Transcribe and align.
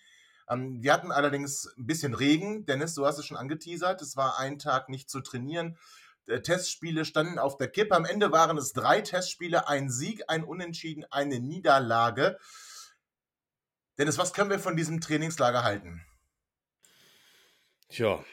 Ähm, 0.49 0.83
wir 0.83 0.93
hatten 0.93 1.13
allerdings 1.13 1.73
ein 1.79 1.87
bisschen 1.87 2.13
Regen. 2.13 2.67
Dennis, 2.67 2.95
du 2.95 3.07
hast 3.07 3.19
es 3.19 3.27
schon 3.27 3.37
angeteasert. 3.37 4.03
Es 4.03 4.17
war 4.17 4.39
ein 4.41 4.59
Tag 4.59 4.89
nicht 4.89 5.11
zu 5.11 5.21
trainieren. 5.21 5.79
Äh, 6.27 6.41
Testspiele 6.41 7.05
standen 7.05 7.39
auf 7.39 7.57
der 7.57 7.69
Kippe. 7.69 7.95
Am 7.95 8.05
Ende 8.05 8.33
waren 8.33 8.59
es 8.59 8.73
drei 8.73 9.01
Testspiele, 9.01 9.69
ein 9.69 9.91
Sieg, 9.91 10.25
ein 10.27 10.43
Unentschieden, 10.43 11.05
eine 11.11 11.39
Niederlage. 11.39 12.37
Dennis, 13.99 14.19
was 14.19 14.33
können 14.33 14.51
wir 14.51 14.59
von 14.59 14.77
diesem 14.77 15.01
Trainingslager 15.01 15.63
halten? 15.63 16.05
Tja, 17.89 18.25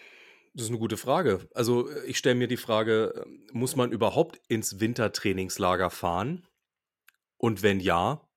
das 0.54 0.64
ist 0.64 0.70
eine 0.70 0.80
gute 0.80 0.98
Frage. 0.98 1.48
Also 1.54 1.90
äh, 1.90 2.06
ich 2.06 2.18
stelle 2.18 2.36
mir 2.36 2.48
die 2.48 2.58
Frage, 2.58 3.14
ähm, 3.26 3.48
muss 3.52 3.76
man 3.76 3.92
überhaupt 3.92 4.42
ins 4.48 4.80
Wintertrainingslager 4.80 5.90
fahren? 5.90 6.48
Und 7.38 7.64
wenn 7.64 7.80
ja, 7.80 8.28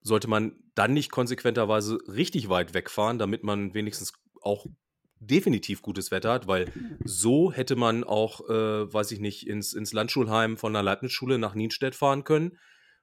sollte 0.00 0.28
man 0.28 0.58
dann 0.74 0.92
nicht 0.92 1.10
konsequenterweise 1.10 1.98
richtig 2.08 2.48
weit 2.48 2.74
wegfahren, 2.74 3.18
damit 3.18 3.44
man 3.44 3.74
wenigstens 3.74 4.12
auch 4.40 4.66
definitiv 5.20 5.82
gutes 5.82 6.10
Wetter 6.10 6.32
hat, 6.32 6.46
weil 6.46 6.72
so 7.04 7.52
hätte 7.52 7.76
man 7.76 8.04
auch, 8.04 8.48
äh, 8.48 8.92
weiß 8.92 9.10
ich 9.10 9.20
nicht, 9.20 9.46
ins, 9.46 9.74
ins 9.74 9.92
Landschulheim 9.92 10.56
von 10.56 10.72
der 10.72 10.82
Leibniz-Schule 10.82 11.38
nach 11.38 11.54
Nienstedt 11.54 11.94
fahren 11.94 12.24
können. 12.24 12.58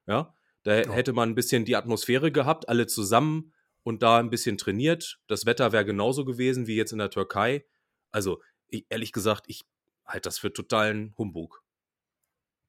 Ja, 0.06 0.35
da 0.66 0.82
ja. 0.82 0.92
hätte 0.92 1.12
man 1.12 1.30
ein 1.30 1.36
bisschen 1.36 1.64
die 1.64 1.76
Atmosphäre 1.76 2.32
gehabt, 2.32 2.68
alle 2.68 2.88
zusammen 2.88 3.52
und 3.84 4.02
da 4.02 4.18
ein 4.18 4.30
bisschen 4.30 4.58
trainiert. 4.58 5.20
Das 5.28 5.46
Wetter 5.46 5.70
wäre 5.70 5.84
genauso 5.84 6.24
gewesen 6.24 6.66
wie 6.66 6.74
jetzt 6.74 6.90
in 6.90 6.98
der 6.98 7.10
Türkei. 7.10 7.64
Also, 8.10 8.42
ich, 8.66 8.84
ehrlich 8.88 9.12
gesagt, 9.12 9.44
ich 9.46 9.64
halte 10.04 10.26
das 10.26 10.40
für 10.40 10.52
totalen 10.52 11.14
Humbug. 11.16 11.62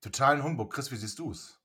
Totalen 0.02 0.44
Humbug. 0.44 0.72
Chris, 0.72 0.92
wie 0.92 0.96
siehst 0.96 1.18
du 1.18 1.32
es? 1.32 1.60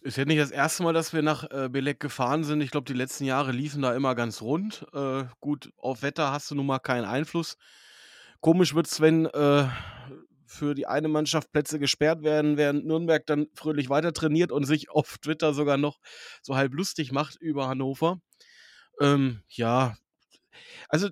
Ist 0.00 0.16
ja 0.16 0.24
nicht 0.24 0.40
das 0.40 0.50
erste 0.50 0.84
Mal, 0.84 0.94
dass 0.94 1.12
wir 1.12 1.20
nach 1.20 1.50
äh, 1.50 1.68
Belek 1.68 2.00
gefahren 2.00 2.42
sind. 2.42 2.62
Ich 2.62 2.70
glaube, 2.70 2.86
die 2.86 2.98
letzten 2.98 3.24
Jahre 3.26 3.52
liefen 3.52 3.82
da 3.82 3.94
immer 3.94 4.14
ganz 4.14 4.40
rund. 4.40 4.86
Äh, 4.94 5.24
gut, 5.40 5.70
auf 5.76 6.00
Wetter 6.00 6.32
hast 6.32 6.50
du 6.50 6.54
nun 6.54 6.64
mal 6.64 6.78
keinen 6.78 7.04
Einfluss. 7.04 7.58
Komisch 8.40 8.74
wird 8.74 8.86
es, 8.86 9.02
wenn 9.02 9.26
äh, 9.26 9.68
für 10.52 10.74
die 10.74 10.86
eine 10.86 11.08
Mannschaft 11.08 11.50
Plätze 11.52 11.78
gesperrt 11.78 12.22
werden, 12.22 12.56
während 12.56 12.84
Nürnberg 12.84 13.26
dann 13.26 13.48
fröhlich 13.54 13.88
weiter 13.88 14.12
trainiert 14.12 14.52
und 14.52 14.64
sich 14.64 14.90
auf 14.90 15.18
Twitter 15.18 15.54
sogar 15.54 15.76
noch 15.76 15.98
so 16.42 16.56
halb 16.56 16.74
lustig 16.74 17.12
macht 17.12 17.36
über 17.40 17.68
Hannover. 17.68 18.20
Ähm, 19.00 19.42
ja, 19.48 19.96
also 20.88 21.08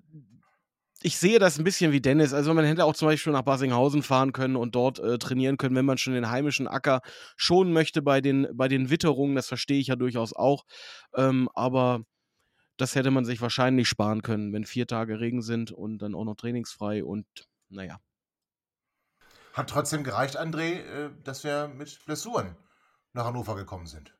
ich 1.02 1.16
sehe 1.16 1.38
das 1.38 1.58
ein 1.58 1.64
bisschen 1.64 1.92
wie 1.92 2.00
Dennis. 2.00 2.34
Also 2.34 2.52
man 2.52 2.66
hätte 2.66 2.84
auch 2.84 2.94
zum 2.94 3.08
Beispiel 3.08 3.32
nach 3.32 3.42
Basinghausen 3.42 4.02
fahren 4.02 4.32
können 4.32 4.56
und 4.56 4.74
dort 4.74 4.98
äh, 4.98 5.18
trainieren 5.18 5.56
können, 5.56 5.74
wenn 5.74 5.86
man 5.86 5.96
schon 5.96 6.12
den 6.12 6.30
heimischen 6.30 6.68
Acker 6.68 7.00
schonen 7.36 7.72
möchte 7.72 8.02
bei 8.02 8.20
den, 8.20 8.48
bei 8.52 8.68
den 8.68 8.90
Witterungen. 8.90 9.34
Das 9.34 9.48
verstehe 9.48 9.80
ich 9.80 9.86
ja 9.86 9.96
durchaus 9.96 10.34
auch. 10.34 10.64
Ähm, 11.14 11.48
aber 11.54 12.02
das 12.76 12.94
hätte 12.94 13.10
man 13.10 13.24
sich 13.24 13.40
wahrscheinlich 13.40 13.88
sparen 13.88 14.22
können, 14.22 14.52
wenn 14.52 14.64
vier 14.64 14.86
Tage 14.86 15.20
Regen 15.20 15.42
sind 15.42 15.72
und 15.72 15.98
dann 15.98 16.14
auch 16.14 16.24
noch 16.24 16.36
trainingsfrei 16.36 17.02
und 17.04 17.26
naja. 17.70 17.98
Hat 19.52 19.70
trotzdem 19.70 20.04
gereicht, 20.04 20.38
André, 20.38 20.80
äh, 20.80 21.10
dass 21.24 21.44
wir 21.44 21.68
mit 21.68 22.04
Blessuren 22.06 22.56
nach 23.12 23.24
Hannover 23.24 23.56
gekommen 23.56 23.86
sind. 23.86 24.14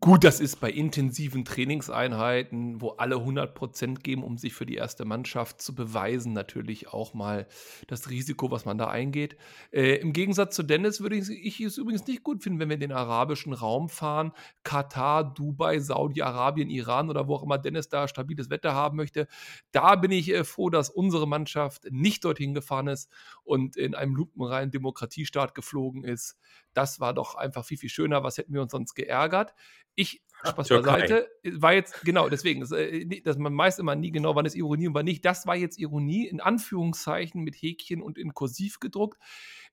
Gut, 0.00 0.22
das 0.22 0.38
ist 0.38 0.60
bei 0.60 0.70
intensiven 0.70 1.44
Trainingseinheiten, 1.44 2.80
wo 2.80 2.90
alle 2.90 3.16
100% 3.16 3.96
geben, 4.00 4.22
um 4.22 4.38
sich 4.38 4.54
für 4.54 4.66
die 4.66 4.76
erste 4.76 5.04
Mannschaft 5.04 5.60
zu 5.60 5.74
beweisen, 5.74 6.32
natürlich 6.34 6.88
auch 6.92 7.14
mal 7.14 7.48
das 7.88 8.08
Risiko, 8.08 8.50
was 8.52 8.64
man 8.64 8.78
da 8.78 8.86
eingeht. 8.86 9.36
Äh, 9.72 9.96
Im 9.96 10.12
Gegensatz 10.12 10.54
zu 10.54 10.62
Dennis 10.62 11.00
würde 11.00 11.16
ich, 11.16 11.28
ich, 11.30 11.60
es 11.60 11.78
übrigens 11.78 12.06
nicht 12.06 12.22
gut 12.22 12.44
finden, 12.44 12.60
wenn 12.60 12.68
wir 12.68 12.74
in 12.74 12.80
den 12.80 12.92
arabischen 12.92 13.52
Raum 13.52 13.88
fahren, 13.88 14.32
Katar, 14.62 15.34
Dubai, 15.34 15.80
Saudi-Arabien, 15.80 16.70
Iran 16.70 17.10
oder 17.10 17.26
wo 17.26 17.34
auch 17.34 17.42
immer 17.42 17.58
Dennis 17.58 17.88
da 17.88 18.06
stabiles 18.06 18.50
Wetter 18.50 18.74
haben 18.74 18.96
möchte. 18.96 19.26
Da 19.72 19.96
bin 19.96 20.12
ich 20.12 20.32
äh, 20.32 20.44
froh, 20.44 20.70
dass 20.70 20.90
unsere 20.90 21.26
Mannschaft 21.26 21.88
nicht 21.90 22.24
dorthin 22.24 22.54
gefahren 22.54 22.86
ist 22.86 23.10
und 23.48 23.76
in 23.76 23.94
einem 23.94 24.14
lupenreinen 24.14 24.70
Demokratiestaat 24.70 25.54
geflogen 25.54 26.04
ist. 26.04 26.36
Das 26.74 27.00
war 27.00 27.14
doch 27.14 27.34
einfach 27.34 27.64
viel, 27.64 27.78
viel 27.78 27.88
schöner. 27.88 28.22
Was 28.22 28.36
hätten 28.36 28.52
wir 28.52 28.60
uns 28.60 28.72
sonst 28.72 28.94
geärgert? 28.94 29.54
Ich, 29.94 30.22
Spaß 30.44 30.68
beiseite, 30.68 31.28
war 31.42 31.72
jetzt, 31.72 32.02
genau, 32.02 32.28
deswegen, 32.28 32.60
das, 32.60 32.72
äh, 32.72 33.22
dass 33.22 33.38
man 33.38 33.54
meist 33.54 33.78
immer 33.78 33.96
nie 33.96 34.12
genau, 34.12 34.36
wann 34.36 34.44
ist 34.44 34.54
Ironie 34.54 34.88
und 34.88 34.94
wann 34.94 35.06
nicht. 35.06 35.24
Das 35.24 35.46
war 35.46 35.56
jetzt 35.56 35.78
Ironie, 35.78 36.26
in 36.26 36.40
Anführungszeichen 36.40 37.42
mit 37.42 37.56
Häkchen 37.56 38.02
und 38.02 38.18
in 38.18 38.34
Kursiv 38.34 38.80
gedruckt. 38.80 39.18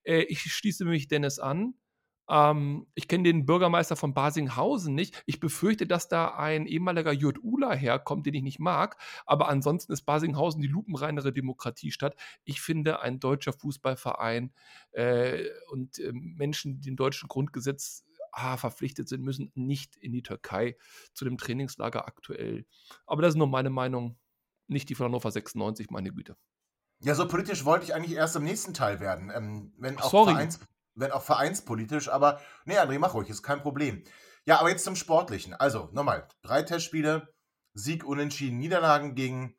Äh, 0.04 0.21
ich 0.24 0.42
schließe 0.42 0.86
mich 0.86 1.10
Dennis 1.10 1.38
an. 1.38 1.75
Ähm, 2.30 2.88
ich 2.95 3.07
kenne 3.07 3.24
den 3.24 3.45
Bürgermeister 3.45 3.95
von 3.95 4.13
Basinghausen 4.13 4.95
nicht. 4.95 5.22
Ich 5.25 5.39
befürchte, 5.39 5.88
dass 5.88 6.07
da 6.07 6.36
ein 6.36 6.66
ehemaliger 6.66 7.12
Jurt 7.12 7.44
Ula 7.44 7.74
herkommt, 7.74 8.25
den 8.25 8.33
ich 8.33 8.44
nicht 8.44 8.60
mag. 8.60 8.98
Aber 9.25 9.48
ansonsten 9.48 9.94
ist 9.94 10.04
Basinghausen 10.04 10.62
die 10.62 10.68
lupenreinere 10.68 11.31
Demokratiestadt. 11.33 12.16
Ich 12.44 12.62
finde, 12.62 13.01
ein 13.01 13.19
deutscher 13.19 13.54
Fußballverein 13.54 14.51
äh, 14.92 15.45
und 15.72 16.00
äh, 16.00 16.12
Menschen, 16.13 16.80
die 16.80 16.89
dem 16.89 16.95
deutschen 16.95 17.27
Grundgesetz 17.27 18.06
ah, 18.31 18.57
verpflichtet 18.57 19.07
sind, 19.07 19.24
müssen 19.24 19.51
nicht 19.56 19.95
in 19.95 20.12
die 20.12 20.24
Türkei 20.24 20.78
zu 21.13 21.25
dem 21.25 21.38
Trainingslager 21.38 22.07
aktuell. 22.07 22.66
Aber 23.06 23.21
das 23.21 23.33
ist 23.33 23.38
nur 23.38 23.48
meine 23.48 23.69
Meinung. 23.69 24.18
nicht 24.68 24.89
die 24.89 24.95
von 24.95 25.06
Hannover 25.06 25.30
96, 25.30 25.92
meine 25.92 26.12
Güte. 26.12 26.36
Ja, 27.00 27.13
so 27.13 27.28
politisch 27.28 27.66
wollte 27.66 27.86
ich 27.86 27.94
eigentlich 27.94 28.18
erst 28.18 28.36
im 28.36 28.44
nächsten 28.44 28.74
Teil 28.74 29.00
werden. 29.00 29.31
Ähm, 29.33 29.74
wenn, 29.78 30.00
auch 30.00 30.10
Sorry. 30.10 30.31
Vereins, 30.31 30.60
wenn 30.95 31.12
auch 31.12 31.24
vereinspolitisch, 31.24 32.09
aber 32.09 32.42
nee, 32.65 32.77
André, 32.77 33.00
mach 33.00 33.13
ruhig, 33.13 33.30
ist 33.30 33.44
kein 33.44 33.62
Problem. 33.62 34.03
Ja, 34.45 34.59
aber 34.59 34.69
jetzt 34.69 34.86
zum 34.86 34.95
Sportlichen. 34.95 35.53
Also, 35.53 35.89
nochmal, 35.92 36.27
drei 36.42 36.63
Testspiele, 36.63 37.27
Sieg, 37.74 38.06
Unentschieden, 38.06 38.57
Niederlagen 38.59 39.15
gegen, 39.15 39.56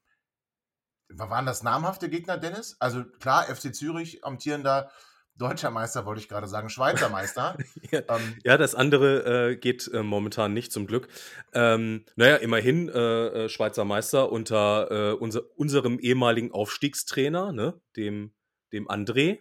waren 1.09 1.47
das 1.47 1.63
namhafte 1.63 2.09
Gegner, 2.09 2.39
Dennis? 2.39 2.77
Also 2.81 3.05
klar, 3.05 3.45
FC 3.45 3.75
Zürich, 3.75 4.25
amtierender 4.25 4.91
Deutscher 5.39 5.71
Meister, 5.71 6.07
wollte 6.07 6.21
ich 6.21 6.29
gerade 6.29 6.49
sagen, 6.49 6.71
Schweizer 6.71 7.11
Meister. 7.11 7.57
Ja, 7.91 8.01
ähm, 8.09 8.39
ja, 8.43 8.57
das 8.57 8.75
andere 8.75 9.51
äh, 9.51 9.57
geht 9.57 9.89
äh, 9.93 10.03
momentan 10.03 10.53
nicht 10.53 10.73
zum 10.73 10.87
Glück. 10.87 11.09
Ähm, 11.53 12.05
naja, 12.17 12.37
immerhin 12.37 12.89
äh, 12.89 13.45
äh, 13.45 13.49
Schweizer 13.49 13.85
Meister 13.85 14.33
unter 14.33 14.91
äh, 14.91 15.13
unser, 15.13 15.43
unserem 15.57 15.99
ehemaligen 16.01 16.53
Aufstiegstrainer, 16.53 17.53
ne, 17.53 17.81
dem, 17.97 18.35
dem 18.73 18.89
André, 18.89 19.41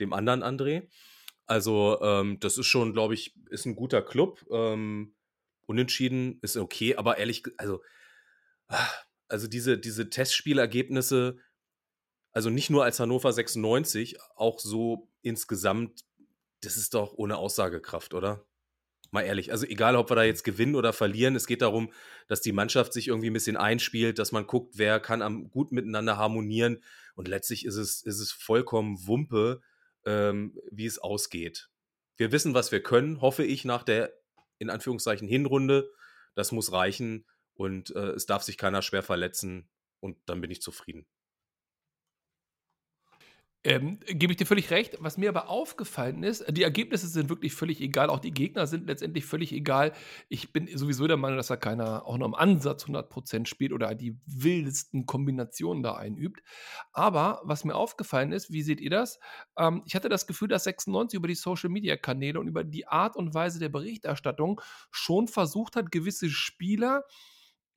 dem 0.00 0.12
anderen 0.12 0.42
André. 0.42 0.88
Also, 1.52 2.00
ähm, 2.00 2.40
das 2.40 2.56
ist 2.56 2.64
schon, 2.64 2.94
glaube 2.94 3.12
ich, 3.12 3.34
ist 3.50 3.66
ein 3.66 3.76
guter 3.76 4.00
Club. 4.00 4.42
Ähm, 4.50 5.12
unentschieden 5.66 6.38
ist 6.40 6.56
okay, 6.56 6.96
aber 6.96 7.18
ehrlich, 7.18 7.42
also, 7.58 7.82
ah, 8.68 8.88
also 9.28 9.48
diese, 9.48 9.76
diese 9.76 10.08
Testspielergebnisse, 10.08 11.36
also 12.32 12.48
nicht 12.48 12.70
nur 12.70 12.84
als 12.84 13.00
Hannover 13.00 13.34
96, 13.34 14.16
auch 14.34 14.60
so 14.60 15.10
insgesamt, 15.20 16.06
das 16.62 16.78
ist 16.78 16.94
doch 16.94 17.12
ohne 17.18 17.36
Aussagekraft, 17.36 18.14
oder? 18.14 18.46
Mal 19.10 19.24
ehrlich, 19.24 19.52
also 19.52 19.66
egal, 19.66 19.94
ob 19.96 20.10
wir 20.10 20.16
da 20.16 20.22
jetzt 20.22 20.44
gewinnen 20.44 20.74
oder 20.74 20.94
verlieren, 20.94 21.36
es 21.36 21.46
geht 21.46 21.60
darum, 21.60 21.92
dass 22.28 22.40
die 22.40 22.52
Mannschaft 22.52 22.94
sich 22.94 23.08
irgendwie 23.08 23.28
ein 23.28 23.34
bisschen 23.34 23.58
einspielt, 23.58 24.18
dass 24.18 24.32
man 24.32 24.46
guckt, 24.46 24.78
wer 24.78 25.00
kann 25.00 25.20
am 25.20 25.50
gut 25.50 25.70
miteinander 25.70 26.16
harmonieren 26.16 26.82
und 27.14 27.28
letztlich 27.28 27.66
ist 27.66 27.76
es, 27.76 28.00
ist 28.00 28.20
es 28.20 28.32
vollkommen 28.32 29.06
Wumpe, 29.06 29.60
ähm, 30.06 30.58
wie 30.70 30.86
es 30.86 30.98
ausgeht. 30.98 31.70
Wir 32.16 32.32
wissen, 32.32 32.54
was 32.54 32.72
wir 32.72 32.82
können, 32.82 33.20
hoffe 33.20 33.44
ich, 33.44 33.64
nach 33.64 33.82
der 33.82 34.12
in 34.58 34.70
Anführungszeichen 34.70 35.26
Hinrunde. 35.26 35.90
Das 36.34 36.52
muss 36.52 36.72
reichen 36.72 37.26
und 37.54 37.94
äh, 37.94 38.10
es 38.10 38.26
darf 38.26 38.42
sich 38.42 38.56
keiner 38.56 38.82
schwer 38.82 39.02
verletzen 39.02 39.68
und 40.00 40.16
dann 40.26 40.40
bin 40.40 40.50
ich 40.50 40.62
zufrieden. 40.62 41.06
Ähm, 43.64 44.00
Gebe 44.06 44.32
ich 44.32 44.36
dir 44.36 44.46
völlig 44.46 44.70
recht. 44.72 44.96
Was 44.98 45.18
mir 45.18 45.28
aber 45.28 45.48
aufgefallen 45.48 46.24
ist, 46.24 46.44
die 46.50 46.64
Ergebnisse 46.64 47.06
sind 47.06 47.28
wirklich 47.28 47.54
völlig 47.54 47.80
egal. 47.80 48.10
Auch 48.10 48.18
die 48.18 48.34
Gegner 48.34 48.66
sind 48.66 48.88
letztendlich 48.88 49.24
völlig 49.24 49.52
egal. 49.52 49.92
Ich 50.28 50.52
bin 50.52 50.68
sowieso 50.76 51.06
der 51.06 51.16
Meinung, 51.16 51.36
dass 51.36 51.46
da 51.46 51.56
keiner 51.56 52.04
auch 52.04 52.18
noch 52.18 52.26
im 52.26 52.34
Ansatz 52.34 52.86
100% 52.86 53.46
spielt 53.46 53.72
oder 53.72 53.94
die 53.94 54.18
wildesten 54.26 55.06
Kombinationen 55.06 55.84
da 55.84 55.94
einübt. 55.94 56.42
Aber 56.92 57.40
was 57.44 57.64
mir 57.64 57.76
aufgefallen 57.76 58.32
ist, 58.32 58.52
wie 58.52 58.62
seht 58.62 58.80
ihr 58.80 58.90
das? 58.90 59.20
Ähm, 59.56 59.82
ich 59.86 59.94
hatte 59.94 60.08
das 60.08 60.26
Gefühl, 60.26 60.48
dass 60.48 60.64
96 60.64 61.16
über 61.16 61.28
die 61.28 61.36
Social-Media-Kanäle 61.36 62.40
und 62.40 62.48
über 62.48 62.64
die 62.64 62.88
Art 62.88 63.14
und 63.14 63.32
Weise 63.32 63.60
der 63.60 63.68
Berichterstattung 63.68 64.60
schon 64.90 65.28
versucht 65.28 65.76
hat, 65.76 65.92
gewisse 65.92 66.30
Spieler 66.30 67.04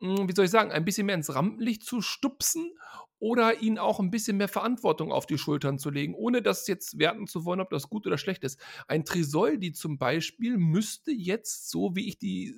hm, 0.01 0.27
wie 0.27 0.35
soll 0.35 0.45
ich 0.45 0.51
sagen, 0.51 0.71
ein 0.71 0.83
bisschen 0.83 1.05
mehr 1.05 1.15
ins 1.15 1.33
Rampenlicht 1.33 1.83
zu 1.83 2.01
stupsen 2.01 2.73
oder 3.19 3.62
ihnen 3.62 3.77
auch 3.77 4.00
ein 4.00 4.12
bisschen 4.12 4.38
mehr 4.38 4.47
Verantwortung 4.47 5.12
auf 5.12 5.25
die 5.25 5.38
Schultern 5.38 5.79
zu 5.79 5.89
legen, 5.89 6.15
ohne 6.15 6.41
das 6.41 6.67
jetzt 6.67 7.00
werten 7.00 7.27
zu 7.27 7.45
wollen, 7.45 7.62
ob 7.62 7.69
das 7.69 7.89
gut 7.89 8.06
oder 8.06 8.17
schlecht 8.17 8.44
ist. 8.44 8.59
Ein 8.88 9.06
Trisoldi 9.06 9.71
zum 9.71 9.97
Beispiel 9.97 10.57
müsste 10.57 11.12
jetzt, 11.12 11.69
so 11.69 11.95
wie 11.95 12.07
ich 12.07 12.17
die 12.17 12.56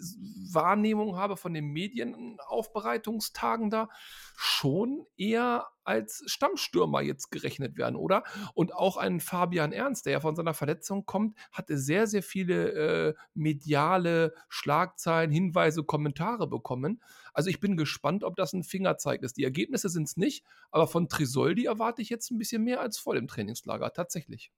Wahrnehmung 0.51 1.15
habe 1.15 1.37
von 1.37 1.53
den 1.53 1.67
Medienaufbereitungstagen 1.67 3.69
da, 3.69 3.89
schon 4.35 5.05
eher 5.15 5.67
als 5.87 6.21
Stammstürmer 6.25 7.01
jetzt 7.01 7.31
gerechnet 7.31 7.77
werden, 7.77 7.95
oder? 7.95 8.23
Und 8.53 8.73
auch 8.73 8.97
ein 8.97 9.21
Fabian 9.21 9.71
Ernst, 9.71 10.05
der 10.05 10.13
ja 10.13 10.19
von 10.19 10.35
seiner 10.35 10.53
Verletzung 10.53 11.05
kommt, 11.05 11.37
hatte 11.51 11.77
sehr, 11.77 12.07
sehr 12.07 12.21
viele 12.21 12.71
äh, 12.73 13.13
mediale 13.33 14.33
Schlagzeilen, 14.49 15.31
Hinweise, 15.31 15.85
Kommentare 15.85 16.47
bekommen. 16.47 17.01
Also 17.33 17.49
ich 17.49 17.61
bin 17.61 17.77
gespannt, 17.77 18.25
ob 18.25 18.35
das 18.35 18.51
ein 18.51 18.63
Fingerzeig 18.63 19.23
ist. 19.23 19.37
Die 19.37 19.45
Ergebnisse 19.45 19.87
sind 19.87 20.09
es 20.09 20.17
nicht, 20.17 20.43
aber 20.71 20.87
von 20.87 21.09
Trisoldi 21.09 21.65
erwarte 21.65 22.01
ich 22.01 22.09
jetzt 22.09 22.31
ein 22.31 22.37
bisschen 22.37 22.63
mehr 22.63 22.81
als 22.81 22.97
voll 22.97 23.17
im 23.17 23.27
Trainingslager, 23.27 23.91
tatsächlich. 23.93 24.51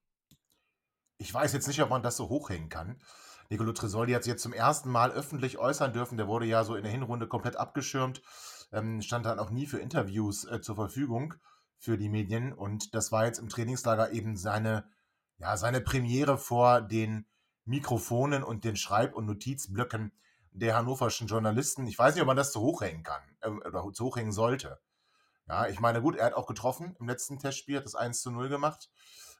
ich 1.17 1.33
weiß 1.33 1.53
jetzt 1.53 1.67
nicht, 1.67 1.81
ob 1.81 1.89
man 1.89 2.01
das 2.01 2.17
so 2.17 2.29
hochhängen 2.29 2.69
kann. 2.69 3.01
Nicolo 3.49 3.73
Tresoldi 3.73 4.13
hat 4.13 4.23
sich 4.23 4.31
jetzt 4.31 4.43
zum 4.43 4.53
ersten 4.53 4.89
Mal 4.91 5.11
öffentlich 5.11 5.57
äußern 5.57 5.91
dürfen. 5.91 6.17
Der 6.17 6.27
wurde 6.27 6.45
ja 6.45 6.63
so 6.63 6.75
in 6.75 6.83
der 6.83 6.91
Hinrunde 6.91 7.27
komplett 7.27 7.55
abgeschirmt, 7.55 8.21
ähm, 8.71 9.01
stand 9.01 9.25
dann 9.25 9.39
auch 9.39 9.49
nie 9.49 9.65
für 9.65 9.79
Interviews 9.79 10.45
äh, 10.45 10.61
zur 10.61 10.75
Verfügung 10.75 11.33
für 11.77 11.97
die 11.97 12.09
Medien. 12.09 12.53
Und 12.53 12.93
das 12.93 13.11
war 13.11 13.25
jetzt 13.25 13.39
im 13.39 13.49
Trainingslager 13.49 14.11
eben 14.11 14.37
seine, 14.37 14.87
ja, 15.39 15.57
seine 15.57 15.81
Premiere 15.81 16.37
vor 16.37 16.81
den 16.81 17.25
Mikrofonen 17.65 18.43
und 18.43 18.63
den 18.63 18.75
Schreib- 18.75 19.15
und 19.15 19.25
Notizblöcken 19.25 20.11
der 20.51 20.75
hannoverschen 20.75 21.27
Journalisten. 21.27 21.87
Ich 21.87 21.97
weiß 21.97 22.13
nicht, 22.13 22.21
ob 22.21 22.27
man 22.27 22.37
das 22.37 22.51
zu 22.51 22.61
hochhängen 22.61 23.03
kann 23.03 23.21
äh, 23.41 23.49
oder 23.49 23.91
zu 23.93 24.05
hochhängen 24.05 24.31
sollte. 24.31 24.79
Ja, 25.49 25.67
ich 25.67 25.79
meine, 25.79 26.01
gut, 26.01 26.15
er 26.15 26.27
hat 26.27 26.33
auch 26.35 26.45
getroffen 26.45 26.95
im 26.99 27.07
letzten 27.07 27.39
Testspiel, 27.39 27.77
hat 27.77 27.85
das 27.85 27.95
1 27.95 28.21
zu 28.21 28.29
0 28.29 28.49
gemacht. 28.49 28.89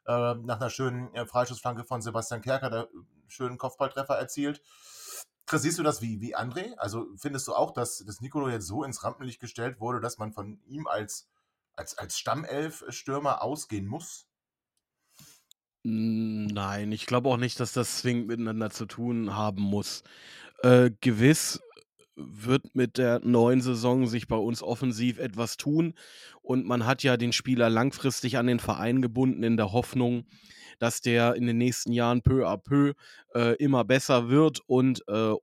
Äh, 0.07 0.33
nach 0.35 0.59
einer 0.59 0.71
schönen 0.71 1.13
äh, 1.13 1.27
Freischussflanke 1.27 1.83
von 1.83 2.01
Sebastian 2.01 2.41
Kerker, 2.41 2.71
der 2.71 2.89
einen 2.89 3.06
schönen 3.27 3.57
Kopfballtreffer 3.59 4.15
erzielt. 4.15 4.61
Chris, 5.45 5.61
siehst 5.61 5.77
du 5.77 5.83
das 5.83 6.01
wie, 6.01 6.19
wie 6.19 6.35
André? 6.35 6.75
Also 6.77 7.07
findest 7.15 7.47
du 7.47 7.53
auch, 7.53 7.71
dass 7.71 8.03
das 8.06 8.21
Nicolo 8.21 8.50
jetzt 8.50 8.65
so 8.65 8.83
ins 8.83 9.03
Rampenlicht 9.03 9.39
gestellt 9.39 9.79
wurde, 9.79 10.00
dass 10.00 10.17
man 10.17 10.31
von 10.31 10.59
ihm 10.65 10.88
als, 10.88 11.29
als, 11.75 11.95
als 11.97 12.17
Stammelf-Stürmer 12.17 13.44
ausgehen 13.44 13.85
muss? 13.85 14.25
Nein, 15.83 16.91
ich 16.91 17.06
glaube 17.06 17.29
auch 17.29 17.38
nicht, 17.38 17.59
dass 17.59 17.73
das 17.73 18.00
zwingend 18.00 18.27
miteinander 18.27 18.71
zu 18.71 18.85
tun 18.85 19.35
haben 19.35 19.61
muss. 19.61 20.03
Äh, 20.61 20.91
gewiss 21.01 21.61
wird 22.19 22.75
mit 22.75 22.98
der 22.98 23.19
neuen 23.19 23.62
Saison 23.62 24.07
sich 24.07 24.27
bei 24.27 24.36
uns 24.36 24.62
offensiv 24.62 25.19
etwas 25.19 25.57
tun 25.57 25.94
und 26.42 26.66
man 26.66 26.86
hat 26.86 27.04
ja 27.04 27.18
den 27.18 27.31
Spieler 27.31 27.69
langfristig 27.69 28.38
an 28.38 28.48
den 28.48 28.60
Verein 28.60 29.01
gebunden 29.01 29.44
in 29.44 29.57
der 29.57 29.71
Hoffnung, 29.71 30.25
dass 30.80 31.01
der 31.01 31.36
in 31.36 31.48
den 31.48 31.57
nächsten 31.57 31.92
Jahren 31.92 32.21
peu 32.21 32.48
à 32.48 32.57
peu 32.57 32.94
äh, 33.33 33.56
immer 33.56 33.86
besser 33.86 34.30
wird 34.30 34.60
und 34.68 35.01
äh, 35.07 35.33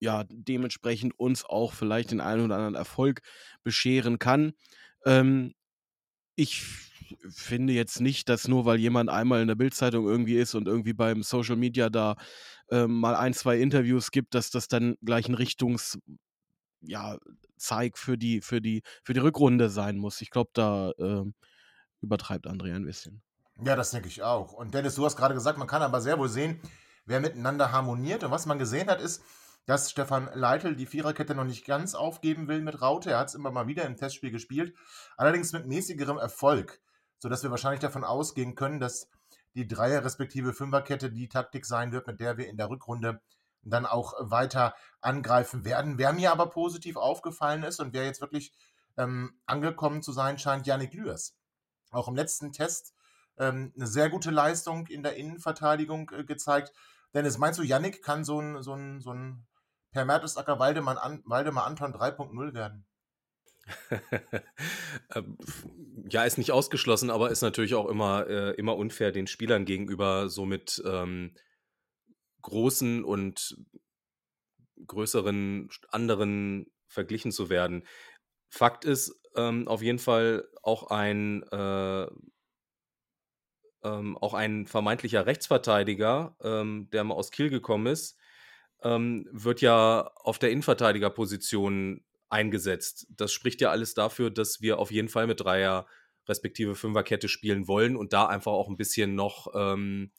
ja, 0.00 0.24
dementsprechend 0.28 1.18
uns 1.18 1.44
auch 1.44 1.72
vielleicht 1.72 2.12
den 2.12 2.20
einen 2.20 2.44
oder 2.44 2.56
anderen 2.56 2.76
Erfolg 2.76 3.20
bescheren 3.64 4.18
kann. 4.18 4.52
Ähm, 5.04 5.54
ich 6.36 6.62
finde 7.30 7.72
jetzt 7.72 8.00
nicht, 8.00 8.28
dass 8.28 8.48
nur 8.48 8.64
weil 8.64 8.78
jemand 8.78 9.10
einmal 9.10 9.40
in 9.42 9.48
der 9.48 9.54
Bildzeitung 9.54 10.06
irgendwie 10.06 10.36
ist 10.36 10.54
und 10.54 10.68
irgendwie 10.68 10.92
beim 10.92 11.22
Social 11.22 11.56
Media 11.56 11.90
da 11.90 12.16
ähm, 12.70 13.00
mal 13.00 13.14
ein, 13.14 13.34
zwei 13.34 13.58
Interviews 13.58 14.10
gibt, 14.10 14.34
dass 14.34 14.50
das 14.50 14.68
dann 14.68 14.96
gleich 15.02 15.28
ein 15.28 15.34
Richtungs 15.34 15.98
ja, 16.80 17.18
für 17.94 18.16
die, 18.16 18.40
für 18.40 18.60
die, 18.60 18.82
für 19.02 19.12
die 19.12 19.20
Rückrunde 19.20 19.68
sein 19.68 19.98
muss. 19.98 20.20
Ich 20.20 20.30
glaube, 20.30 20.50
da 20.54 20.92
ähm, 20.98 21.34
übertreibt 22.00 22.46
André 22.46 22.74
ein 22.74 22.84
bisschen. 22.84 23.22
Ja, 23.64 23.74
das 23.74 23.90
denke 23.90 24.08
ich 24.08 24.22
auch. 24.22 24.52
Und 24.52 24.74
Dennis, 24.74 24.94
du 24.94 25.04
hast 25.04 25.16
gerade 25.16 25.34
gesagt, 25.34 25.58
man 25.58 25.66
kann 25.66 25.82
aber 25.82 26.00
sehr 26.00 26.18
wohl 26.18 26.28
sehen, 26.28 26.60
wer 27.06 27.20
miteinander 27.20 27.72
harmoniert. 27.72 28.22
Und 28.22 28.30
was 28.30 28.46
man 28.46 28.58
gesehen 28.58 28.88
hat, 28.88 29.00
ist, 29.00 29.22
dass 29.66 29.90
Stefan 29.90 30.30
Leitl 30.32 30.76
die 30.76 30.86
Viererkette 30.86 31.34
noch 31.34 31.44
nicht 31.44 31.66
ganz 31.66 31.94
aufgeben 31.94 32.48
will 32.48 32.62
mit 32.62 32.80
Raute. 32.80 33.10
Er 33.10 33.18
hat 33.18 33.28
es 33.28 33.34
immer 33.34 33.50
mal 33.50 33.66
wieder 33.66 33.84
im 33.84 33.96
Testspiel 33.96 34.30
gespielt, 34.30 34.74
allerdings 35.16 35.52
mit 35.52 35.66
mäßigerem 35.66 36.16
Erfolg, 36.16 36.80
sodass 37.18 37.42
wir 37.42 37.50
wahrscheinlich 37.50 37.80
davon 37.80 38.04
ausgehen 38.04 38.54
können, 38.54 38.80
dass 38.80 39.08
die 39.54 39.66
Dreier- 39.66 40.04
respektive 40.04 40.52
Fünferkette 40.52 41.10
die 41.10 41.28
Taktik 41.28 41.66
sein 41.66 41.92
wird, 41.92 42.06
mit 42.06 42.20
der 42.20 42.36
wir 42.38 42.48
in 42.48 42.56
der 42.56 42.70
Rückrunde 42.70 43.20
dann 43.62 43.86
auch 43.86 44.14
weiter 44.18 44.74
angreifen 45.00 45.64
werden. 45.64 45.98
Wer 45.98 46.12
mir 46.12 46.32
aber 46.32 46.48
positiv 46.48 46.96
aufgefallen 46.96 47.64
ist 47.64 47.80
und 47.80 47.92
wer 47.92 48.04
jetzt 48.04 48.20
wirklich 48.20 48.52
ähm, 48.96 49.32
angekommen 49.46 50.02
zu 50.02 50.12
sein 50.12 50.38
scheint, 50.38 50.66
Janik 50.66 50.94
Lührs. 50.94 51.36
Auch 51.90 52.08
im 52.08 52.14
letzten 52.14 52.52
Test 52.52 52.94
ähm, 53.38 53.72
eine 53.76 53.86
sehr 53.86 54.10
gute 54.10 54.30
Leistung 54.30 54.86
in 54.86 55.02
der 55.02 55.16
Innenverteidigung 55.16 56.10
äh, 56.10 56.24
gezeigt. 56.24 56.72
Dennis, 57.14 57.38
meinst 57.38 57.58
du, 57.58 57.62
Yannick 57.62 58.02
kann 58.02 58.24
so 58.24 58.40
ein, 58.40 58.62
so 58.62 58.74
ein, 58.74 59.00
so 59.00 59.12
ein 59.12 59.46
Per 59.92 60.04
Mertesacker 60.04 60.58
Waldemar, 60.58 61.20
Waldemar 61.24 61.66
Anton 61.66 61.94
3.0 61.94 62.54
werden? 62.54 62.84
Ähm, 65.14 65.38
ja, 66.10 66.24
ist 66.24 66.38
nicht 66.38 66.52
ausgeschlossen, 66.52 67.10
aber 67.10 67.30
ist 67.30 67.42
natürlich 67.42 67.74
auch 67.74 67.86
immer, 67.88 68.26
äh, 68.26 68.50
immer 68.56 68.76
unfair 68.76 69.10
den 69.12 69.26
Spielern 69.26 69.64
gegenüber, 69.64 70.28
so 70.28 70.44
mit 70.44 70.82
ähm, 70.86 71.34
großen 72.42 73.04
und 73.04 73.56
größeren 74.86 75.68
anderen 75.90 76.66
verglichen 76.86 77.32
zu 77.32 77.50
werden. 77.50 77.84
Fakt 78.50 78.84
ist 78.84 79.18
ähm, 79.36 79.68
auf 79.68 79.82
jeden 79.82 79.98
Fall 79.98 80.48
auch 80.62 80.90
ein, 80.90 81.42
äh, 81.50 82.06
ähm, 83.84 84.16
auch 84.18 84.34
ein 84.34 84.66
vermeintlicher 84.66 85.26
Rechtsverteidiger, 85.26 86.36
ähm, 86.42 86.88
der 86.92 87.04
mal 87.04 87.14
aus 87.14 87.30
Kiel 87.30 87.50
gekommen 87.50 87.86
ist, 87.86 88.18
ähm, 88.82 89.28
wird 89.32 89.60
ja 89.60 90.10
auf 90.16 90.38
der 90.38 90.50
Innenverteidigerposition 90.50 92.04
eingesetzt. 92.30 93.06
Das 93.10 93.32
spricht 93.32 93.60
ja 93.60 93.70
alles 93.70 93.94
dafür, 93.94 94.30
dass 94.30 94.60
wir 94.60 94.78
auf 94.78 94.90
jeden 94.90 95.08
Fall 95.08 95.26
mit 95.26 95.40
Dreier 95.40 95.86
respektive 96.26 96.74
Fünferkette 96.74 97.28
spielen 97.28 97.68
wollen 97.68 97.96
und 97.96 98.12
da 98.12 98.26
einfach 98.26 98.52
auch 98.52 98.68
ein 98.68 98.76
bisschen 98.76 99.14
noch 99.14 99.48
ähm, 99.54 100.12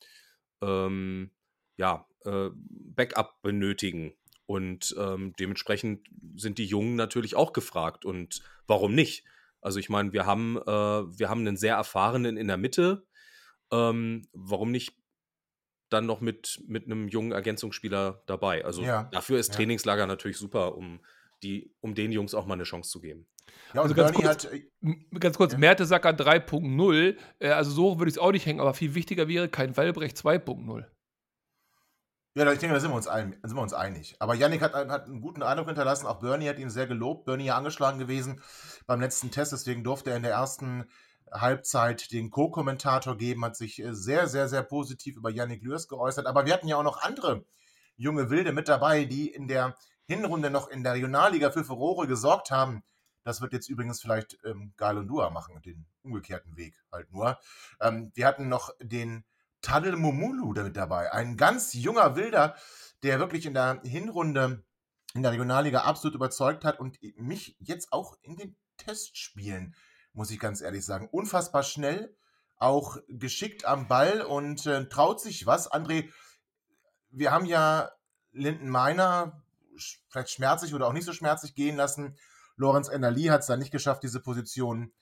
ähm, 0.62 1.32
ja, 1.78 2.08
äh, 2.26 2.50
Backup 2.54 3.42
benötigen. 3.42 4.14
Und 4.46 4.96
ähm, 4.98 5.34
dementsprechend 5.40 6.08
sind 6.36 6.58
die 6.58 6.66
Jungen 6.66 6.96
natürlich 6.96 7.36
auch 7.36 7.54
gefragt. 7.54 8.04
Und 8.04 8.42
warum 8.66 8.96
nicht? 8.96 9.24
Also 9.62 9.80
ich 9.80 9.90
meine, 9.90 10.12
wir 10.12 10.26
haben, 10.26 10.58
äh, 10.58 10.66
wir 10.66 11.30
haben 11.30 11.42
einen 11.42 11.58
sehr 11.58 11.76
erfahrenen 11.76 12.36
in 12.38 12.48
der 12.48 12.58
Mitte. 12.58 13.06
Ähm, 13.72 14.28
warum 14.34 14.72
nicht 14.72 14.98
dann 15.90 16.06
noch 16.06 16.22
mit, 16.22 16.64
mit 16.68 16.86
einem 16.86 17.08
jungen 17.08 17.32
Ergänzungsspieler 17.32 18.24
dabei? 18.26 18.66
Also 18.66 18.82
ja, 18.82 19.04
dafür 19.12 19.38
ist 19.40 19.50
ja. 19.50 19.56
Trainingslager 19.56 20.08
natürlich 20.08 20.38
super, 20.38 20.76
um, 20.76 21.00
die, 21.44 21.74
um 21.82 21.96
den 21.96 22.12
Jungs 22.12 22.34
auch 22.34 22.46
mal 22.46 22.56
eine 22.56 22.64
Chance 22.64 22.90
zu 22.90 23.02
geben. 23.02 23.28
Ja, 23.74 23.82
also 23.82 23.96
ganz 23.96 24.14
kurz, 24.14 24.28
hat, 24.28 24.46
äh, 24.46 24.70
ganz 25.20 25.38
kurz, 25.38 25.54
ja. 25.54 25.60
Mertesacker 25.60 26.12
3.0, 26.12 27.18
äh, 27.40 27.50
also 27.50 27.72
so 27.72 28.00
würde 28.00 28.10
ich 28.10 28.16
es 28.16 28.20
auch 28.20 28.32
nicht 28.32 28.46
hängen, 28.46 28.60
aber 28.60 28.74
viel 28.74 28.96
wichtiger 28.96 29.28
wäre 29.28 29.50
kein 29.50 29.76
Wallbrecht 29.76 30.18
2.0. 30.18 30.86
Ja, 32.36 32.50
ich 32.54 32.60
denke, 32.60 32.76
da 32.76 32.80
sind 32.80 32.92
wir 32.92 32.96
uns, 32.96 33.08
ein, 33.08 33.36
sind 33.44 33.58
wir 33.58 33.62
uns 33.62 33.74
einig. 33.74 34.16
Aber 34.20 34.36
Yannick 34.36 34.62
hat, 34.62 34.74
hat 34.74 35.06
einen 35.08 35.20
guten 35.20 35.42
Eindruck 35.42 35.68
hinterlassen. 35.68 36.06
Auch 36.06 36.20
Bernie 36.20 36.48
hat 36.48 36.60
ihn 36.60 36.70
sehr 36.70 36.86
gelobt. 36.86 37.26
Bernie 37.26 37.46
ja 37.46 37.58
angeschlagen 37.58 37.98
gewesen 37.98 38.42
beim 38.86 39.02
letzten 39.02 39.32
Test. 39.32 39.52
Deswegen 39.52 39.84
durfte 39.84 40.12
er 40.12 40.18
in 40.18 40.24
der 40.24 40.34
ersten 40.34 40.86
Halbzeit 41.32 42.12
den 42.12 42.30
Co-Kommentator 42.30 43.18
geben. 43.18 43.44
Hat 43.44 43.58
sich 43.58 43.84
äh, 43.84 43.94
sehr, 43.94 44.28
sehr, 44.28 44.48
sehr 44.48 44.62
positiv 44.62 45.18
über 45.18 45.32
Yannick 45.32 45.64
Lürs 45.64 45.88
geäußert. 45.88 46.28
Aber 46.28 46.46
wir 46.46 46.54
hatten 46.54 46.68
ja 46.68 46.78
auch 46.78 46.84
noch 46.84 47.02
andere 47.02 47.46
junge 47.98 48.30
Wilde 48.30 48.54
mit 48.54 48.70
dabei, 48.70 49.06
die 49.06 49.28
in 49.30 49.48
der 49.48 49.76
Hinrunde 50.10 50.50
noch 50.50 50.68
in 50.70 50.84
der 50.84 50.94
Regionalliga 50.94 51.52
für 51.52 51.64
Furore 51.64 52.08
gesorgt 52.08 52.50
haben. 52.50 52.84
Das 53.24 53.42
wird 53.42 53.54
jetzt 53.54 53.70
übrigens 53.70 54.02
vielleicht 54.02 54.40
ähm, 54.44 54.74
Gal 54.76 54.98
und 54.98 55.08
Dua 55.08 55.30
machen, 55.30 55.62
den 55.62 55.86
umgekehrten 56.02 56.58
Weg 56.58 56.74
halt 56.92 57.12
nur. 57.12 57.38
Ähm, 57.80 58.12
wir 58.16 58.26
hatten 58.26 58.50
noch 58.50 58.72
den 58.82 59.24
Tadel 59.62 59.96
Mumulu 59.96 60.54
damit 60.54 60.78
dabei. 60.78 61.14
Ein 61.14 61.38
ganz 61.38 61.74
junger 61.74 62.16
Wilder, 62.16 62.56
der 63.04 63.20
wirklich 63.20 63.46
in 63.46 63.54
der 63.54 63.82
Hinrunde 63.84 64.64
in 65.14 65.22
der 65.22 65.32
Regionalliga 65.32 65.82
absolut 65.82 66.16
überzeugt 66.16 66.66
hat 66.66 66.80
und 66.80 66.98
mich 67.18 67.56
jetzt 67.60 67.94
auch 67.94 68.18
in 68.24 68.36
den 68.36 68.58
Testspielen, 68.78 69.76
muss 70.14 70.32
ich 70.32 70.40
ganz 70.40 70.62
ehrlich 70.62 70.86
sagen, 70.86 71.08
unfassbar 71.12 71.62
schnell, 71.62 72.18
auch 72.58 72.98
geschickt 73.08 73.64
am 73.64 73.88
Ball 73.88 74.22
und 74.22 74.66
äh, 74.66 74.90
traut 74.90 75.22
sich 75.22 75.46
was. 75.46 75.72
André, 75.72 76.10
wir 77.12 77.32
haben 77.32 77.46
ja 77.46 77.92
Linden 78.32 78.70
Meiner 78.70 79.44
vielleicht 80.10 80.30
schmerzlich 80.32 80.74
oder 80.74 80.88
auch 80.88 80.94
nicht 80.94 81.06
so 81.06 81.14
schmerzlich 81.14 81.56
gehen 81.56 81.76
lassen. 81.76 82.18
Lorenz 82.56 82.88
Ennerli 82.88 83.26
hat 83.26 83.42
es 83.42 83.48
dann 83.48 83.60
nicht 83.60 83.72
geschafft, 83.72 84.04
diese 84.04 84.20
Position 84.20 84.94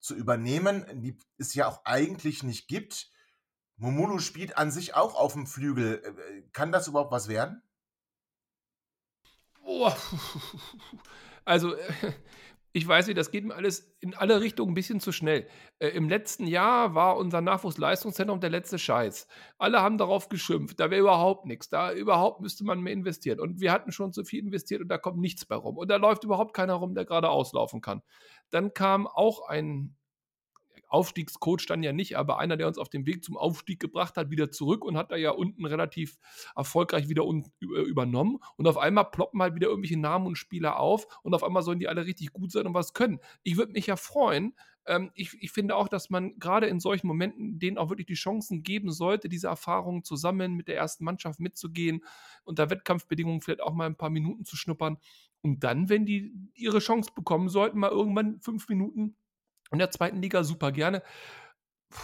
zu 0.00 0.14
übernehmen, 0.14 0.84
die 1.00 1.18
es 1.38 1.54
ja 1.54 1.66
auch 1.66 1.84
eigentlich 1.84 2.42
nicht 2.42 2.68
gibt. 2.68 3.10
Momulu 3.76 4.18
spielt 4.18 4.56
an 4.56 4.70
sich 4.70 4.94
auch 4.94 5.14
auf 5.14 5.32
dem 5.32 5.46
Flügel. 5.46 6.02
Äh, 6.04 6.08
äh, 6.08 6.42
kann 6.52 6.72
das 6.72 6.88
überhaupt 6.88 7.12
was 7.12 7.28
werden? 7.28 7.62
Oh. 9.62 9.92
Also, 11.46 11.76
ich 12.76 12.88
weiß 12.88 13.06
nicht, 13.06 13.16
das 13.16 13.30
geht 13.30 13.44
mir 13.44 13.54
alles 13.54 13.96
in 14.00 14.14
alle 14.14 14.40
Richtungen 14.40 14.72
ein 14.72 14.74
bisschen 14.74 14.98
zu 14.98 15.12
schnell. 15.12 15.46
Äh, 15.78 15.90
Im 15.90 16.08
letzten 16.08 16.44
Jahr 16.44 16.96
war 16.96 17.16
unser 17.16 17.40
Nachwuchsleistungszentrum 17.40 18.40
der 18.40 18.50
letzte 18.50 18.80
Scheiß. 18.80 19.28
Alle 19.58 19.80
haben 19.80 19.96
darauf 19.96 20.28
geschimpft, 20.28 20.80
da 20.80 20.90
wäre 20.90 21.00
überhaupt 21.00 21.46
nichts, 21.46 21.70
da 21.70 21.92
überhaupt 21.92 22.40
müsste 22.40 22.64
man 22.64 22.80
mehr 22.80 22.92
investieren. 22.92 23.38
Und 23.38 23.60
wir 23.60 23.70
hatten 23.70 23.92
schon 23.92 24.12
zu 24.12 24.24
viel 24.24 24.40
investiert 24.40 24.82
und 24.82 24.88
da 24.88 24.98
kommt 24.98 25.18
nichts 25.18 25.44
bei 25.44 25.54
rum. 25.54 25.78
Und 25.78 25.88
da 25.88 25.96
läuft 25.96 26.24
überhaupt 26.24 26.52
keiner 26.52 26.74
rum, 26.74 26.96
der 26.96 27.04
gerade 27.04 27.28
auslaufen 27.28 27.80
kann. 27.80 28.02
Dann 28.50 28.74
kam 28.74 29.06
auch 29.06 29.46
ein 29.48 29.94
Aufstiegscoach 30.94 31.66
dann 31.66 31.82
ja 31.82 31.92
nicht, 31.92 32.16
aber 32.16 32.38
einer, 32.38 32.56
der 32.56 32.68
uns 32.68 32.78
auf 32.78 32.88
den 32.88 33.04
Weg 33.04 33.24
zum 33.24 33.36
Aufstieg 33.36 33.80
gebracht 33.80 34.16
hat, 34.16 34.30
wieder 34.30 34.50
zurück 34.50 34.84
und 34.84 34.96
hat 34.96 35.10
da 35.10 35.16
ja 35.16 35.32
unten 35.32 35.66
relativ 35.66 36.16
erfolgreich 36.54 37.08
wieder 37.08 37.24
übernommen. 37.60 38.38
Und 38.56 38.68
auf 38.68 38.78
einmal 38.78 39.10
ploppen 39.10 39.42
halt 39.42 39.56
wieder 39.56 39.68
irgendwelche 39.68 39.98
Namen 39.98 40.26
und 40.26 40.36
Spieler 40.36 40.78
auf 40.78 41.06
und 41.22 41.34
auf 41.34 41.42
einmal 41.42 41.62
sollen 41.62 41.80
die 41.80 41.88
alle 41.88 42.06
richtig 42.06 42.32
gut 42.32 42.52
sein 42.52 42.66
und 42.66 42.74
was 42.74 42.94
können. 42.94 43.18
Ich 43.42 43.56
würde 43.56 43.72
mich 43.72 43.88
ja 43.88 43.96
freuen, 43.96 44.54
ähm, 44.86 45.10
ich, 45.14 45.36
ich, 45.40 45.50
finde 45.50 45.76
auch, 45.76 45.88
dass 45.88 46.10
man 46.10 46.38
gerade 46.38 46.66
in 46.66 46.78
solchen 46.78 47.06
Momenten 47.06 47.58
denen 47.58 47.78
auch 47.78 47.88
wirklich 47.88 48.06
die 48.06 48.14
Chancen 48.14 48.62
geben 48.62 48.90
sollte, 48.90 49.28
diese 49.28 49.48
Erfahrungen 49.48 50.04
zusammen 50.04 50.54
mit 50.54 50.68
der 50.68 50.76
ersten 50.76 51.04
Mannschaft 51.04 51.40
mitzugehen, 51.40 52.04
unter 52.44 52.70
Wettkampfbedingungen 52.70 53.40
vielleicht 53.40 53.62
auch 53.62 53.72
mal 53.72 53.86
ein 53.86 53.96
paar 53.96 54.10
Minuten 54.10 54.44
zu 54.44 54.56
schnuppern. 54.56 54.98
Und 55.40 55.64
dann, 55.64 55.88
wenn 55.88 56.06
die 56.06 56.34
ihre 56.54 56.78
Chance 56.78 57.10
bekommen 57.14 57.48
sollten, 57.48 57.78
mal 57.78 57.90
irgendwann 57.90 58.40
fünf 58.40 58.68
Minuten 58.68 59.16
in 59.74 59.80
der 59.80 59.90
zweiten 59.90 60.22
Liga 60.22 60.44
super 60.44 60.72
gerne. 60.72 61.02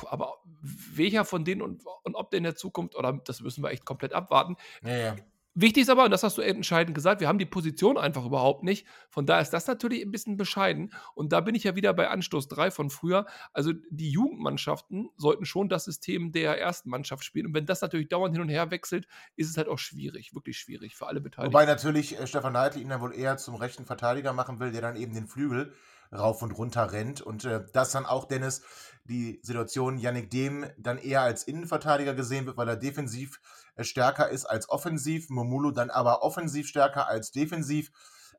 Aber 0.06 0.38
welcher 0.62 1.24
von 1.24 1.44
denen 1.44 1.62
und, 1.62 1.82
und 2.04 2.14
ob 2.14 2.30
der 2.30 2.38
in 2.38 2.44
der 2.44 2.54
Zukunft, 2.54 2.94
oder 2.94 3.20
das 3.24 3.40
müssen 3.40 3.64
wir 3.64 3.70
echt 3.70 3.84
komplett 3.84 4.12
abwarten. 4.12 4.56
Ja, 4.82 4.96
ja. 4.96 5.16
Wichtig 5.54 5.82
ist 5.82 5.90
aber, 5.90 6.04
und 6.04 6.12
das 6.12 6.22
hast 6.22 6.38
du 6.38 6.42
entscheidend 6.42 6.94
gesagt, 6.94 7.20
wir 7.20 7.26
haben 7.26 7.38
die 7.38 7.44
Position 7.44 7.98
einfach 7.98 8.24
überhaupt 8.24 8.62
nicht. 8.62 8.86
Von 9.08 9.26
daher 9.26 9.42
ist 9.42 9.50
das 9.50 9.66
natürlich 9.66 10.00
ein 10.00 10.12
bisschen 10.12 10.36
bescheiden. 10.36 10.92
Und 11.14 11.32
da 11.32 11.40
bin 11.40 11.56
ich 11.56 11.64
ja 11.64 11.74
wieder 11.74 11.92
bei 11.92 12.08
Anstoß 12.08 12.46
3 12.48 12.70
von 12.70 12.88
früher. 12.88 13.26
Also 13.52 13.72
die 13.90 14.10
Jugendmannschaften 14.10 15.10
sollten 15.16 15.44
schon 15.44 15.68
das 15.68 15.84
System 15.84 16.30
der 16.30 16.60
ersten 16.60 16.88
Mannschaft 16.88 17.24
spielen. 17.24 17.46
Und 17.46 17.54
wenn 17.54 17.66
das 17.66 17.82
natürlich 17.82 18.08
dauernd 18.08 18.32
hin 18.32 18.42
und 18.42 18.48
her 18.48 18.70
wechselt, 18.70 19.08
ist 19.34 19.50
es 19.50 19.56
halt 19.56 19.66
auch 19.66 19.78
schwierig, 19.78 20.34
wirklich 20.36 20.56
schwierig 20.56 20.94
für 20.94 21.08
alle 21.08 21.20
Beteiligten. 21.20 21.52
Wobei 21.52 21.66
natürlich 21.66 22.18
äh, 22.18 22.28
Stefan 22.28 22.52
Neidl 22.52 22.80
ihn 22.80 22.88
dann 22.88 23.00
wohl 23.00 23.14
eher 23.14 23.36
zum 23.36 23.56
rechten 23.56 23.84
Verteidiger 23.84 24.32
machen 24.32 24.60
will, 24.60 24.70
der 24.70 24.82
dann 24.82 24.94
eben 24.94 25.14
den 25.14 25.26
Flügel 25.26 25.74
rauf 26.12 26.42
und 26.42 26.52
runter 26.52 26.92
rennt. 26.92 27.20
Und 27.20 27.44
äh, 27.44 27.64
dass 27.72 27.92
dann 27.92 28.06
auch 28.06 28.26
Dennis 28.26 28.62
die 29.04 29.40
Situation 29.42 29.98
Yannick 29.98 30.30
Dem 30.30 30.66
dann 30.78 30.98
eher 30.98 31.22
als 31.22 31.44
Innenverteidiger 31.44 32.14
gesehen 32.14 32.46
wird, 32.46 32.56
weil 32.56 32.68
er 32.68 32.76
defensiv 32.76 33.40
äh, 33.76 33.84
stärker 33.84 34.28
ist 34.28 34.46
als 34.46 34.68
offensiv. 34.68 35.30
Momulu 35.30 35.70
dann 35.70 35.90
aber 35.90 36.22
offensiv 36.22 36.68
stärker 36.68 37.08
als 37.08 37.32
defensiv. 37.32 37.90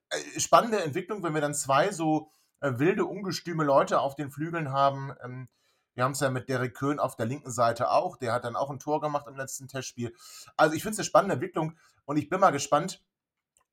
Äh, 0.09 0.39
spannende 0.39 0.81
Entwicklung, 0.83 1.23
wenn 1.23 1.33
wir 1.33 1.41
dann 1.41 1.53
zwei 1.53 1.91
so 1.91 2.29
äh, 2.61 2.73
wilde, 2.77 3.05
ungestüme 3.05 3.63
Leute 3.63 3.99
auf 3.99 4.15
den 4.15 4.31
Flügeln 4.31 4.71
haben. 4.71 5.13
Ähm, 5.23 5.49
wir 5.93 6.05
haben 6.05 6.13
es 6.13 6.21
ja 6.21 6.29
mit 6.29 6.47
Derek 6.47 6.75
Köhn 6.75 6.99
auf 6.99 7.15
der 7.15 7.25
linken 7.25 7.51
Seite 7.51 7.91
auch. 7.91 8.15
Der 8.15 8.31
hat 8.31 8.45
dann 8.45 8.55
auch 8.55 8.69
ein 8.69 8.79
Tor 8.79 9.01
gemacht 9.01 9.27
im 9.27 9.35
letzten 9.35 9.67
Testspiel. 9.67 10.15
Also 10.55 10.75
ich 10.75 10.83
finde 10.83 10.93
es 10.93 10.99
eine 10.99 11.05
spannende 11.05 11.33
Entwicklung 11.33 11.77
und 12.05 12.17
ich 12.17 12.29
bin 12.29 12.39
mal 12.39 12.51
gespannt, 12.51 13.03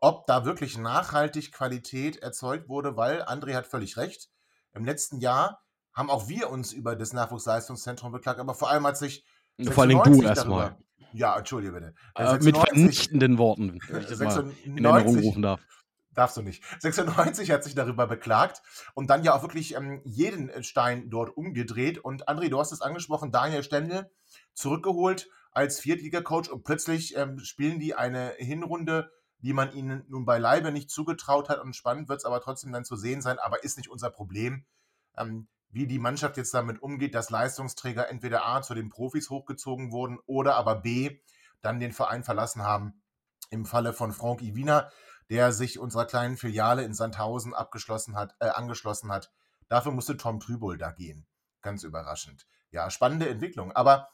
ob 0.00 0.26
da 0.26 0.44
wirklich 0.44 0.78
nachhaltig 0.78 1.52
Qualität 1.52 2.16
erzeugt 2.18 2.68
wurde, 2.68 2.96
weil 2.96 3.22
André 3.22 3.54
hat 3.54 3.66
völlig 3.66 3.96
recht. 3.96 4.28
Im 4.72 4.84
letzten 4.84 5.18
Jahr 5.18 5.62
haben 5.92 6.10
auch 6.10 6.28
wir 6.28 6.50
uns 6.50 6.72
über 6.72 6.94
das 6.94 7.12
Nachwuchsleistungszentrum 7.12 8.12
beklagt, 8.12 8.38
aber 8.38 8.54
vor 8.54 8.70
allem 8.70 8.86
hat 8.86 8.96
sich 8.96 9.24
vor 9.70 9.84
allem 9.84 10.00
du 10.04 10.22
erstmal. 10.22 10.76
Ja, 11.12 11.36
entschuldige 11.36 11.72
bitte. 11.72 11.94
Äh, 12.14 12.38
mit 12.38 12.56
vernichtenden 12.56 13.38
Worten, 13.38 13.80
wenn 13.88 14.02
ich 14.02 14.06
das 14.06 14.18
96, 14.18 14.66
mal 14.66 14.76
in 14.76 14.84
Erinnerung 14.84 15.18
rufen 15.18 15.42
darf. 15.42 15.60
Darfst 16.14 16.36
du 16.36 16.42
nicht. 16.42 16.62
96 16.80 17.50
hat 17.50 17.64
sich 17.64 17.74
darüber 17.74 18.06
beklagt 18.06 18.62
und 18.94 19.08
dann 19.08 19.22
ja 19.24 19.34
auch 19.34 19.42
wirklich 19.42 19.74
ähm, 19.74 20.00
jeden 20.04 20.62
Stein 20.62 21.10
dort 21.10 21.36
umgedreht. 21.36 21.98
Und 21.98 22.28
André, 22.28 22.48
du 22.48 22.58
hast 22.58 22.72
es 22.72 22.82
angesprochen, 22.82 23.30
Daniel 23.32 23.62
Stendel 23.62 24.10
zurückgeholt 24.52 25.28
als 25.52 25.80
Viertliga-Coach 25.80 26.50
und 26.50 26.64
plötzlich 26.64 27.16
ähm, 27.16 27.38
spielen 27.38 27.78
die 27.78 27.94
eine 27.94 28.34
Hinrunde 28.36 29.10
die 29.38 29.52
man 29.52 29.72
ihnen 29.72 30.04
nun 30.08 30.24
beileibe 30.24 30.72
nicht 30.72 30.90
zugetraut 30.90 31.48
hat. 31.48 31.60
Und 31.60 31.76
spannend 31.76 32.08
wird 32.08 32.18
es 32.18 32.24
aber 32.24 32.40
trotzdem 32.40 32.72
dann 32.72 32.84
zu 32.84 32.96
sehen 32.96 33.22
sein, 33.22 33.38
aber 33.38 33.62
ist 33.64 33.76
nicht 33.76 33.90
unser 33.90 34.10
Problem, 34.10 34.66
ähm, 35.16 35.48
wie 35.70 35.86
die 35.86 35.98
Mannschaft 35.98 36.36
jetzt 36.36 36.54
damit 36.54 36.82
umgeht, 36.82 37.14
dass 37.14 37.30
Leistungsträger 37.30 38.08
entweder 38.08 38.46
A 38.46 38.62
zu 38.62 38.74
den 38.74 38.88
Profis 38.88 39.30
hochgezogen 39.30 39.92
wurden 39.92 40.18
oder 40.26 40.56
aber 40.56 40.76
B 40.76 41.20
dann 41.60 41.80
den 41.80 41.92
Verein 41.92 42.24
verlassen 42.24 42.62
haben. 42.62 43.02
Im 43.50 43.66
Falle 43.66 43.92
von 43.92 44.12
Frank 44.12 44.42
Iwina, 44.42 44.90
der 45.30 45.52
sich 45.52 45.78
unserer 45.78 46.06
kleinen 46.06 46.36
Filiale 46.36 46.84
in 46.84 46.94
Sandhausen 46.94 47.54
abgeschlossen 47.54 48.16
hat, 48.16 48.34
äh, 48.40 48.48
angeschlossen 48.48 49.10
hat. 49.10 49.30
Dafür 49.68 49.92
musste 49.92 50.16
Tom 50.16 50.40
Trübol 50.40 50.78
da 50.78 50.90
gehen. 50.90 51.26
Ganz 51.60 51.82
überraschend. 51.82 52.46
Ja, 52.70 52.90
spannende 52.90 53.28
Entwicklung. 53.28 53.72
Aber 53.72 54.08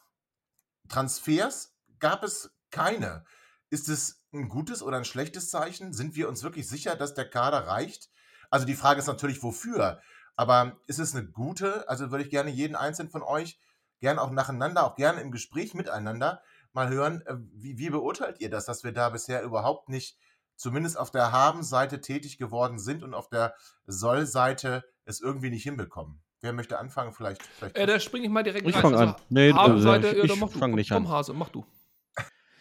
Transfers 0.89 1.75
gab 1.99 2.23
es 2.23 2.53
keine. 2.69 3.23
Ist 3.69 3.89
es 3.89 4.23
ein 4.33 4.49
gutes 4.49 4.81
oder 4.83 4.97
ein 4.97 5.05
schlechtes 5.05 5.49
Zeichen? 5.49 5.93
Sind 5.93 6.15
wir 6.15 6.29
uns 6.29 6.43
wirklich 6.43 6.67
sicher, 6.67 6.95
dass 6.95 7.13
der 7.13 7.29
Kader 7.29 7.67
reicht? 7.67 8.09
Also 8.49 8.65
die 8.65 8.75
Frage 8.75 8.99
ist 8.99 9.07
natürlich, 9.07 9.41
wofür? 9.43 9.99
Aber 10.35 10.77
ist 10.87 10.99
es 10.99 11.15
eine 11.15 11.25
gute? 11.25 11.87
Also 11.89 12.11
würde 12.11 12.23
ich 12.23 12.29
gerne 12.29 12.51
jeden 12.51 12.75
einzelnen 12.75 13.11
von 13.11 13.23
euch 13.23 13.59
gerne 13.99 14.21
auch 14.21 14.31
nacheinander, 14.31 14.85
auch 14.85 14.95
gerne 14.95 15.21
im 15.21 15.31
Gespräch 15.31 15.73
miteinander 15.73 16.41
mal 16.73 16.89
hören, 16.89 17.21
äh, 17.25 17.35
wie, 17.53 17.77
wie 17.77 17.89
beurteilt 17.89 18.39
ihr 18.41 18.49
das, 18.49 18.65
dass 18.65 18.83
wir 18.83 18.91
da 18.91 19.09
bisher 19.09 19.41
überhaupt 19.43 19.89
nicht 19.89 20.17
zumindest 20.57 20.97
auf 20.97 21.11
der 21.11 21.31
Haben-Seite 21.31 22.01
tätig 22.01 22.37
geworden 22.37 22.79
sind 22.79 23.03
und 23.03 23.13
auf 23.13 23.29
der 23.29 23.55
Soll-Seite 23.87 24.83
es 25.05 25.21
irgendwie 25.21 25.49
nicht 25.49 25.63
hinbekommen? 25.63 26.21
Wer 26.41 26.53
möchte 26.53 26.77
anfangen? 26.77 27.13
Vielleicht. 27.13 27.41
vielleicht 27.43 27.77
äh, 27.77 27.85
da 27.85 27.99
springe 27.99 28.25
ich 28.25 28.31
mal 28.31 28.43
direkt 28.43 28.67
ich 28.67 28.75
rein. 28.75 28.79
Ich 28.79 28.81
fange 28.81 28.97
also, 28.97 29.13
an. 29.13 29.21
Nee, 29.29 29.53
Haben-Seite, 29.53 30.09
also, 30.09 30.21
ich, 30.23 30.31
ich 30.31 30.59
fange 30.59 30.75
nicht 30.75 30.91
komm, 30.91 31.07
an. 31.07 31.11
Hase, 31.11 31.33
mach 31.33 31.49
du. 31.49 31.65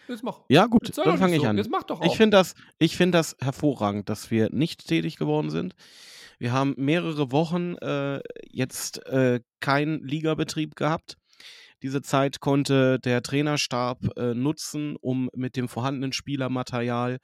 Jetzt 0.08 0.22
mach. 0.22 0.40
Ja, 0.48 0.66
gut, 0.66 0.86
Jetzt 0.86 0.98
dann 0.98 1.18
fange 1.18 1.36
ich 1.36 1.42
so. 1.42 1.48
an. 1.48 1.56
Jetzt 1.56 1.70
mach 1.70 1.82
doch 1.84 2.02
Ich 2.02 2.10
auch. 2.10 2.16
finde 2.16 2.36
das, 2.36 2.54
ich 2.78 2.96
find 2.96 3.14
das 3.14 3.36
hervorragend, 3.40 4.08
dass 4.08 4.30
wir 4.30 4.50
nicht 4.50 4.86
tätig 4.86 5.16
geworden 5.16 5.50
sind. 5.50 5.74
Wir 6.38 6.52
haben 6.52 6.74
mehrere 6.76 7.32
Wochen 7.32 7.76
äh, 7.76 8.20
jetzt 8.50 9.06
äh, 9.06 9.40
keinen 9.60 10.04
Ligabetrieb 10.06 10.74
gehabt. 10.76 11.16
Diese 11.82 12.02
Zeit 12.02 12.40
konnte 12.40 12.98
der 12.98 13.22
Trainerstab 13.22 14.16
äh, 14.16 14.34
nutzen, 14.34 14.96
um 15.00 15.28
mit 15.34 15.56
dem 15.56 15.68
vorhandenen 15.68 16.12
Spielermaterial 16.12 17.18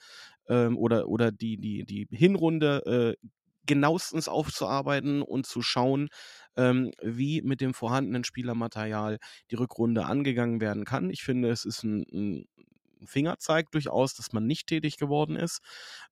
ähm, 0.49 0.77
oder, 0.77 1.09
oder 1.09 1.33
die, 1.33 1.57
die, 1.57 1.85
die 1.85 2.07
Hinrunde 2.11 3.17
äh, 3.19 3.27
genauestens 3.67 4.29
aufzuarbeiten 4.29 5.23
und 5.23 5.47
zu 5.47 5.63
schauen, 5.63 6.09
ähm, 6.57 6.91
wie 7.03 7.41
mit 7.43 7.61
dem 7.61 7.73
vorhandenen 7.73 8.25
Spielermaterial 8.25 9.19
die 9.51 9.55
Rückrunde 9.55 10.05
angegangen 10.07 10.61
werden 10.61 10.85
kann. 10.85 11.09
Ich 11.11 11.23
finde, 11.23 11.51
es 11.51 11.65
ist 11.65 11.85
ein, 11.85 12.05
ein 12.13 12.45
Fingerzeig 13.07 13.71
durchaus, 13.71 14.15
dass 14.15 14.33
man 14.33 14.47
nicht 14.47 14.67
tätig 14.67 14.97
geworden 14.97 15.37
ist, 15.37 15.61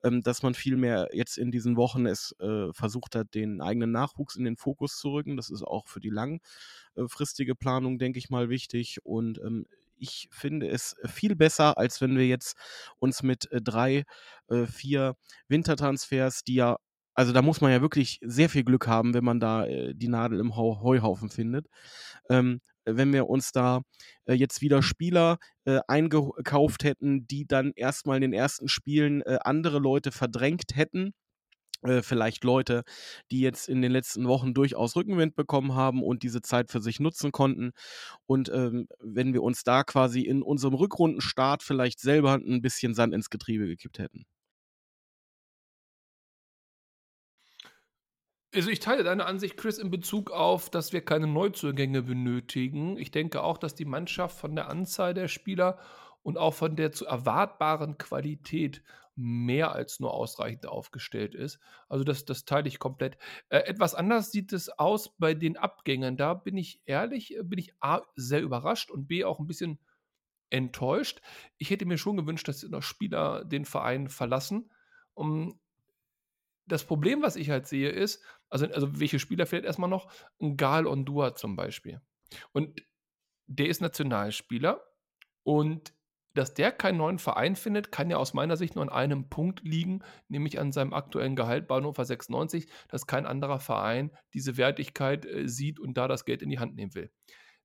ähm, 0.03 0.23
dass 0.23 0.43
man 0.43 0.55
vielmehr 0.55 1.09
jetzt 1.13 1.39
in 1.39 1.51
diesen 1.51 1.77
Wochen 1.77 2.07
es 2.07 2.35
äh, 2.41 2.73
versucht 2.73 3.15
hat, 3.15 3.35
den 3.35 3.61
eigenen 3.61 3.93
Nachwuchs 3.93 4.37
in 4.37 4.45
den 4.45 4.57
Fokus 4.57 4.99
zu 4.99 5.13
rücken. 5.13 5.37
Das 5.37 5.51
ist 5.51 5.63
auch 5.63 5.89
für 5.89 6.01
die 6.01 6.11
langfristige 6.11 7.55
Planung, 7.55 7.99
denke 7.99 8.19
ich 8.19 8.31
mal, 8.31 8.49
wichtig. 8.49 8.99
Und 9.05 9.39
ähm, 9.39 9.67
ich 9.97 10.29
finde 10.31 10.69
es 10.69 10.97
viel 11.05 11.35
besser, 11.37 11.77
als 11.79 12.01
wenn 12.01 12.17
wir 12.17 12.27
jetzt 12.27 12.57
uns 12.99 13.23
mit 13.23 13.51
äh, 13.53 13.61
drei, 13.61 14.05
äh, 14.49 14.67
vier 14.67 15.17
Wintertransfers, 15.49 16.45
die 16.45 16.55
ja 16.55 16.79
also 17.19 17.33
da 17.33 17.43
muss 17.43 17.61
man 17.61 17.73
ja 17.73 17.81
wirklich 17.81 18.21
sehr 18.23 18.49
viel 18.49 18.63
Glück 18.63 18.87
haben, 18.87 19.13
wenn 19.13 19.25
man 19.25 19.41
da 19.41 19.67
äh, 19.67 19.93
die 19.93 20.07
Nadel 20.07 20.39
im 20.39 20.55
Hau 20.55 20.81
Heuhaufen 20.83 21.31
findet. 21.31 21.67
Ähm, 22.31 22.61
wenn 22.97 23.13
wir 23.13 23.29
uns 23.29 23.53
da 23.53 23.83
äh, 24.27 24.35
jetzt 24.35 24.61
wieder 24.61 24.83
Spieler 24.83 25.39
äh, 25.65 25.81
eingekauft 25.89 26.85
hätten, 26.85 27.27
die 27.27 27.47
dann 27.47 27.73
erstmal 27.75 28.17
in 28.17 28.23
den 28.23 28.33
ersten 28.33 28.69
Spielen 28.69 29.23
äh, 29.23 29.39
andere 29.43 29.79
Leute 29.79 30.13
verdrängt 30.13 30.75
hätten. 30.75 31.13
Äh, 31.83 32.03
vielleicht 32.03 32.43
Leute, 32.45 32.83
die 33.31 33.41
jetzt 33.41 33.69
in 33.69 33.83
den 33.83 33.93
letzten 33.93 34.27
Wochen 34.27 34.53
durchaus 34.53 34.97
Rückenwind 34.97 35.37
bekommen 35.37 35.75
haben 35.75 36.03
und 36.03 36.23
diese 36.25 36.43
Zeit 36.43 36.71
für 36.71 36.81
sich 36.81 36.99
nutzen 36.99 37.31
konnten. 37.33 37.71
Und 38.27 38.51
ähm, 38.53 38.89
wenn 39.01 39.33
wir 39.33 39.43
uns 39.43 39.63
da 39.63 39.85
quasi 39.85 40.23
in 40.23 40.43
unserem 40.43 40.75
Rückrundenstart 40.75 41.63
vielleicht 41.63 42.01
selber 42.01 42.35
ein 42.35 42.63
bisschen 42.63 42.95
Sand 42.95 43.15
ins 43.15 43.31
Getriebe 43.31 43.67
gekippt 43.67 43.99
hätten. 44.01 44.27
Also 48.55 48.71
ich 48.71 48.81
teile 48.81 49.05
deine 49.05 49.27
Ansicht, 49.27 49.59
Chris, 49.59 49.79
in 49.79 49.91
Bezug 49.91 50.31
auf, 50.31 50.71
dass 50.71 50.93
wir 50.93 51.05
keine 51.05 51.27
Neuzugänge 51.27 52.03
benötigen. 52.03 52.97
Ich 52.97 53.11
denke 53.11 53.43
auch, 53.43 53.59
dass 53.59 53.75
die 53.75 53.85
Mannschaft 53.85 54.39
von 54.39 54.57
der 54.57 54.69
Anzahl 54.69 55.13
der 55.13 55.29
Spieler 55.29 55.79
und 56.23 56.39
auch 56.39 56.55
von 56.55 56.75
der 56.75 56.93
zu 56.93 57.05
erwartbaren 57.05 57.99
Qualität 57.99 58.83
mehr 59.17 59.73
als 59.73 60.01
nur 60.01 60.15
ausreichend 60.15 60.67
aufgestellt 60.67 61.35
ist. 61.35 61.59
Also 61.89 62.05
das, 62.05 62.25
das 62.25 62.45
teile 62.45 62.69
ich 62.69 62.79
komplett. 62.79 63.19
Äh, 63.49 63.59
etwas 63.59 63.95
anders 63.95 64.31
sieht 64.31 64.53
es 64.53 64.71
aus 64.71 65.17
bei 65.19 65.35
den 65.35 65.57
Abgängen. 65.57 66.17
Da 66.17 66.35
bin 66.35 66.57
ich 66.57 66.81
ehrlich, 66.87 67.37
äh, 67.37 67.43
bin 67.43 67.59
ich 67.59 67.75
A, 67.81 68.03
sehr 68.15 68.41
überrascht 68.41 68.91
und 68.91 69.09
B, 69.09 69.25
auch 69.25 69.41
ein 69.41 69.47
bisschen 69.47 69.79
enttäuscht. 70.51 71.21
Ich 71.59 71.71
hätte 71.71 71.85
mir 71.85 71.99
schon 71.99 72.17
gewünscht, 72.17 72.49
dass 72.49 72.63
noch 72.63 72.83
Spieler 72.83 73.45
den 73.45 73.65
Verein 73.65 74.09
verlassen. 74.09 74.71
Um, 75.15 75.59
das 76.67 76.85
Problem, 76.85 77.23
was 77.23 77.37
ich 77.37 77.51
halt 77.51 77.67
sehe, 77.67 77.91
ist, 77.91 78.23
also, 78.51 78.67
also 78.67 79.01
welche 79.01 79.19
Spieler 79.19 79.47
fehlt 79.47 79.65
erstmal 79.65 79.91
noch? 79.91 80.11
Ein 80.41 80.57
Gal 80.57 80.87
Ondua 80.87 81.35
zum 81.35 81.57
Beispiel. 81.57 82.01
Und 82.53 82.83
der 83.47 83.69
ist 83.69 83.81
Nationalspieler 83.81 84.83
und 85.43 85.93
dass 86.35 86.55
der 86.55 86.71
keinen 86.71 86.99
neuen 86.99 87.19
Verein 87.19 87.57
findet, 87.57 87.91
kann 87.91 88.11
ja 88.11 88.17
aus 88.17 88.35
meiner 88.35 88.57
Sicht 88.57 88.77
nur 88.77 88.85
an 88.85 88.91
einem 88.91 89.29
Punkt 89.29 89.63
liegen, 89.65 90.05
nämlich 90.29 90.61
an 90.61 90.73
seinem 90.73 90.93
aktuellen 90.93 91.35
Gehalt 91.35 91.67
bei 91.67 91.77
Hannover 91.77 92.05
96, 92.05 92.69
dass 92.89 93.07
kein 93.07 93.27
anderer 93.27 93.59
Verein 93.59 94.13
diese 94.35 94.57
Wertigkeit 94.57 95.25
äh, 95.27 95.49
sieht 95.49 95.81
und 95.81 95.97
da 95.97 96.07
das 96.07 96.25
Geld 96.25 96.43
in 96.43 96.51
die 96.51 96.59
Hand 96.61 96.77
nehmen 96.77 96.95
will. 96.95 97.11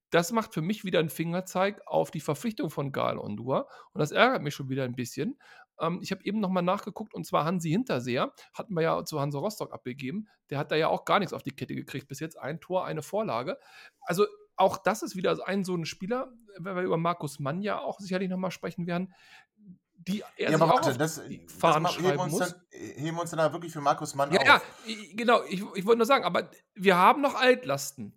Das 0.09 0.31
macht 0.31 0.53
für 0.53 0.61
mich 0.61 0.85
wieder 0.85 0.99
einen 0.99 1.09
Fingerzeig 1.09 1.81
auf 1.85 2.09
die 2.09 2.19
Verpflichtung 2.19 2.69
von 2.69 2.91
Gal 2.91 3.17
Ondua 3.17 3.67
und 3.93 3.99
das 3.99 4.11
ärgert 4.11 4.41
mich 4.41 4.55
schon 4.55 4.69
wieder 4.69 4.85
ein 4.85 4.95
bisschen. 4.95 5.37
Ähm, 5.79 5.99
ich 6.01 6.11
habe 6.11 6.23
eben 6.25 6.39
nochmal 6.39 6.63
nachgeguckt 6.63 7.13
und 7.13 7.25
zwar 7.25 7.45
Hansi 7.45 7.69
Hinterseher, 7.69 8.33
hatten 8.53 8.73
wir 8.73 8.81
ja 8.81 9.03
zu 9.05 9.19
Hansa 9.19 9.39
Rostock 9.39 9.73
abgegeben, 9.73 10.27
der 10.49 10.57
hat 10.59 10.71
da 10.71 10.75
ja 10.75 10.87
auch 10.87 11.05
gar 11.05 11.19
nichts 11.19 11.33
auf 11.33 11.43
die 11.43 11.55
Kette 11.55 11.75
gekriegt 11.75 12.07
bis 12.07 12.19
jetzt, 12.19 12.37
ein 12.39 12.59
Tor, 12.59 12.85
eine 12.85 13.01
Vorlage. 13.01 13.57
Also 14.01 14.25
auch 14.55 14.77
das 14.77 15.01
ist 15.01 15.15
wieder 15.15 15.37
ein 15.47 15.63
so 15.63 15.75
ein 15.75 15.85
Spieler, 15.85 16.31
wenn 16.59 16.75
wir 16.75 16.83
über 16.83 16.97
Markus 16.97 17.39
Mann 17.39 17.61
ja 17.61 17.79
auch 17.79 17.99
sicherlich 17.99 18.29
nochmal 18.29 18.51
sprechen 18.51 18.85
werden, 18.85 19.13
die 19.95 20.23
er 20.37 20.51
Ja, 20.51 20.57
aber 20.57 20.65
auch 20.65 20.75
warte, 20.75 20.91
auf 20.91 20.97
das, 20.97 21.25
die 21.27 21.43
das 21.45 21.53
Fahnen 21.55 21.83
ma- 21.83 21.89
heben, 21.89 22.19
uns 22.19 22.31
muss. 22.33 22.39
dann, 22.39 22.61
heben 22.71 23.17
uns 23.17 23.29
dann 23.31 23.39
da 23.39 23.51
wirklich 23.53 23.71
für 23.71 23.81
Markus 23.81 24.13
Mann 24.15 24.31
Ja, 24.31 24.39
auf. 24.41 24.45
ja, 24.85 24.95
genau. 25.15 25.41
Ich, 25.43 25.63
ich 25.75 25.85
wollte 25.85 25.97
nur 25.97 26.05
sagen, 26.05 26.23
aber 26.25 26.51
wir 26.75 26.97
haben 26.97 27.21
noch 27.21 27.35
Altlasten. 27.35 28.13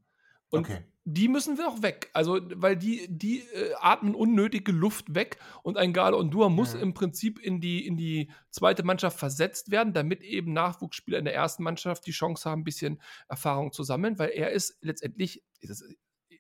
Und 0.56 0.64
Okay. 0.64 0.84
die 1.04 1.28
müssen 1.28 1.56
wir 1.58 1.68
auch 1.68 1.82
weg. 1.82 2.10
Also, 2.14 2.40
weil 2.54 2.76
die, 2.76 3.06
die 3.08 3.40
äh, 3.40 3.74
atmen 3.80 4.14
unnötige 4.14 4.72
Luft 4.72 5.14
weg 5.14 5.38
und 5.62 5.76
ein 5.76 5.92
Gale 5.92 6.16
Ondua 6.16 6.48
muss 6.48 6.74
Mhm. 6.74 6.80
im 6.80 6.94
Prinzip 6.94 7.38
in 7.38 7.60
die, 7.60 7.86
in 7.86 7.96
die 7.96 8.30
zweite 8.50 8.82
Mannschaft 8.82 9.18
versetzt 9.18 9.70
werden, 9.70 9.92
damit 9.92 10.22
eben 10.22 10.52
Nachwuchsspieler 10.52 11.18
in 11.18 11.24
der 11.24 11.34
ersten 11.34 11.62
Mannschaft 11.62 12.06
die 12.06 12.12
Chance 12.12 12.48
haben, 12.50 12.62
ein 12.62 12.64
bisschen 12.64 13.00
Erfahrung 13.28 13.72
zu 13.72 13.82
sammeln, 13.84 14.18
weil 14.18 14.30
er 14.30 14.50
ist 14.50 14.78
letztendlich, 14.80 15.44
ist 15.60 15.84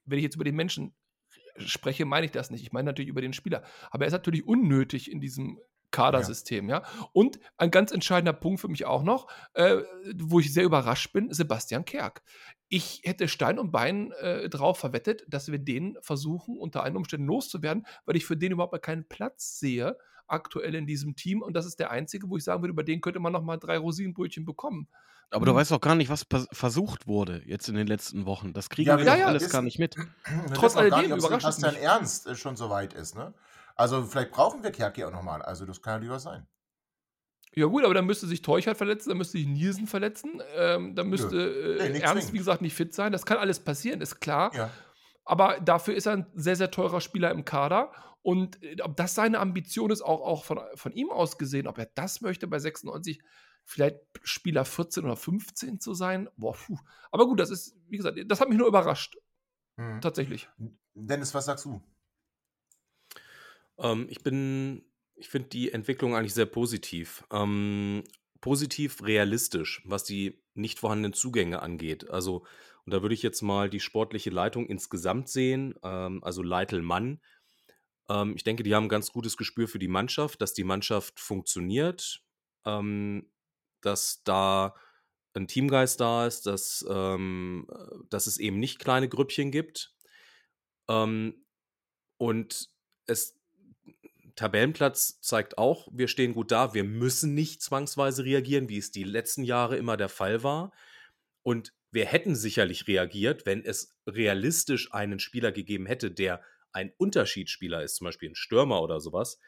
wenn 0.04 0.18
ich 0.18 0.24
jetzt 0.24 0.36
über 0.36 0.44
den 0.44 0.56
Menschen 0.56 0.94
spreche, 1.58 2.04
meine 2.04 2.26
ich 2.26 2.32
das 2.32 2.50
nicht. 2.50 2.62
Ich 2.62 2.72
meine 2.72 2.86
natürlich 2.86 3.08
über 3.08 3.20
den 3.22 3.32
Spieler. 3.32 3.62
Aber 3.90 4.04
er 4.04 4.08
ist 4.08 4.12
natürlich 4.12 4.46
unnötig 4.46 5.10
in 5.10 5.20
diesem 5.20 5.58
Kadersystem, 5.90 6.68
ja. 6.68 6.82
Und 7.12 7.38
ein 7.56 7.70
ganz 7.70 7.90
entscheidender 7.92 8.32
Punkt 8.34 8.60
für 8.60 8.68
mich 8.68 8.84
auch 8.84 9.02
noch, 9.02 9.28
äh, 9.54 9.78
wo 10.16 10.40
ich 10.40 10.52
sehr 10.52 10.64
überrascht 10.64 11.12
bin, 11.12 11.32
Sebastian 11.32 11.84
Kerk. 11.86 12.22
Ich 12.68 13.02
hätte 13.04 13.28
Stein 13.28 13.58
und 13.58 13.70
Bein 13.70 14.12
äh, 14.20 14.48
drauf 14.48 14.78
verwettet, 14.78 15.24
dass 15.28 15.50
wir 15.52 15.58
den 15.58 15.96
versuchen, 16.00 16.56
unter 16.58 16.82
allen 16.82 16.96
Umständen 16.96 17.26
loszuwerden, 17.26 17.86
weil 18.04 18.16
ich 18.16 18.26
für 18.26 18.36
den 18.36 18.52
überhaupt 18.52 18.80
keinen 18.82 19.06
Platz 19.08 19.58
sehe, 19.60 19.96
aktuell 20.26 20.74
in 20.74 20.86
diesem 20.86 21.14
Team. 21.14 21.42
Und 21.42 21.54
das 21.54 21.66
ist 21.66 21.78
der 21.78 21.90
einzige, 21.92 22.28
wo 22.28 22.36
ich 22.36 22.42
sagen 22.44 22.62
würde, 22.62 22.72
über 22.72 22.82
den 22.82 23.00
könnte 23.00 23.20
man 23.20 23.32
noch 23.32 23.42
mal 23.42 23.56
drei 23.58 23.78
Rosinenbrötchen 23.78 24.44
bekommen. 24.44 24.88
Aber 25.30 25.44
du 25.44 25.52
Hm. 25.52 25.56
weißt 25.58 25.70
doch 25.70 25.80
gar 25.80 25.94
nicht, 25.94 26.08
was 26.10 26.26
versucht 26.52 27.06
wurde 27.06 27.42
jetzt 27.46 27.68
in 27.68 27.74
den 27.76 27.86
letzten 27.86 28.26
Wochen. 28.26 28.52
Das 28.52 28.68
kriegen 28.68 28.88
Ja, 28.90 28.98
wir 28.98 29.04
doch 29.04 29.16
ja, 29.16 29.26
alles 29.26 29.42
wissen- 29.44 29.52
gar 29.52 29.62
nicht 29.62 29.78
mit. 29.78 29.94
Trotz 30.54 30.76
alledem 30.76 31.12
überrascht 31.16 31.46
es 31.48 31.56
Sebastian 31.56 31.74
mich. 31.74 31.82
Ernst 31.82 32.26
äh, 32.26 32.34
schon 32.36 32.56
so 32.56 32.70
weit 32.70 32.92
ist, 32.94 33.14
ne? 33.16 33.32
Also 33.76 34.04
vielleicht 34.04 34.30
brauchen 34.30 34.62
wir 34.62 34.70
Kerki 34.72 35.04
auch 35.04 35.12
nochmal. 35.12 35.42
Also 35.42 35.66
das 35.66 35.82
kann 35.82 35.94
ja 35.94 35.98
durchaus 36.00 36.22
sein. 36.24 36.46
Ja 37.58 37.66
gut, 37.66 37.84
aber 37.84 37.94
dann 37.94 38.04
müsste 38.04 38.26
sich 38.26 38.42
Teuchert 38.42 38.76
verletzen, 38.76 39.08
dann 39.08 39.18
müsste 39.18 39.38
sich 39.38 39.46
Nielsen 39.46 39.86
verletzen, 39.86 40.42
ähm, 40.56 40.94
dann 40.94 41.08
müsste 41.08 41.76
Nee, 41.78 41.86
äh, 41.86 41.92
nicht 41.92 42.02
Ernst, 42.02 42.32
wie 42.34 42.38
gesagt, 42.38 42.60
nicht 42.60 42.74
fit 42.74 42.92
sein. 42.92 43.12
Das 43.12 43.24
kann 43.24 43.38
alles 43.38 43.60
passieren, 43.60 44.02
ist 44.02 44.20
klar. 44.20 44.54
Ja. 44.54 44.70
Aber 45.24 45.58
dafür 45.60 45.94
ist 45.94 46.06
er 46.06 46.12
ein 46.12 46.26
sehr, 46.34 46.56
sehr 46.56 46.70
teurer 46.70 47.00
Spieler 47.00 47.30
im 47.30 47.44
Kader. 47.46 47.92
Und 48.20 48.62
äh, 48.62 48.76
ob 48.82 48.96
das 48.96 49.14
seine 49.14 49.38
Ambition 49.38 49.90
ist, 49.90 50.02
auch, 50.02 50.20
auch 50.20 50.44
von, 50.44 50.60
von 50.74 50.92
ihm 50.92 51.10
aus 51.10 51.38
gesehen, 51.38 51.66
ob 51.66 51.78
er 51.78 51.86
das 51.94 52.20
möchte 52.20 52.46
bei 52.46 52.58
96, 52.58 53.22
vielleicht 53.64 53.96
Spieler 54.22 54.64
14 54.66 55.04
oder 55.04 55.16
15 55.16 55.80
zu 55.80 55.94
sein, 55.94 56.28
boah, 56.36 56.54
puh. 56.54 56.78
Aber 57.10 57.26
gut, 57.26 57.40
das 57.40 57.50
ist, 57.50 57.74
wie 57.88 57.96
gesagt, 57.96 58.18
das 58.26 58.40
hat 58.40 58.48
mich 58.50 58.58
nur 58.58 58.68
überrascht, 58.68 59.16
Hm. 59.78 60.00
tatsächlich. 60.00 60.48
Dennis, 60.94 61.34
was 61.34 61.46
sagst 61.46 61.64
du? 61.64 61.82
Ähm, 63.78 64.06
ich 64.10 64.22
bin, 64.22 64.84
ich 65.16 65.28
finde 65.28 65.48
die 65.48 65.72
Entwicklung 65.72 66.14
eigentlich 66.14 66.34
sehr 66.34 66.46
positiv. 66.46 67.24
Ähm, 67.32 68.04
positiv 68.40 69.02
realistisch, 69.02 69.82
was 69.84 70.04
die 70.04 70.42
nicht 70.54 70.78
vorhandenen 70.78 71.14
Zugänge 71.14 71.62
angeht. 71.62 72.10
Also, 72.10 72.44
und 72.84 72.92
da 72.92 73.02
würde 73.02 73.14
ich 73.14 73.22
jetzt 73.22 73.42
mal 73.42 73.68
die 73.68 73.80
sportliche 73.80 74.30
Leitung 74.30 74.66
insgesamt 74.66 75.28
sehen, 75.28 75.74
ähm, 75.82 76.22
also 76.22 76.42
Leitelmann. 76.42 77.20
Ähm, 78.08 78.34
ich 78.36 78.44
denke, 78.44 78.62
die 78.62 78.74
haben 78.74 78.84
ein 78.84 78.90
ganz 78.90 79.10
gutes 79.12 79.36
Gespür 79.36 79.68
für 79.68 79.78
die 79.78 79.88
Mannschaft, 79.88 80.40
dass 80.40 80.52
die 80.54 80.64
Mannschaft 80.64 81.18
funktioniert, 81.18 82.22
ähm, 82.64 83.30
dass 83.80 84.22
da 84.24 84.74
ein 85.34 85.48
Teamgeist 85.48 86.00
da 86.00 86.26
ist, 86.26 86.46
dass, 86.46 86.84
ähm, 86.88 87.66
äh, 87.70 87.96
dass 88.10 88.26
es 88.26 88.38
eben 88.38 88.58
nicht 88.58 88.78
kleine 88.78 89.08
Grüppchen 89.08 89.50
gibt. 89.50 89.94
Ähm, 90.88 91.46
und 92.18 92.70
es 93.06 93.35
Tabellenplatz 94.36 95.20
zeigt 95.22 95.56
auch, 95.56 95.88
wir 95.92 96.08
stehen 96.08 96.34
gut 96.34 96.52
da, 96.52 96.74
wir 96.74 96.84
müssen 96.84 97.34
nicht 97.34 97.62
zwangsweise 97.62 98.24
reagieren, 98.24 98.68
wie 98.68 98.76
es 98.78 98.90
die 98.90 99.04
letzten 99.04 99.42
Jahre 99.42 99.76
immer 99.76 99.96
der 99.96 100.10
Fall 100.10 100.42
war. 100.42 100.72
Und 101.42 101.72
wir 101.90 102.04
hätten 102.04 102.36
sicherlich 102.36 102.86
reagiert, 102.86 103.46
wenn 103.46 103.64
es 103.64 103.98
realistisch 104.06 104.92
einen 104.92 105.18
Spieler 105.18 105.52
gegeben 105.52 105.86
hätte, 105.86 106.10
der 106.10 106.42
ein 106.72 106.92
Unterschiedsspieler 106.98 107.82
ist, 107.82 107.96
zum 107.96 108.04
Beispiel 108.04 108.30
ein 108.30 108.34
Stürmer 108.34 108.82
oder 108.82 109.00
sowas, 109.00 109.38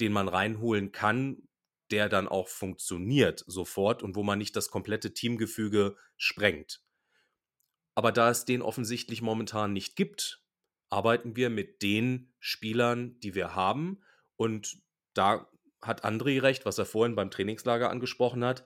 den 0.00 0.12
man 0.12 0.26
reinholen 0.26 0.90
kann, 0.90 1.48
der 1.92 2.08
dann 2.08 2.26
auch 2.26 2.48
funktioniert 2.48 3.44
sofort 3.46 4.02
und 4.02 4.16
wo 4.16 4.24
man 4.24 4.38
nicht 4.38 4.56
das 4.56 4.70
komplette 4.70 5.14
Teamgefüge 5.14 5.96
sprengt. 6.16 6.82
Aber 7.94 8.10
da 8.10 8.30
es 8.30 8.44
den 8.44 8.60
offensichtlich 8.60 9.22
momentan 9.22 9.72
nicht 9.72 9.94
gibt, 9.94 10.42
arbeiten 10.90 11.36
wir 11.36 11.48
mit 11.50 11.82
den 11.82 12.32
Spielern, 12.40 13.20
die 13.20 13.36
wir 13.36 13.54
haben 13.54 14.02
Und 14.36 14.78
da 15.14 15.48
hat 15.82 16.04
André 16.04 16.42
recht, 16.42 16.66
was 16.66 16.78
er 16.78 16.86
vorhin 16.86 17.14
beim 17.14 17.30
Trainingslager 17.30 17.90
angesprochen 17.90 18.44
hat. 18.44 18.64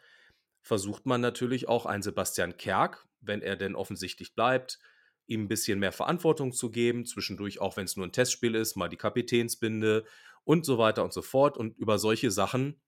Versucht 0.63 1.07
man 1.07 1.21
natürlich 1.21 1.69
auch 1.69 1.87
einen 1.87 2.03
Sebastian 2.03 2.57
Kerk, 2.57 3.07
wenn 3.21 3.43
er 3.43 3.57
denn 3.57 3.75
offensichtlich 3.75 4.35
bleibt, 4.35 4.79
ihm 5.27 5.45
ein 5.45 5.49
bisschen 5.49 5.79
mehr 5.79 5.93
Verantwortung 5.93 6.53
zu 6.53 6.71
geben, 6.71 7.07
zwischendurch 7.07 7.61
auch 7.61 7.77
wenn 7.77 7.85
es 7.85 7.97
nur 7.97 8.07
ein 8.07 8.13
Testspiel 8.13 8.55
ist, 8.55 8.77
mal 8.77 8.89
die 8.89 8.97
Kapitänsbinde 8.97 10.05
und 10.45 10.67
so 10.67 10.79
weiter 10.79 11.05
und 11.05 11.13
so 11.13 11.23
fort. 11.23 11.57
Und 11.57 11.79
über 11.79 11.99
solche 11.99 12.31
Sachen 12.31 12.81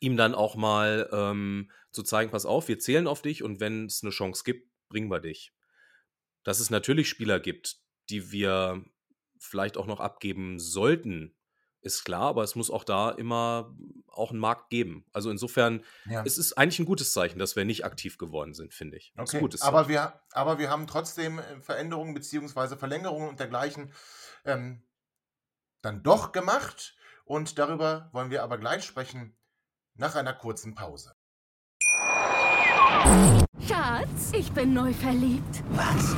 ihm 0.00 0.16
dann 0.16 0.34
auch 0.34 0.56
mal 0.56 1.08
ähm, 1.12 1.70
zu 1.90 2.02
zeigen, 2.02 2.30
pass 2.30 2.46
auf, 2.46 2.68
wir 2.68 2.78
zählen 2.78 3.06
auf 3.06 3.22
dich 3.22 3.42
und 3.42 3.60
wenn 3.60 3.86
es 3.86 4.02
eine 4.02 4.10
Chance 4.10 4.42
gibt, 4.44 4.70
bringen 4.88 5.10
wir 5.10 5.20
dich. 5.20 5.52
Dass 6.44 6.60
es 6.60 6.70
natürlich 6.70 7.08
Spieler 7.08 7.40
gibt, 7.40 7.78
die 8.10 8.30
wir 8.30 8.84
vielleicht 9.38 9.76
auch 9.76 9.86
noch 9.86 10.00
abgeben 10.00 10.58
sollten, 10.58 11.35
ist 11.86 12.04
klar, 12.04 12.22
aber 12.22 12.42
es 12.42 12.54
muss 12.54 12.70
auch 12.70 12.84
da 12.84 13.10
immer 13.10 13.74
auch 14.08 14.30
einen 14.30 14.40
Markt 14.40 14.70
geben. 14.70 15.06
Also 15.12 15.30
insofern, 15.30 15.84
ja. 16.06 16.22
es 16.24 16.38
ist 16.38 16.54
eigentlich 16.58 16.78
ein 16.80 16.86
gutes 16.86 17.12
Zeichen, 17.12 17.38
dass 17.38 17.56
wir 17.56 17.64
nicht 17.64 17.84
aktiv 17.84 18.18
geworden 18.18 18.54
sind, 18.54 18.74
finde 18.74 18.96
ich. 18.96 19.14
Okay. 19.16 19.46
aber, 19.60 19.88
wir, 19.88 20.20
aber 20.32 20.58
wir 20.58 20.70
haben 20.70 20.86
trotzdem 20.86 21.38
äh, 21.38 21.60
Veränderungen 21.60 22.14
bzw. 22.14 22.76
Verlängerungen 22.76 23.28
und 23.28 23.40
dergleichen 23.40 23.92
ähm, 24.44 24.82
dann 25.82 26.02
doch 26.02 26.32
gemacht. 26.32 26.94
Und 27.24 27.58
darüber 27.58 28.08
wollen 28.12 28.30
wir 28.30 28.42
aber 28.42 28.58
gleich 28.58 28.84
sprechen 28.84 29.36
nach 29.94 30.14
einer 30.14 30.32
kurzen 30.32 30.74
Pause. 30.74 31.14
Schatz, 33.66 34.32
ich 34.32 34.50
bin 34.52 34.72
neu 34.72 34.92
verliebt. 34.92 35.62
Was? 35.70 36.16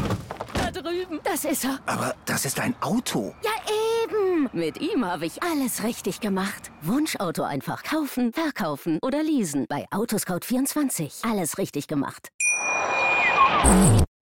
Da 0.55 0.71
drüben. 0.71 1.21
Das 1.25 1.45
ist 1.45 1.65
er. 1.65 1.79
Aber 1.87 2.15
das 2.25 2.45
ist 2.45 2.61
ein 2.61 2.75
Auto. 2.81 3.35
Ja, 3.43 3.53
eben. 3.67 3.88
Mit 4.53 4.81
ihm 4.81 5.05
habe 5.05 5.27
ich 5.27 5.43
alles 5.43 5.83
richtig 5.83 6.21
gemacht. 6.21 6.71
Wunschauto 6.81 7.43
einfach 7.43 7.83
kaufen, 7.83 8.33
verkaufen 8.33 8.99
oder 9.03 9.23
leasen. 9.23 9.67
Bei 9.69 9.87
Autoscout24. 9.91 11.31
Alles 11.31 11.59
richtig 11.59 11.87
gemacht. 11.87 12.29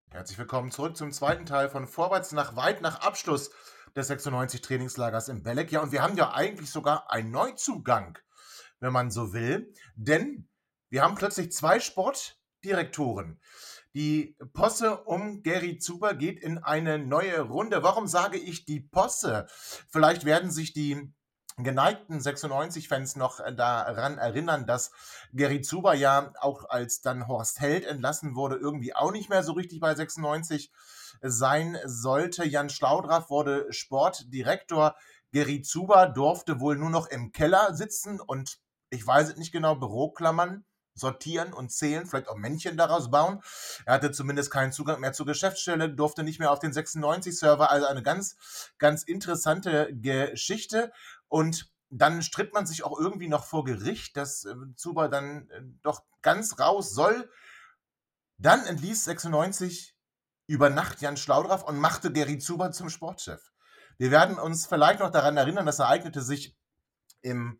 Herzlich 0.09 0.37
willkommen 0.37 0.71
zurück 0.71 0.97
zum 0.97 1.13
zweiten 1.13 1.45
Teil 1.45 1.69
von 1.69 1.87
Vorwärts 1.87 2.33
nach 2.33 2.57
weit 2.57 2.81
nach 2.81 2.99
Abschluss 3.01 3.51
des 3.95 4.07
96 4.07 4.61
Trainingslagers 4.61 5.29
im 5.29 5.43
Belek. 5.43 5.71
Ja, 5.71 5.81
und 5.81 5.93
wir 5.93 6.01
haben 6.01 6.17
ja 6.17 6.33
eigentlich 6.33 6.71
sogar 6.71 7.09
einen 7.09 7.31
Neuzugang, 7.31 8.17
wenn 8.81 8.91
man 8.91 9.11
so 9.11 9.31
will. 9.31 9.73
Denn 9.95 10.49
wir 10.89 11.03
haben 11.03 11.15
plötzlich 11.15 11.53
zwei 11.53 11.79
Sportdirektoren. 11.79 13.39
Die 13.93 14.35
Posse 14.53 15.03
um 15.03 15.41
Gary 15.43 15.77
Zuber 15.77 16.13
geht 16.13 16.39
in 16.39 16.57
eine 16.59 16.99
neue 16.99 17.41
Runde. 17.41 17.83
Warum 17.83 18.07
sage 18.07 18.37
ich 18.37 18.65
die 18.65 18.79
Posse? 18.79 19.47
Vielleicht 19.89 20.25
werden 20.25 20.51
sich 20.51 20.73
die 20.73 21.13
geneigten 21.57 22.19
96-Fans 22.19 23.15
noch 23.15 23.39
daran 23.55 24.19
erinnern, 24.19 24.67
dass 24.67 24.91
Gary 25.33 25.61
Zuber 25.61 25.95
ja 25.95 26.31
auch 26.39 26.69
als 26.69 27.01
dann 27.01 27.27
Horst 27.27 27.59
Held 27.59 27.85
entlassen 27.85 28.35
wurde, 28.35 28.57
irgendwie 28.57 28.95
auch 28.95 29.11
nicht 29.11 29.29
mehr 29.29 29.41
so 29.41 29.53
richtig 29.53 29.79
bei 29.79 29.95
96 29.95 30.71
sein 31.21 31.77
sollte. 31.85 32.45
Jan 32.45 32.69
Schlaudraff 32.69 33.31
wurde 33.31 33.65
Sportdirektor. 33.71 34.95
Gary 35.33 35.61
Zuber 35.63 36.07
durfte 36.07 36.59
wohl 36.59 36.77
nur 36.77 36.91
noch 36.91 37.07
im 37.07 37.31
Keller 37.31 37.73
sitzen 37.73 38.19
und 38.19 38.59
ich 38.89 39.05
weiß 39.05 39.29
es 39.29 39.37
nicht 39.37 39.51
genau, 39.51 39.75
Büroklammern 39.75 40.63
sortieren 40.99 41.53
und 41.53 41.71
zählen, 41.71 42.05
vielleicht 42.05 42.29
auch 42.29 42.35
Männchen 42.35 42.77
daraus 42.77 43.09
bauen. 43.11 43.41
Er 43.85 43.93
hatte 43.93 44.11
zumindest 44.11 44.51
keinen 44.51 44.71
Zugang 44.71 44.99
mehr 44.99 45.13
zur 45.13 45.25
Geschäftsstelle, 45.25 45.89
durfte 45.89 46.23
nicht 46.23 46.39
mehr 46.39 46.51
auf 46.51 46.59
den 46.59 46.71
96-Server, 46.71 47.71
also 47.71 47.87
eine 47.87 48.03
ganz, 48.03 48.37
ganz 48.77 49.03
interessante 49.03 49.89
Geschichte. 49.93 50.91
Und 51.27 51.71
dann 51.89 52.21
stritt 52.21 52.53
man 52.53 52.65
sich 52.65 52.83
auch 52.83 52.99
irgendwie 52.99 53.29
noch 53.29 53.45
vor 53.45 53.63
Gericht, 53.63 54.17
dass 54.17 54.45
äh, 54.45 54.53
Zuber 54.75 55.09
dann 55.09 55.49
äh, 55.49 55.61
doch 55.83 56.03
ganz 56.21 56.59
raus 56.59 56.91
soll. 56.91 57.29
Dann 58.37 58.65
entließ 58.65 59.05
96 59.05 59.95
über 60.47 60.69
Nacht 60.69 61.01
Jan 61.01 61.17
Schlaudraff 61.17 61.63
und 61.63 61.77
machte 61.77 62.11
Gary 62.11 62.39
Zuber 62.39 62.71
zum 62.71 62.89
Sportchef. 62.89 63.51
Wir 63.97 64.11
werden 64.11 64.37
uns 64.37 64.67
vielleicht 64.67 64.99
noch 64.99 65.11
daran 65.11 65.37
erinnern, 65.37 65.65
das 65.65 65.79
ereignete 65.79 66.21
sich 66.21 66.55
im 67.21 67.59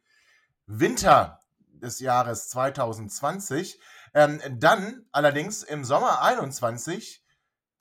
Winter 0.66 1.40
des 1.80 2.00
Jahres 2.00 2.50
2020. 2.50 3.80
Ähm, 4.14 4.42
dann 4.52 5.06
allerdings 5.12 5.64
im 5.64 5.84
Sommer 5.84 6.22
21 6.22 7.24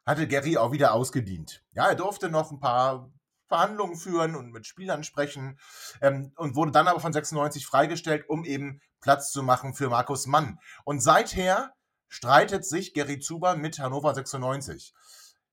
hatte 0.05 0.29
Gary 0.29 0.57
auch 0.57 0.73
wieder 0.73 0.93
ausgedient. 0.93 1.65
Ja, 1.73 1.89
er 1.89 1.97
durfte 1.97 2.31
noch 2.31 2.51
ein 2.51 2.61
paar 2.61 3.11
Verhandlungen 3.49 3.97
führen 3.97 4.35
und 4.35 4.53
mit 4.53 4.67
Spielern 4.67 5.05
sprechen 5.05 5.59
ähm, 6.01 6.33
und 6.37 6.57
wurde 6.57 6.73
dann 6.73 6.89
aber 6.89 7.01
von 7.01 7.13
96 7.13 7.67
freigestellt, 7.67 8.29
um 8.29 8.45
eben 8.45 8.81
Platz 9.01 9.31
zu 9.31 9.43
machen 9.43 9.75
für 9.75 9.89
Markus 9.89 10.27
Mann. 10.27 10.59
Und 10.85 11.01
seither 11.01 11.73
streitet 12.09 12.65
sich 12.65 12.95
Gary 12.95 13.19
Zuber 13.19 13.57
mit 13.57 13.79
Hannover 13.79 14.15
96. 14.15 14.95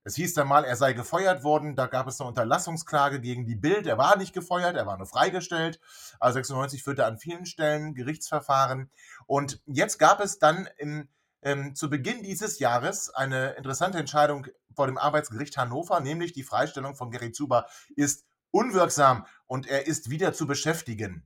Es 0.05 0.15
hieß 0.15 0.33
dann 0.33 0.47
mal, 0.47 0.65
er 0.65 0.75
sei 0.75 0.93
gefeuert 0.93 1.43
worden. 1.43 1.75
Da 1.75 1.87
gab 1.87 2.07
es 2.07 2.19
eine 2.19 2.27
Unterlassungsklage 2.27 3.21
gegen 3.21 3.45
die 3.45 3.55
Bild. 3.55 3.87
Er 3.87 3.97
war 3.97 4.17
nicht 4.17 4.33
gefeuert, 4.33 4.75
er 4.75 4.85
war 4.85 4.97
nur 4.97 5.07
freigestellt. 5.07 5.79
Also 6.19 6.35
96 6.35 6.83
führte 6.83 7.05
an 7.05 7.17
vielen 7.17 7.45
Stellen 7.45 7.93
Gerichtsverfahren. 7.93 8.91
Und 9.27 9.61
jetzt 9.65 9.99
gab 9.99 10.19
es 10.19 10.39
dann 10.39 10.67
im, 10.77 11.07
ähm, 11.41 11.75
zu 11.75 11.89
Beginn 11.89 12.21
dieses 12.21 12.59
Jahres 12.59 13.09
eine 13.09 13.51
interessante 13.51 13.97
Entscheidung 13.97 14.47
vor 14.75 14.87
dem 14.87 14.97
Arbeitsgericht 14.97 15.57
Hannover, 15.57 15.99
nämlich 15.99 16.33
die 16.33 16.43
Freistellung 16.43 16.95
von 16.95 17.11
Gary 17.11 17.31
Zuber 17.31 17.67
ist 17.95 18.25
unwirksam 18.51 19.25
und 19.47 19.67
er 19.67 19.87
ist 19.87 20.09
wieder 20.09 20.33
zu 20.33 20.47
beschäftigen. 20.47 21.25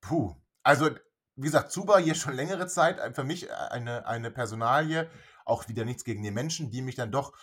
Puh. 0.00 0.34
Also, 0.62 0.90
wie 1.36 1.46
gesagt, 1.46 1.70
Zuber 1.70 1.98
hier 1.98 2.14
schon 2.14 2.34
längere 2.34 2.66
Zeit, 2.66 3.14
für 3.14 3.24
mich 3.24 3.52
eine, 3.52 4.06
eine 4.06 4.30
Personalie, 4.30 5.10
auch 5.44 5.68
wieder 5.68 5.84
nichts 5.84 6.04
gegen 6.04 6.22
die 6.22 6.30
Menschen, 6.30 6.70
die 6.70 6.80
mich 6.80 6.94
dann 6.94 7.10
doch 7.10 7.34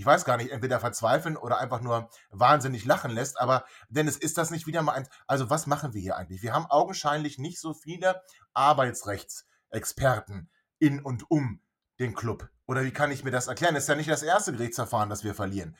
ich 0.00 0.06
weiß 0.06 0.24
gar 0.24 0.38
nicht, 0.38 0.50
entweder 0.50 0.80
verzweifeln 0.80 1.36
oder 1.36 1.58
einfach 1.58 1.82
nur 1.82 2.08
wahnsinnig 2.30 2.86
lachen 2.86 3.10
lässt. 3.10 3.38
Aber 3.38 3.66
Dennis, 3.90 4.16
ist 4.16 4.38
das 4.38 4.50
nicht 4.50 4.66
wieder 4.66 4.80
mal 4.80 4.92
ein. 4.92 5.06
Also, 5.26 5.50
was 5.50 5.66
machen 5.66 5.92
wir 5.92 6.00
hier 6.00 6.16
eigentlich? 6.16 6.42
Wir 6.42 6.54
haben 6.54 6.64
augenscheinlich 6.64 7.36
nicht 7.36 7.60
so 7.60 7.74
viele 7.74 8.22
Arbeitsrechtsexperten 8.54 10.48
in 10.78 11.00
und 11.00 11.30
um 11.30 11.60
den 11.98 12.14
Club. 12.14 12.48
Oder 12.66 12.84
wie 12.84 12.92
kann 12.92 13.12
ich 13.12 13.24
mir 13.24 13.30
das 13.30 13.46
erklären? 13.46 13.74
Das 13.74 13.84
ist 13.84 13.88
ja 13.90 13.94
nicht 13.94 14.08
das 14.08 14.22
erste 14.22 14.52
Gerichtsverfahren, 14.52 15.10
das 15.10 15.22
wir 15.22 15.34
verlieren. 15.34 15.76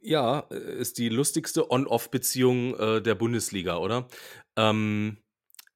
Ja, 0.00 0.40
ist 0.40 0.98
die 0.98 1.08
lustigste 1.08 1.70
On-Off-Beziehung 1.70 2.74
äh, 2.78 3.00
der 3.00 3.14
Bundesliga, 3.14 3.78
oder? 3.78 4.08
Ähm, 4.56 5.21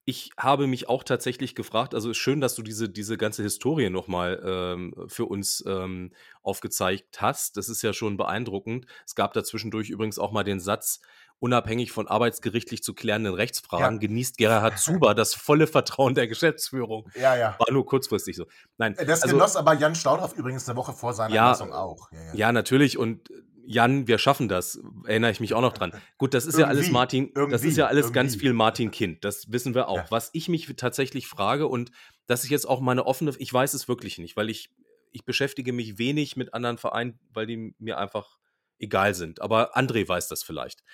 ich 0.09 0.31
habe 0.39 0.69
mich 0.69 0.89
auch 0.89 1.03
tatsächlich 1.03 1.57
gefragt, 1.57 1.93
also 1.93 2.11
ist 2.11 2.17
schön, 2.17 2.41
dass 2.41 2.55
du 2.55 2.63
diese, 2.63 2.89
diese 2.89 3.19
ganze 3.19 3.43
Historie 3.43 3.91
nochmal 3.91 4.41
ähm, 4.45 4.95
für 5.09 5.25
uns 5.25 5.65
ähm, 5.67 6.13
aufgezeigt 6.43 7.21
hast. 7.21 7.57
Das 7.57 7.69
ist 7.69 7.83
ja 7.83 7.93
schon 7.93 8.17
beeindruckend. 8.17 8.87
Es 9.05 9.17
gab 9.17 9.33
da 9.33 9.43
zwischendurch 9.43 9.91
übrigens 9.91 10.21
auch 10.21 10.31
mal 10.31 10.45
den 10.45 10.61
Satz, 10.61 11.01
unabhängig 11.41 11.91
von 11.91 12.07
arbeitsgerichtlich 12.07 12.85
zu 12.85 12.95
klärenden 12.95 13.35
Rechtsfragen, 13.35 13.97
ja. 13.97 14.07
genießt 14.07 14.39
Gerhard 14.39 14.79
Zuber 14.79 15.13
das 15.17 15.35
volle 15.35 15.67
Vertrauen 15.67 16.15
der 16.15 16.29
Geschäftsführung. 16.29 17.11
Ja, 17.17 17.37
ja. 17.37 17.57
War 17.59 17.73
nur 17.73 17.85
kurzfristig 17.85 18.37
so. 18.37 18.47
Nein, 18.79 18.95
das 18.95 19.23
also, 19.23 19.35
genoss 19.35 19.57
aber 19.57 19.75
Jan 19.75 19.97
Staudorf 19.97 20.35
übrigens 20.35 20.69
eine 20.69 20.77
Woche 20.77 20.93
vor 20.93 21.15
seiner 21.15 21.35
ja, 21.35 21.53
auch. 21.53 22.13
Ja, 22.13 22.19
ja. 22.19 22.35
ja, 22.35 22.53
natürlich. 22.53 22.97
Und 22.97 23.29
Jan, 23.67 24.07
wir 24.07 24.19
schaffen 24.19 24.49
das, 24.49 24.81
erinnere 25.07 25.33
ich 25.33 25.41
mich 25.41 25.53
auch 25.53 25.61
noch 25.61 25.73
dran. 25.73 25.93
Gut, 26.19 26.35
das 26.35 26.47
ist 26.47 26.55
irgendwie, 26.55 26.61
ja 26.63 26.69
alles 26.69 26.91
Martin, 26.91 27.33
das 27.51 27.65
ist 27.65 27.77
ja 27.77 27.87
alles 27.87 28.07
irgendwie. 28.07 28.15
ganz 28.15 28.37
viel 28.37 28.53
Martin 28.53 28.91
Kind, 28.91 29.25
das 29.25 29.51
wissen 29.51 29.75
wir 29.75 29.89
auch. 29.89 29.97
Ja. 29.97 30.07
Was 30.11 30.31
ich 30.33 30.49
mich 30.49 30.73
tatsächlich 30.77 31.27
frage 31.27 31.67
und 31.67 31.91
das 32.27 32.45
ist 32.45 32.51
jetzt 32.51 32.67
auch 32.67 32.81
meine 32.81 33.07
offene, 33.07 33.33
ich 33.39 33.53
weiß 33.53 33.75
es 33.75 33.89
wirklich 33.89 34.19
nicht, 34.19 34.37
weil 34.37 34.51
ich, 34.51 34.71
ich 35.11 35.25
beschäftige 35.25 35.73
mich 35.73 35.99
wenig 35.99 36.37
mit 36.37 36.55
anderen 36.55 36.79
Vereinen, 36.79 37.19
weil 37.33 37.47
die 37.47 37.75
mir 37.79 37.99
einfach 37.99 38.39
egal 38.79 39.15
sind. 39.15 39.41
Aber 39.41 39.77
André 39.77 40.07
weiß 40.07 40.29
das 40.29 40.43
vielleicht. 40.43 40.85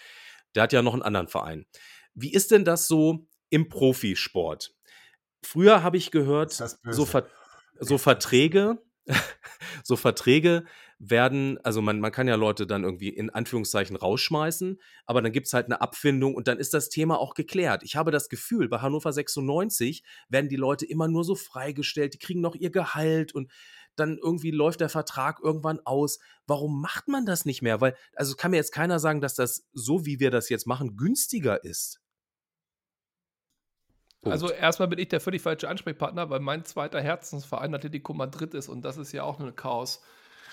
Der 0.55 0.63
hat 0.63 0.73
ja 0.73 0.83
noch 0.83 0.95
einen 0.95 1.03
anderen 1.03 1.29
Verein. 1.29 1.67
Wie 2.15 2.33
ist 2.33 2.51
denn 2.51 2.65
das 2.65 2.87
so 2.89 3.27
im 3.51 3.69
Profisport? 3.69 4.75
Früher 5.45 5.83
habe 5.83 5.97
ich 5.97 6.11
gehört, 6.11 6.53
so, 6.53 7.05
Ver 7.05 7.27
so 7.81 7.99
Verträge, 7.99 8.83
so 9.83 9.97
Verträge 9.97 10.65
werden, 11.05 11.59
also 11.65 11.83
man, 11.83 11.99
man 11.99 12.13
kann 12.13 12.29
ja 12.29 12.37
Leute 12.37 12.65
dann 12.65 12.85
irgendwie 12.85 13.09
in 13.09 13.29
Anführungszeichen 13.29 13.97
rausschmeißen, 13.97 14.81
aber 15.05 15.21
dann 15.21 15.33
gibt 15.33 15.49
es 15.49 15.53
halt 15.53 15.67
eine 15.67 15.81
Abfindung 15.81 16.37
und 16.37 16.47
dann 16.47 16.59
ist 16.59 16.75
das 16.75 16.91
Thema 16.91 17.19
auch 17.19 17.35
geklärt. 17.35 17.83
Ich 17.83 17.97
habe 17.97 18.13
das 18.13 18.29
Gefühl, 18.29 18.69
bei 18.69 18.79
Hannover 18.79 19.13
96 19.13 20.05
werden 20.29 20.49
die 20.49 20.57
Leute 20.57 20.87
immer 20.87 21.09
nur 21.09 21.25
so 21.25 21.35
freigestellt, 21.35 22.15
die 22.15 22.19
kriegen 22.19 22.41
noch 22.41 22.55
ihr 22.55 22.71
Gehalt 22.71 23.35
und 23.35 23.51
dann 23.97 24.17
irgendwie 24.17 24.53
läuft 24.53 24.81
der 24.81 24.89
Vertrag 24.89 25.41
irgendwann 25.43 25.81
aus. 25.85 26.21
Warum 26.47 26.81
macht 26.81 27.09
man 27.09 27.27
das 27.27 27.45
nicht 27.47 27.63
mehr? 27.63 27.81
Weil, 27.81 27.97
also 28.15 28.37
kann 28.37 28.53
mir 28.53 28.59
jetzt 28.59 28.73
keiner 28.73 29.01
sagen, 29.01 29.21
dass 29.21 29.35
das 29.35 29.67
so, 29.73 30.07
wie 30.07 30.21
wir 30.21 30.31
das 30.31 30.49
jetzt 30.51 30.69
machen, 30.69 30.97
günstiger 30.97 31.65
ist. 31.65 32.01
Punkt. 34.21 34.35
Also 34.35 34.53
erstmal 34.53 34.87
bin 34.87 35.01
ich 35.01 35.09
der 35.09 35.21
völlig 35.21 35.43
falsche 35.43 35.69
Ansprechpartner, 35.69 36.31
weil 36.31 36.39
mein 36.39 36.65
zweiter 36.65 37.01
Herzensverein 37.01 37.75
Atletico 37.75 38.15
Madrid 38.15 38.55
ist 38.55 38.69
und 38.69 38.83
das 38.83 38.99
ist 38.99 39.11
ja 39.11 39.25
auch 39.25 39.41
eine 39.41 39.53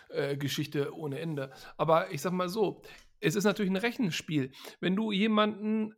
Chaos-Geschichte 0.10 0.96
ohne 0.96 1.20
Ende. 1.20 1.52
Aber 1.78 2.12
ich 2.12 2.22
sag 2.22 2.34
mal 2.34 2.50
so, 2.50 2.82
es 3.20 3.36
ist 3.36 3.44
natürlich 3.44 3.72
ein 3.72 3.78
Rechenspiel. 3.78 4.52
Wenn 4.80 4.96
du 4.96 5.12
jemanden 5.12 5.96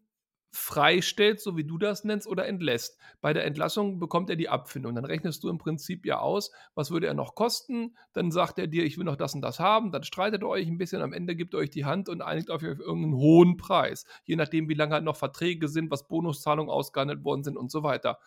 freistellt, 0.54 1.40
so 1.40 1.56
wie 1.56 1.64
du 1.64 1.78
das 1.78 2.04
nennst, 2.04 2.28
oder 2.28 2.46
entlässt. 2.46 3.00
Bei 3.22 3.32
der 3.32 3.46
Entlassung 3.46 4.00
bekommt 4.00 4.30
er 4.30 4.36
die 4.36 4.50
Abfindung. 4.50 4.96
Dann 4.96 5.06
rechnest 5.06 5.44
du 5.44 5.50
im 5.50 5.58
Prinzip 5.58 6.06
ja 6.06 6.20
aus, 6.20 6.52
was 6.76 6.92
würde 6.92 7.08
er 7.08 7.14
noch 7.14 7.36
kosten. 7.36 7.96
Dann 8.12 8.32
sagt 8.32 8.60
er 8.60 8.68
dir, 8.68 8.84
ich 8.84 8.98
will 8.98 9.06
noch 9.06 9.16
das 9.16 9.34
und 9.34 9.42
das 9.42 9.62
haben. 9.62 9.94
Dann 9.94 10.04
streitet 10.04 10.44
ihr 10.44 10.50
euch 10.50 10.68
ein 10.68 10.78
bisschen. 10.78 11.02
Am 11.02 11.14
Ende 11.14 11.38
gibt 11.38 11.54
ihr 11.54 11.58
euch 11.58 11.70
die 11.70 11.86
Hand 11.86 12.10
und 12.10 12.22
einigt 12.22 12.50
euch 12.50 12.70
auf 12.70 12.80
irgendeinen 12.80 13.16
hohen 13.16 13.56
Preis. 13.56 14.06
Je 14.26 14.36
nachdem, 14.36 14.68
wie 14.68 14.74
lange 14.74 14.94
halt 14.94 15.06
noch 15.06 15.16
Verträge 15.16 15.70
sind, 15.70 15.90
was 15.90 16.10
Bonuszahlungen 16.10 16.70
ausgehandelt 16.70 17.24
worden 17.24 17.44
sind 17.44 17.56
und 17.56 17.72
so 17.72 17.82
weiter. 17.84 18.20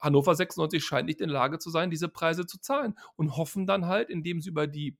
Hannover 0.00 0.34
96 0.34 0.84
scheint 0.84 1.06
nicht 1.06 1.20
in 1.20 1.28
der 1.28 1.38
Lage 1.38 1.58
zu 1.58 1.70
sein, 1.70 1.90
diese 1.90 2.08
Preise 2.08 2.46
zu 2.46 2.58
zahlen 2.58 2.94
und 3.16 3.36
hoffen 3.36 3.66
dann 3.66 3.86
halt, 3.86 4.10
indem 4.10 4.40
sie 4.40 4.50
über 4.50 4.66
die, 4.66 4.96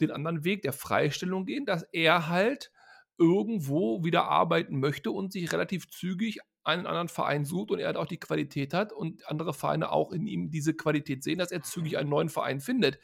den 0.00 0.10
anderen 0.10 0.44
Weg 0.44 0.62
der 0.62 0.72
Freistellung 0.72 1.46
gehen, 1.46 1.66
dass 1.66 1.84
er 1.92 2.28
halt 2.28 2.70
irgendwo 3.18 4.04
wieder 4.04 4.24
arbeiten 4.24 4.78
möchte 4.78 5.10
und 5.10 5.32
sich 5.32 5.52
relativ 5.52 5.90
zügig 5.90 6.40
einen 6.62 6.86
anderen 6.86 7.08
Verein 7.08 7.44
sucht 7.44 7.70
und 7.70 7.78
er 7.78 7.86
halt 7.86 7.96
auch 7.96 8.06
die 8.06 8.20
Qualität 8.20 8.74
hat 8.74 8.92
und 8.92 9.26
andere 9.28 9.54
Vereine 9.54 9.90
auch 9.90 10.12
in 10.12 10.26
ihm 10.26 10.50
diese 10.50 10.74
Qualität 10.74 11.24
sehen, 11.24 11.38
dass 11.38 11.50
er 11.50 11.62
zügig 11.62 11.96
einen 11.96 12.10
neuen 12.10 12.28
Verein 12.28 12.60
findet. 12.60 13.00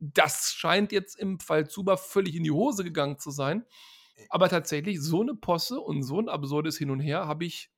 Das 0.00 0.52
scheint 0.52 0.92
jetzt 0.92 1.18
im 1.18 1.38
Fall 1.40 1.68
Zuba 1.68 1.96
völlig 1.96 2.34
in 2.34 2.44
die 2.44 2.50
Hose 2.50 2.84
gegangen 2.84 3.18
zu 3.18 3.30
sein. 3.30 3.64
Aber 4.28 4.48
tatsächlich, 4.48 5.00
so 5.00 5.22
eine 5.22 5.34
Posse 5.34 5.80
und 5.80 6.02
so 6.02 6.20
ein 6.20 6.28
absurdes 6.28 6.76
Hin 6.76 6.90
und 6.90 7.00
Her 7.00 7.26
habe 7.26 7.44
ich, 7.44 7.70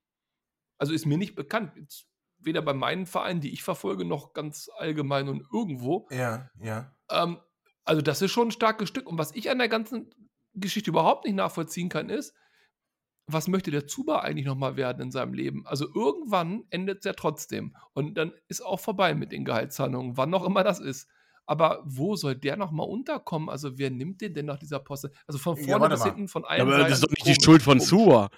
also 0.79 0.93
ist 0.93 1.07
mir 1.07 1.19
nicht 1.19 1.35
bekannt. 1.35 1.73
Jetzt 1.77 2.10
weder 2.43 2.63
bei 2.63 2.75
meinen 2.75 3.07
Vereinen, 3.07 3.41
die 3.41 3.53
ich 3.53 3.63
verfolge, 3.63 4.05
noch 4.05 4.33
ganz 4.33 4.69
allgemein 4.79 5.29
und 5.29 5.45
irgendwo. 5.53 6.07
Ja, 6.11 6.51
ja. 6.63 6.95
Ähm, 7.11 7.39
also, 7.85 8.03
das 8.03 8.23
ist 8.23 8.31
schon 8.33 8.49
ein 8.49 8.53
starkes 8.53 8.89
Stück. 8.89 9.09
Und 9.09 9.19
was 9.19 9.35
ich 9.35 9.51
an 9.51 9.59
der 9.59 9.69
ganzen 9.69 10.11
Geschichte 10.55 10.91
überhaupt 10.91 11.25
nicht 11.25 11.35
nachvollziehen 11.37 11.89
kann, 11.89 12.09
ist, 12.11 12.35
was 13.27 13.47
möchte 13.49 13.71
der 13.71 13.87
Zuba 13.87 14.21
eigentlich 14.21 14.47
nochmal 14.47 14.77
werden 14.77 15.03
in 15.03 15.11
seinem 15.13 15.35
Leben? 15.35 15.65
Also 15.67 15.87
irgendwann 15.95 16.65
endet 16.71 16.99
es 16.99 17.05
ja 17.05 17.13
trotzdem. 17.13 17.77
Und 17.93 18.15
dann 18.15 18.33
ist 18.49 18.61
auch 18.65 18.81
vorbei 18.81 19.15
mit 19.15 19.31
den 19.31 19.45
Gehaltszahlungen, 19.45 20.17
wann 20.17 20.31
noch 20.31 20.45
immer 20.45 20.65
das 20.65 20.81
ist. 20.81 21.09
Aber 21.47 21.83
wo 21.85 22.17
soll 22.17 22.35
der 22.35 22.57
nochmal 22.57 22.89
unterkommen? 22.89 23.49
Also 23.49 23.79
wer 23.79 23.91
nimmt 23.91 24.21
den 24.21 24.35
denn 24.35 24.47
nach 24.47 24.59
dieser 24.59 24.81
Poste? 24.81 25.11
Also 25.27 25.39
von 25.39 25.57
vorne 25.57 25.85
Ja, 25.85 25.89
bis 25.89 26.01
mal. 26.01 26.05
hinten, 26.07 26.29
von 26.29 26.43
Ja, 26.43 26.49
allen 26.49 26.61
aber 26.63 26.73
Seiten. 26.73 26.85
das 26.91 26.99
ist 26.99 27.05
doch 27.05 27.11
nicht 27.11 27.27
die 27.27 27.45
Schuld 27.45 27.63
von. 27.63 27.81
Zuba. 27.81 28.31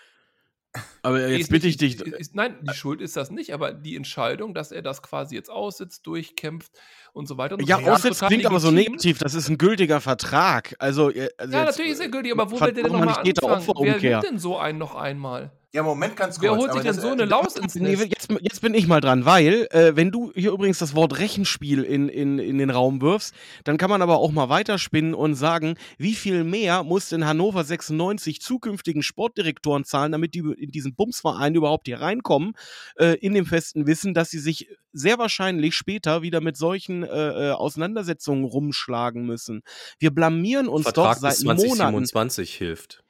Aber 1.02 1.28
jetzt 1.28 1.50
bitte 1.50 1.66
ich 1.66 1.76
dich. 1.76 1.96
ist- 2.00 2.06
Ist, 2.06 2.34
nein, 2.34 2.56
die 2.62 2.72
Schuld 2.74 3.00
ist 3.00 3.16
das 3.16 3.30
nicht, 3.30 3.52
aber 3.52 3.72
die 3.72 3.96
Entscheidung, 3.96 4.54
dass 4.54 4.72
er 4.72 4.82
das 4.82 5.02
quasi 5.02 5.34
jetzt 5.34 5.50
aussitzt, 5.50 6.06
durchkämpft 6.06 6.72
und 7.12 7.26
so 7.26 7.36
weiter. 7.36 7.56
Und 7.56 7.62
so 7.62 7.68
Ja, 7.68 7.76
aussetzt 7.78 8.20
total 8.20 8.28
klingt 8.28 8.46
aber 8.46 8.60
so 8.60 8.70
negativ. 8.70 9.18
Das 9.18 9.34
ist 9.34 9.48
ein 9.48 9.58
gültiger 9.58 10.00
Vertrag. 10.00 10.74
Also, 10.78 11.10
äh, 11.10 11.28
also 11.36 11.56
Ja, 11.56 11.64
natürlich 11.64 11.92
ist 11.92 12.00
er 12.00 12.08
gültig, 12.08 12.32
aber 12.32 12.50
wo 12.50 12.54
will 12.60 12.72
der 12.72 12.84
denn 12.84 12.92
nochmal 12.92 13.16
anfangen? 13.16 13.66
Wer 13.82 13.98
nimmt 14.12 14.24
denn 14.24 14.38
so 14.38 14.58
einen 14.58 14.78
noch 14.78 14.94
einmal? 14.94 15.50
Ja, 15.74 15.82
Moment, 15.82 16.16
ganz 16.16 16.38
kurz. 16.38 16.42
Wer 16.42 16.58
holt 16.58 16.72
sich 16.74 16.82
denn 16.82 16.92
so 16.92 17.08
äh, 17.08 17.12
eine 17.12 17.24
Laus 17.24 17.56
ins 17.56 17.74
Nee, 17.76 17.96
Nest? 17.96 18.04
jetzt, 18.04 18.28
jetzt 18.42 18.60
bin 18.60 18.74
ich 18.74 18.86
mal 18.86 19.00
dran, 19.00 19.24
weil, 19.24 19.68
äh, 19.70 19.96
wenn 19.96 20.10
du 20.10 20.30
hier 20.34 20.52
übrigens 20.52 20.78
das 20.78 20.94
Wort 20.94 21.18
Rechenspiel 21.18 21.82
in, 21.82 22.10
in, 22.10 22.38
in 22.38 22.58
den 22.58 22.68
Raum 22.68 23.00
wirfst, 23.00 23.34
dann 23.64 23.78
kann 23.78 23.88
man 23.88 24.02
aber 24.02 24.18
auch 24.18 24.32
mal 24.32 24.50
weiterspinnen 24.50 25.14
und 25.14 25.34
sagen, 25.34 25.76
wie 25.96 26.14
viel 26.14 26.44
mehr 26.44 26.82
muss 26.82 27.08
denn 27.08 27.24
Hannover 27.26 27.64
96 27.64 28.42
zukünftigen 28.42 29.02
Sportdirektoren 29.02 29.84
zahlen, 29.84 30.12
damit 30.12 30.34
die 30.34 30.40
in 30.40 30.70
diesen 30.70 30.94
Bumsverein 30.94 31.54
überhaupt 31.54 31.86
hier 31.86 32.02
reinkommen, 32.02 32.52
äh, 32.96 33.16
in 33.20 33.32
dem 33.32 33.46
festen 33.46 33.86
Wissen, 33.86 34.12
dass 34.12 34.28
sie 34.28 34.40
sich 34.40 34.68
sehr 34.92 35.18
wahrscheinlich 35.18 35.74
später 35.74 36.20
wieder 36.20 36.42
mit 36.42 36.58
solchen 36.58 37.02
äh, 37.02 37.06
äh, 37.08 37.50
Auseinandersetzungen 37.52 38.44
rumschlagen 38.44 39.24
müssen. 39.24 39.62
Wir 39.98 40.10
blamieren 40.10 40.68
uns 40.68 40.84
Vertrag 40.84 41.14
doch 41.14 41.20
seit 41.22 41.30
bis 41.30 41.44
Monaten 41.44 42.04
2027 42.04 42.54
hilft. 42.54 43.02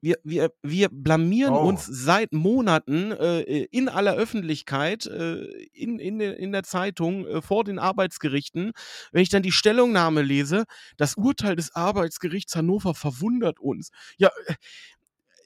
Wir, 0.00 0.16
wir, 0.24 0.50
wir 0.62 0.88
blamieren 0.90 1.54
Oh. 1.54 1.68
uns 1.68 1.84
seit 1.86 2.32
Monaten 2.32 3.12
äh, 3.12 3.40
in 3.70 3.88
aller 3.88 4.14
Öffentlichkeit, 4.14 5.06
äh, 5.06 5.44
in, 5.72 5.98
in, 5.98 6.18
der- 6.18 6.38
in 6.38 6.52
der 6.52 6.62
Zeitung, 6.62 7.26
äh, 7.26 7.42
vor 7.42 7.64
den 7.64 7.78
Arbeitsgerichten. 7.78 8.72
Wenn 9.12 9.22
ich 9.22 9.28
dann 9.28 9.42
die 9.42 9.52
Stellungnahme 9.52 10.22
lese, 10.22 10.64
das 10.96 11.14
Urteil 11.16 11.56
des 11.56 11.74
Arbeitsgerichts 11.74 12.56
Hannover 12.56 12.94
verwundert 12.94 13.60
uns. 13.60 13.90
Ja, 14.18 14.28
äh, 14.46 14.54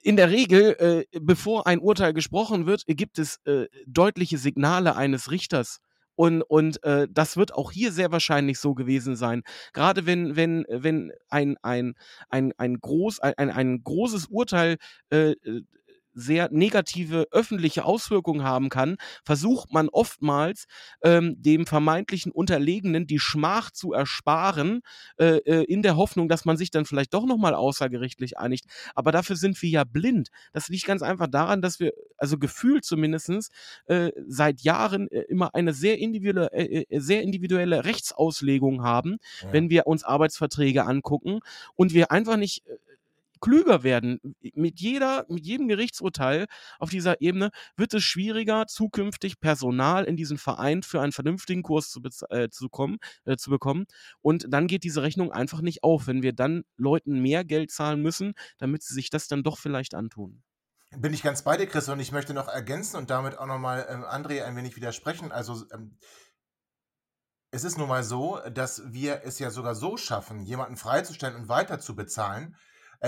in 0.02 0.16
der 0.16 0.30
Regel, 0.30 1.06
äh, 1.12 1.18
bevor 1.20 1.66
ein 1.66 1.78
Urteil 1.78 2.12
gesprochen 2.12 2.66
wird, 2.66 2.84
gibt 2.86 3.18
es 3.18 3.40
äh, 3.46 3.66
deutliche 3.86 4.36
Signale 4.38 4.96
eines 4.96 5.30
Richters. 5.30 5.80
Und, 6.16 6.42
und 6.42 6.83
äh, 6.85 7.09
das 7.11 7.37
wird 7.37 7.55
auch 7.55 7.72
hier 7.72 7.92
sehr 7.92 8.12
wahrscheinlich 8.12 8.59
so 8.59 8.74
gewesen 8.74 9.16
sein. 9.16 9.42
Gerade 9.72 10.07
wenn, 10.07 10.37
wenn, 10.37 10.64
wenn 10.68 11.12
ein, 11.29 11.57
ein, 11.62 11.94
ein, 12.31 12.53
ein, 12.57 12.79
groß, 12.81 13.20
ein, 13.20 13.50
ein, 13.50 13.83
großes 13.83 14.27
Urteil 14.27 14.77
äh, 15.11 15.33
äh, 15.33 15.62
sehr 16.14 16.48
negative 16.50 17.27
öffentliche 17.31 17.85
Auswirkungen 17.85 18.44
haben 18.44 18.68
kann, 18.68 18.96
versucht 19.24 19.72
man 19.72 19.88
oftmals 19.88 20.66
ähm, 21.03 21.35
dem 21.42 21.66
vermeintlichen 21.66 22.33
Unterlegenen 22.33 23.07
die 23.07 23.18
Schmach 23.18 23.70
zu 23.70 23.92
ersparen, 23.92 24.81
äh, 25.18 25.37
äh, 25.38 25.64
in 25.64 25.83
der 25.83 25.96
Hoffnung, 25.96 26.29
dass 26.29 26.44
man 26.44 26.57
sich 26.57 26.70
dann 26.70 26.85
vielleicht 26.87 27.14
doch 27.14 27.27
nochmal 27.27 27.55
außergerichtlich 27.55 28.38
einigt. 28.38 28.64
Aber 28.94 29.12
dafür 29.12 29.37
sind 29.37 29.61
wir 29.62 29.68
ja 29.70 29.85
blind. 29.85 30.29
Das 30.53 30.68
liegt 30.68 30.87
ganz 30.87 31.03
einfach 31.03 31.27
daran, 31.29 31.62
dass 31.62 31.81
wir, 31.81 31.92
also 32.16 32.38
gefühlt 32.38 32.85
zumindest, 32.85 33.50
äh, 33.87 34.11
seit 34.27 34.61
Jahren 34.62 35.09
äh, 35.11 35.20
immer 35.29 35.55
eine 35.55 35.72
sehr 35.72 35.98
individuelle, 35.98 36.53
äh, 36.53 36.85
äh, 36.88 37.00
sehr 37.00 37.22
individuelle 37.22 37.85
Rechtsauslegung 37.85 38.83
haben, 38.83 39.18
Ja. 39.42 39.53
wenn 39.53 39.70
wir 39.70 39.87
uns 39.87 40.05
Arbeitsverträge 40.05 40.85
angucken 40.85 41.40
und 41.77 41.94
wir 41.94 42.11
einfach 42.11 42.37
nicht 42.37 42.62
klüger 43.44 43.83
werden. 43.83 44.18
Mit 44.54 44.80
jeder, 44.80 45.26
mit 45.28 45.44
jedem 45.44 45.68
Gerichtsurteil 45.68 46.46
auf 46.78 46.88
dieser 46.88 47.20
Ebene 47.20 47.50
wird 47.76 47.92
es 47.92 48.02
schwieriger, 48.02 48.66
zukünftig 48.66 49.38
Personal 49.38 50.04
in 50.04 50.16
diesen 50.16 50.38
Verein 50.38 50.83
für 50.83 51.02
einen 51.02 51.12
vernünftigen 51.12 51.62
Kurs 51.62 51.90
zu, 51.90 52.00
äh, 52.30 52.48
zu, 52.48 52.70
kommen, 52.70 52.96
äh, 53.26 53.37
zu 53.37 53.50
bekommen. 53.50 53.85
Und 54.22 54.46
dann 54.48 54.66
geht 54.66 54.83
diese 54.83 55.02
Rechnung 55.02 55.30
einfach 55.30 55.61
nicht 55.61 55.83
auf, 55.83 56.07
wenn 56.07 56.22
wir 56.22 56.33
dann 56.33 56.64
Leuten 56.78 57.20
mehr 57.20 57.44
Geld 57.44 57.70
zahlen 57.70 58.00
müssen, 58.00 58.33
damit 58.57 58.83
sie 58.83 58.94
sich 58.94 59.11
das 59.11 59.28
dann 59.28 59.42
doch 59.42 59.59
vielleicht 59.59 59.94
antun. 59.94 60.42
Bin 60.96 61.12
ich 61.12 61.22
ganz 61.22 61.42
bei 61.42 61.59
dir, 61.59 61.66
Chris, 61.66 61.88
und 61.90 62.00
ich 62.00 62.12
möchte 62.12 62.33
noch 62.33 62.48
ergänzen 62.48 62.96
und 62.96 63.11
damit 63.11 63.38
auch 63.38 63.46
nochmal 63.46 63.87
ähm, 63.90 64.04
André 64.04 64.42
ein 64.44 64.57
wenig 64.57 64.74
widersprechen. 64.74 65.33
Also, 65.33 65.66
ähm, 65.70 65.98
es 67.50 67.62
ist 67.62 67.76
nun 67.76 67.88
mal 67.88 68.04
so, 68.04 68.40
dass 68.52 68.83
wir 68.87 69.20
es 69.24 69.38
ja 69.38 69.50
sogar 69.50 69.74
so 69.74 69.98
schaffen, 69.98 70.46
jemanden 70.46 70.76
freizustellen 70.76 71.37
und 71.37 71.48
weiter 71.48 71.78
zu 71.78 71.94
bezahlen, 71.94 72.57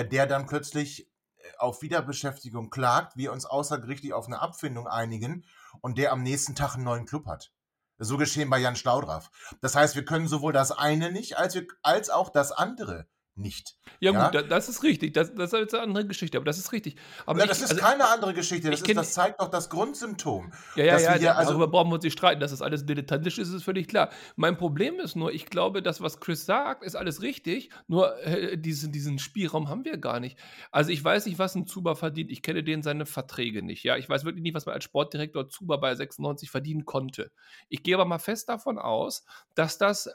der 0.04 0.26
dann 0.26 0.46
plötzlich 0.46 1.06
äh, 1.06 1.56
auf 1.58 1.82
Wiederbeschäftigung 1.82 2.70
klagt, 2.70 3.16
wir 3.16 3.32
uns 3.32 3.46
außergerichtlich 3.46 4.12
auf 4.12 4.26
eine 4.26 4.40
Abfindung 4.40 4.86
einigen 4.86 5.44
und 5.80 5.98
der 5.98 6.12
am 6.12 6.22
nächsten 6.22 6.54
Tag 6.54 6.74
einen 6.74 6.84
neuen 6.84 7.06
Club 7.06 7.26
hat. 7.26 7.52
So 7.98 8.18
geschehen 8.18 8.50
bei 8.50 8.58
Jan 8.58 8.76
Staudraff. 8.76 9.30
Das 9.62 9.74
heißt, 9.74 9.94
wir 9.94 10.04
können 10.04 10.28
sowohl 10.28 10.52
das 10.52 10.70
eine 10.70 11.10
nicht, 11.10 11.38
als, 11.38 11.54
wir, 11.54 11.66
als 11.82 12.10
auch 12.10 12.28
das 12.28 12.52
andere 12.52 13.08
nicht. 13.36 13.76
Ja, 14.00 14.12
Ja? 14.12 14.24
gut, 14.26 14.34
da, 14.34 14.42
das 14.42 14.68
ist 14.68 14.82
richtig. 14.82 15.14
Das, 15.14 15.34
das 15.34 15.52
ist 15.52 15.74
eine 15.74 15.82
andere 15.82 16.06
Geschichte, 16.06 16.36
aber 16.38 16.44
das 16.44 16.58
ist 16.58 16.72
richtig. 16.72 16.96
Aber 17.26 17.38
Na, 17.38 17.44
ich, 17.44 17.50
das 17.50 17.60
ist 17.60 17.70
also, 17.72 17.82
keine 17.82 18.08
andere 18.08 18.34
Geschichte. 18.34 18.70
Das, 18.70 18.80
ist, 18.80 18.96
das 18.96 19.12
zeigt 19.12 19.40
doch 19.40 19.48
das 19.48 19.68
Grundsymptom. 19.70 20.52
Ja, 20.74 20.84
ja, 20.84 20.98
ja, 20.98 21.14
hier 21.14 21.36
also- 21.36 21.50
darüber 21.52 21.68
brauchen 21.68 21.90
wir 21.90 21.94
uns 21.96 22.04
nicht 22.04 22.14
streiten, 22.14 22.40
dass 22.40 22.50
das 22.50 22.62
alles 22.62 22.86
dilettantisch 22.86 23.38
ist, 23.38 23.50
ist 23.50 23.62
völlig 23.64 23.88
klar. 23.88 24.10
Mein 24.36 24.56
Problem 24.56 24.98
ist 25.00 25.16
nur, 25.16 25.32
ich 25.32 25.46
glaube, 25.46 25.82
das, 25.82 26.00
was 26.00 26.20
Chris 26.20 26.46
sagt, 26.46 26.82
ist 26.82 26.96
alles 26.96 27.22
richtig, 27.22 27.70
nur 27.86 28.18
äh, 28.24 28.56
diesen, 28.58 28.92
diesen 28.92 29.18
Spielraum 29.18 29.68
haben 29.68 29.84
wir 29.84 29.98
gar 29.98 30.20
nicht. 30.20 30.38
Also 30.70 30.90
ich 30.90 31.02
weiß 31.04 31.26
nicht, 31.26 31.38
was 31.38 31.54
ein 31.54 31.66
Zuba 31.66 31.94
verdient. 31.94 32.30
Ich 32.30 32.42
kenne 32.42 32.64
den 32.64 32.82
seine 32.82 33.06
Verträge 33.06 33.62
nicht. 33.62 33.84
Ja, 33.84 33.96
ich 33.96 34.08
weiß 34.08 34.24
wirklich 34.24 34.42
nicht, 34.42 34.54
was 34.54 34.66
man 34.66 34.74
als 34.74 34.84
Sportdirektor 34.84 35.48
Zuba 35.48 35.76
bei 35.76 35.94
96 35.94 36.50
verdienen 36.50 36.84
konnte. 36.84 37.30
Ich 37.68 37.82
gehe 37.82 37.94
aber 37.94 38.04
mal 38.04 38.18
fest 38.18 38.48
davon 38.48 38.78
aus, 38.78 39.24
dass 39.54 39.78
das, 39.78 40.06
äh, 40.06 40.12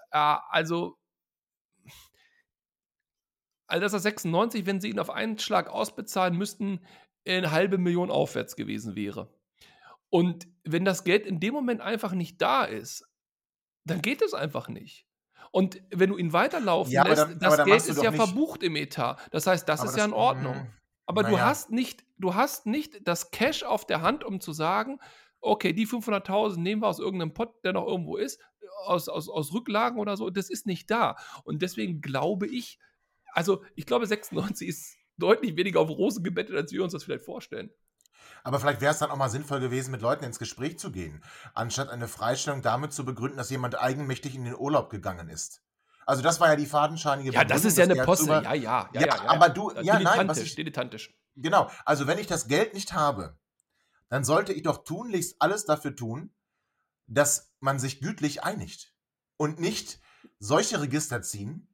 also 0.49 0.97
also 3.71 3.81
dass 3.83 3.91
das 3.93 4.03
96, 4.03 4.65
wenn 4.65 4.79
sie 4.81 4.89
ihn 4.89 4.99
auf 4.99 5.09
einen 5.09 5.39
Schlag 5.39 5.69
ausbezahlen 5.69 6.37
müssten, 6.37 6.79
eine 7.27 7.51
halbe 7.51 7.77
Million 7.77 8.11
aufwärts 8.11 8.55
gewesen 8.55 8.95
wäre. 8.95 9.33
Und 10.09 10.47
wenn 10.63 10.85
das 10.85 11.03
Geld 11.03 11.25
in 11.25 11.39
dem 11.39 11.53
Moment 11.53 11.81
einfach 11.81 12.11
nicht 12.13 12.41
da 12.41 12.63
ist, 12.65 13.07
dann 13.85 14.01
geht 14.01 14.21
es 14.21 14.33
einfach 14.33 14.67
nicht. 14.67 15.07
Und 15.51 15.81
wenn 15.91 16.09
du 16.09 16.17
ihn 16.17 16.33
weiterlaufen 16.33 16.91
Ja, 16.93 17.03
lässt, 17.07 17.21
dann- 17.23 17.39
das 17.39 17.57
Geld 17.57 17.67
du 17.87 17.91
ist 17.91 18.03
ja 18.03 18.11
nicht- 18.11 18.21
verbucht 18.21 18.63
im 18.63 18.75
Etat. 18.75 19.17
Das 19.31 19.47
heißt, 19.47 19.67
das 19.67 19.81
Aber 19.81 19.89
ist 19.89 19.97
ja 19.97 20.05
in 20.05 20.13
Ordnung. 20.13 20.55
mm, 20.55 20.67
Aber 21.07 21.23
du 21.23 21.31
naja. 21.31 21.45
hast 21.45 21.71
nicht, 21.71 22.03
du 22.17 22.35
hast 22.35 22.65
nicht 22.65 23.05
das 23.07 23.31
Cash 23.31 23.63
auf 23.63 23.85
der 23.85 24.01
Hand, 24.01 24.23
um 24.23 24.39
zu 24.39 24.53
sagen, 24.53 24.99
okay, 25.41 25.73
die 25.73 25.85
500.000 25.87 26.61
nehmen 26.63 26.81
wir 26.83 26.87
aus 26.87 26.99
irgendeinem 26.99 27.33
Pot, 27.33 27.63
der 27.63 27.73
noch 27.73 27.87
irgendwo 27.87 28.17
ist, 28.17 28.39
aus, 28.85 29.09
aus, 29.09 29.27
aus 29.27 29.51
Rücklagen 29.53 29.99
oder 29.99 30.15
so. 30.15 30.29
Das 30.29 30.49
ist 30.49 30.65
nicht 30.67 30.89
da. 30.91 31.15
Und 31.43 31.61
deswegen 31.61 32.01
glaube 32.01 32.47
ich, 32.47 32.79
also 33.33 33.63
ich 33.75 33.85
glaube, 33.85 34.05
96 34.05 34.67
ist 34.67 34.95
deutlich 35.17 35.55
weniger 35.55 35.79
auf 35.79 35.89
Rosen 35.89 36.23
gebettet, 36.23 36.55
als 36.55 36.71
wir 36.71 36.83
uns 36.83 36.93
das 36.93 37.03
vielleicht 37.03 37.25
vorstellen. 37.25 37.69
Aber 38.43 38.59
vielleicht 38.59 38.81
wäre 38.81 38.91
es 38.91 38.99
dann 38.99 39.11
auch 39.11 39.17
mal 39.17 39.29
sinnvoll 39.29 39.59
gewesen, 39.59 39.91
mit 39.91 40.01
Leuten 40.01 40.23
ins 40.23 40.39
Gespräch 40.39 40.79
zu 40.79 40.91
gehen, 40.91 41.23
anstatt 41.53 41.89
eine 41.89 42.07
Freistellung 42.07 42.61
damit 42.61 42.91
zu 42.93 43.05
begründen, 43.05 43.37
dass 43.37 43.49
jemand 43.49 43.79
eigenmächtig 43.79 44.35
in 44.35 44.45
den 44.45 44.55
Urlaub 44.55 44.89
gegangen 44.89 45.29
ist. 45.29 45.61
Also 46.07 46.23
das 46.23 46.39
war 46.39 46.49
ja 46.49 46.55
die 46.55 46.65
fadenscheinige 46.65 47.31
Ja, 47.31 47.43
das 47.45 47.63
ist 47.65 47.77
ja 47.77 47.83
eine 47.83 47.93
der 47.93 48.03
Posse. 48.05 48.27
Ja, 48.27 48.53
ja, 48.53 48.89
ja, 48.93 49.01
Ja, 49.01 49.29
aber 49.29 49.49
du- 49.49 49.71
ja, 49.81 49.99
nein, 49.99 50.27
was 50.27 50.39
ich- 50.39 50.55
dilettantisch. 50.55 51.13
Genau, 51.35 51.69
also 51.85 52.07
wenn 52.07 52.17
ich 52.17 52.27
das 52.27 52.47
Geld 52.47 52.73
nicht 52.73 52.93
habe, 52.93 53.37
dann 54.09 54.23
sollte 54.23 54.51
ich 54.53 54.63
doch 54.63 54.83
tunlichst 54.83 55.35
alles 55.39 55.65
dafür 55.65 55.95
tun, 55.95 56.33
dass 57.07 57.53
man 57.59 57.77
sich 57.79 58.01
gütlich 58.01 58.43
einigt 58.43 58.93
und 59.37 59.59
nicht 59.59 59.99
solche 60.39 60.81
Register 60.81 61.21
ziehen, 61.21 61.70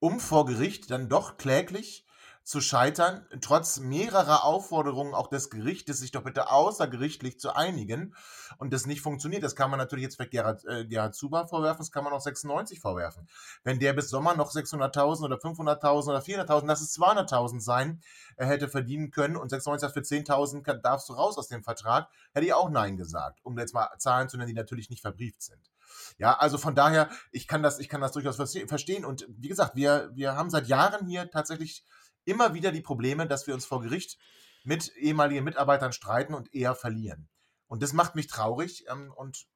um 0.00 0.20
vor 0.20 0.46
Gericht 0.46 0.90
dann 0.90 1.08
doch 1.08 1.36
kläglich 1.36 2.06
zu 2.42 2.60
scheitern, 2.60 3.26
trotz 3.42 3.78
mehrerer 3.78 4.44
Aufforderungen 4.44 5.14
auch 5.14 5.28
des 5.28 5.50
Gerichtes, 5.50 5.98
sich 5.98 6.10
doch 6.10 6.24
bitte 6.24 6.50
außergerichtlich 6.50 7.38
zu 7.38 7.54
einigen 7.54 8.14
und 8.58 8.72
das 8.72 8.86
nicht 8.86 9.02
funktioniert. 9.02 9.42
Das 9.42 9.54
kann 9.54 9.70
man 9.70 9.78
natürlich 9.78 10.04
jetzt 10.04 10.16
vielleicht 10.16 10.32
Gerhard, 10.32 10.64
äh, 10.64 10.86
Gerhard 10.86 11.14
Zuber 11.14 11.46
vorwerfen, 11.46 11.78
das 11.80 11.92
kann 11.92 12.02
man 12.02 12.12
auch 12.12 12.20
96 12.20 12.80
vorwerfen. 12.80 13.28
Wenn 13.62 13.78
der 13.78 13.92
bis 13.92 14.08
Sommer 14.08 14.34
noch 14.34 14.50
600.000 14.50 15.26
oder 15.26 15.36
500.000 15.38 16.08
oder 16.08 16.22
400.000, 16.22 16.66
lass 16.66 16.80
es 16.80 16.92
200.000 16.98 17.60
sein, 17.60 18.00
er 18.36 18.46
hätte 18.46 18.68
verdienen 18.68 19.10
können 19.10 19.36
und 19.36 19.50
96 19.50 19.82
sagt, 19.82 19.94
für 19.94 20.02
10.000 20.02 20.62
kann- 20.62 20.82
darfst 20.82 21.08
du 21.10 21.12
raus 21.12 21.36
aus 21.38 21.48
dem 21.48 21.62
Vertrag, 21.62 22.08
hätte 22.32 22.46
ich 22.46 22.54
auch 22.54 22.70
Nein 22.70 22.96
gesagt, 22.96 23.40
um 23.44 23.56
jetzt 23.58 23.74
mal 23.74 23.90
Zahlen 23.98 24.28
zu 24.28 24.38
nennen, 24.38 24.48
die 24.48 24.54
natürlich 24.54 24.88
nicht 24.90 25.02
verbrieft 25.02 25.42
sind. 25.42 25.70
Ja, 26.18 26.36
also 26.38 26.58
von 26.58 26.74
daher, 26.74 27.10
ich 27.32 27.46
kann 27.46 27.62
das, 27.62 27.78
ich 27.78 27.88
kann 27.88 28.00
das 28.00 28.12
durchaus 28.12 28.38
verste- 28.38 28.68
verstehen. 28.68 29.04
Und 29.04 29.26
wie 29.28 29.48
gesagt, 29.48 29.76
wir, 29.76 30.10
wir 30.14 30.36
haben 30.36 30.50
seit 30.50 30.68
Jahren 30.68 31.06
hier 31.06 31.30
tatsächlich 31.30 31.84
immer 32.24 32.54
wieder 32.54 32.72
die 32.72 32.82
Probleme, 32.82 33.26
dass 33.26 33.46
wir 33.46 33.54
uns 33.54 33.64
vor 33.64 33.80
Gericht 33.80 34.18
mit 34.64 34.94
ehemaligen 34.96 35.44
Mitarbeitern 35.44 35.92
streiten 35.92 36.34
und 36.34 36.54
eher 36.54 36.74
verlieren. 36.74 37.28
Und 37.66 37.82
das 37.82 37.92
macht 37.92 38.14
mich 38.14 38.26
traurig 38.26 38.84
ähm, 38.90 39.12
und 39.16 39.46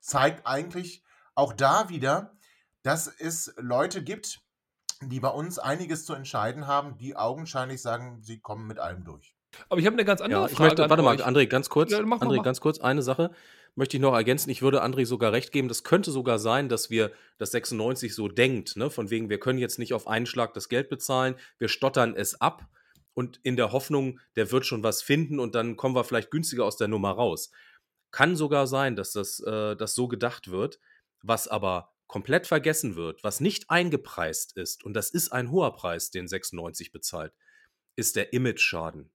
zeigt 0.00 0.46
eigentlich 0.46 1.04
auch 1.34 1.52
da 1.52 1.88
wieder, 1.88 2.36
dass 2.82 3.06
es 3.06 3.52
Leute 3.56 4.02
gibt, 4.02 4.40
die 5.02 5.20
bei 5.20 5.28
uns 5.28 5.58
einiges 5.58 6.06
zu 6.06 6.14
entscheiden 6.14 6.66
haben, 6.66 6.96
die 6.96 7.16
augenscheinlich 7.16 7.82
sagen, 7.82 8.22
sie 8.22 8.40
kommen 8.40 8.66
mit 8.66 8.78
allem 8.78 9.04
durch. 9.04 9.35
Aber 9.68 9.80
ich 9.80 9.86
habe 9.86 9.94
eine 9.94 10.04
ganz 10.04 10.20
andere 10.20 10.40
Ja, 10.42 10.46
ich 10.46 10.52
Frage. 10.52 10.70
möchte, 10.70 10.90
warte 10.90 11.02
mal. 11.02 11.16
André, 11.16 11.46
ganz 11.46 11.68
kurz. 11.68 11.90
Ja, 11.90 12.02
mach 12.02 12.20
André, 12.20 12.36
mach. 12.36 12.44
ganz 12.44 12.60
kurz, 12.60 12.78
eine 12.78 13.02
Sache 13.02 13.30
möchte 13.76 13.96
ich 13.96 14.00
noch 14.00 14.14
ergänzen. 14.14 14.50
Ich 14.50 14.62
würde 14.62 14.82
André 14.82 15.06
sogar 15.06 15.32
recht 15.32 15.52
geben, 15.52 15.68
das 15.68 15.84
könnte 15.84 16.10
sogar 16.10 16.38
sein, 16.38 16.68
dass 16.68 16.90
wir 16.90 17.12
das 17.38 17.52
96 17.52 18.14
so 18.14 18.26
denkt, 18.26 18.76
ne? 18.76 18.90
von 18.90 19.10
wegen, 19.10 19.28
wir 19.28 19.38
können 19.38 19.58
jetzt 19.58 19.78
nicht 19.78 19.94
auf 19.94 20.08
einen 20.08 20.26
Schlag 20.26 20.54
das 20.54 20.68
Geld 20.68 20.88
bezahlen, 20.88 21.36
wir 21.58 21.68
stottern 21.68 22.14
es 22.16 22.40
ab 22.40 22.66
und 23.14 23.38
in 23.42 23.56
der 23.56 23.72
Hoffnung, 23.72 24.18
der 24.34 24.50
wird 24.50 24.66
schon 24.66 24.82
was 24.82 25.02
finden 25.02 25.38
und 25.38 25.54
dann 25.54 25.76
kommen 25.76 25.94
wir 25.94 26.04
vielleicht 26.04 26.30
günstiger 26.30 26.64
aus 26.64 26.76
der 26.76 26.88
Nummer 26.88 27.12
raus. 27.12 27.50
Kann 28.10 28.34
sogar 28.34 28.66
sein, 28.66 28.96
dass 28.96 29.12
das, 29.12 29.40
äh, 29.40 29.76
das 29.76 29.94
so 29.94 30.08
gedacht 30.08 30.50
wird, 30.50 30.80
was 31.22 31.46
aber 31.46 31.92
komplett 32.06 32.46
vergessen 32.46 32.96
wird, 32.96 33.22
was 33.24 33.40
nicht 33.40 33.68
eingepreist 33.68 34.56
ist, 34.56 34.84
und 34.84 34.94
das 34.94 35.10
ist 35.10 35.32
ein 35.32 35.50
hoher 35.50 35.74
Preis, 35.74 36.10
den 36.10 36.28
96 36.28 36.92
bezahlt, 36.92 37.34
ist 37.96 38.16
der 38.16 38.32
Image-Schaden, 38.32 39.10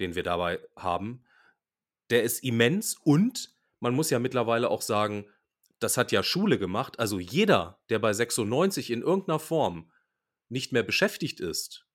den 0.00 0.14
wir 0.14 0.22
dabei 0.22 0.60
haben. 0.76 1.24
Der 2.10 2.24
ist 2.24 2.42
immens 2.42 2.96
und 3.04 3.54
man 3.78 3.94
muss 3.94 4.10
ja 4.10 4.18
mittlerweile 4.18 4.68
auch 4.68 4.82
sagen, 4.82 5.26
das 5.78 5.96
hat 5.96 6.12
ja 6.12 6.22
Schule 6.22 6.58
gemacht. 6.58 6.98
Also 6.98 7.18
jeder, 7.18 7.80
der 7.88 7.98
bei 7.98 8.12
96 8.12 8.90
in 8.90 9.02
irgendeiner 9.02 9.38
Form 9.38 9.90
nicht 10.48 10.72
mehr 10.72 10.82
beschäftigt 10.82 11.40
ist, 11.40 11.86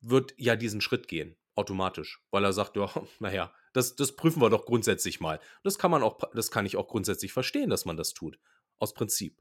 wird 0.00 0.34
ja 0.36 0.56
diesen 0.56 0.80
Schritt 0.80 1.08
gehen, 1.08 1.36
automatisch, 1.54 2.22
weil 2.30 2.44
er 2.44 2.52
sagt, 2.52 2.76
ja, 2.76 2.90
naja, 3.20 3.54
das, 3.72 3.96
das 3.96 4.16
prüfen 4.16 4.40
wir 4.40 4.50
doch 4.50 4.66
grundsätzlich 4.66 5.20
mal. 5.20 5.40
Das 5.62 5.78
kann 5.78 5.90
man 5.90 6.02
auch, 6.02 6.18
das 6.32 6.50
kann 6.50 6.66
ich 6.66 6.76
auch 6.76 6.88
grundsätzlich 6.88 7.32
verstehen, 7.32 7.70
dass 7.70 7.84
man 7.84 7.96
das 7.96 8.14
tut. 8.14 8.38
Aus 8.78 8.94
Prinzip. 8.94 9.40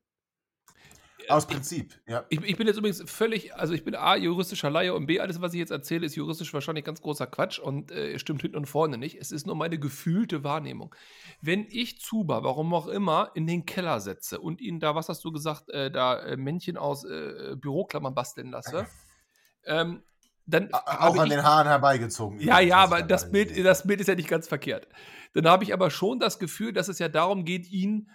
Aus 1.29 1.47
Prinzip, 1.47 1.99
ja. 2.07 2.25
Ich, 2.29 2.41
ich 2.43 2.57
bin 2.57 2.67
jetzt 2.67 2.77
übrigens 2.77 3.03
völlig, 3.09 3.55
also 3.55 3.73
ich 3.73 3.83
bin 3.83 3.95
A, 3.95 4.15
juristischer 4.15 4.69
Laie 4.69 4.93
und 4.93 5.05
B, 5.05 5.19
alles, 5.19 5.41
was 5.41 5.53
ich 5.53 5.59
jetzt 5.59 5.71
erzähle, 5.71 6.05
ist 6.05 6.15
juristisch 6.15 6.53
wahrscheinlich 6.53 6.83
ganz 6.85 7.01
großer 7.01 7.27
Quatsch 7.27 7.59
und 7.59 7.91
äh, 7.91 8.17
stimmt 8.19 8.41
hinten 8.41 8.57
und 8.57 8.65
vorne 8.65 8.97
nicht. 8.97 9.17
Es 9.19 9.31
ist 9.31 9.47
nur 9.47 9.55
meine 9.55 9.79
gefühlte 9.79 10.43
Wahrnehmung. 10.43 10.93
Wenn 11.41 11.65
ich 11.69 11.99
Zuba, 11.99 12.43
warum 12.43 12.73
auch 12.73 12.87
immer, 12.87 13.31
in 13.35 13.47
den 13.47 13.65
Keller 13.65 13.99
setze 13.99 14.39
und 14.39 14.61
ihn 14.61 14.79
da, 14.79 14.95
was 14.95 15.09
hast 15.09 15.23
du 15.23 15.31
gesagt, 15.31 15.69
äh, 15.69 15.91
da 15.91 16.19
äh, 16.19 16.37
Männchen 16.37 16.77
aus 16.77 17.03
äh, 17.05 17.55
Büroklammern 17.55 18.13
basteln 18.15 18.51
lasse, 18.51 18.87
ähm, 19.65 20.03
dann. 20.45 20.73
Auch 20.73 21.17
an 21.17 21.27
ich- 21.27 21.33
den 21.33 21.43
Haaren 21.43 21.67
herbeigezogen. 21.67 22.39
ja, 22.41 22.59
ja, 22.59 22.77
aber 22.77 23.01
da 23.01 23.07
das 23.07 23.31
Bild, 23.31 23.57
das 23.63 23.87
Bild 23.87 24.01
ist 24.01 24.07
ja 24.07 24.15
nicht 24.15 24.27
ganz 24.29 24.47
verkehrt. 24.47 24.87
Dann 25.33 25.47
habe 25.47 25.63
ich 25.63 25.73
aber 25.73 25.89
schon 25.89 26.19
das 26.19 26.37
Gefühl, 26.37 26.73
dass 26.73 26.89
es 26.89 26.99
ja 26.99 27.07
darum 27.09 27.45
geht, 27.45 27.67
ihn 27.71 28.09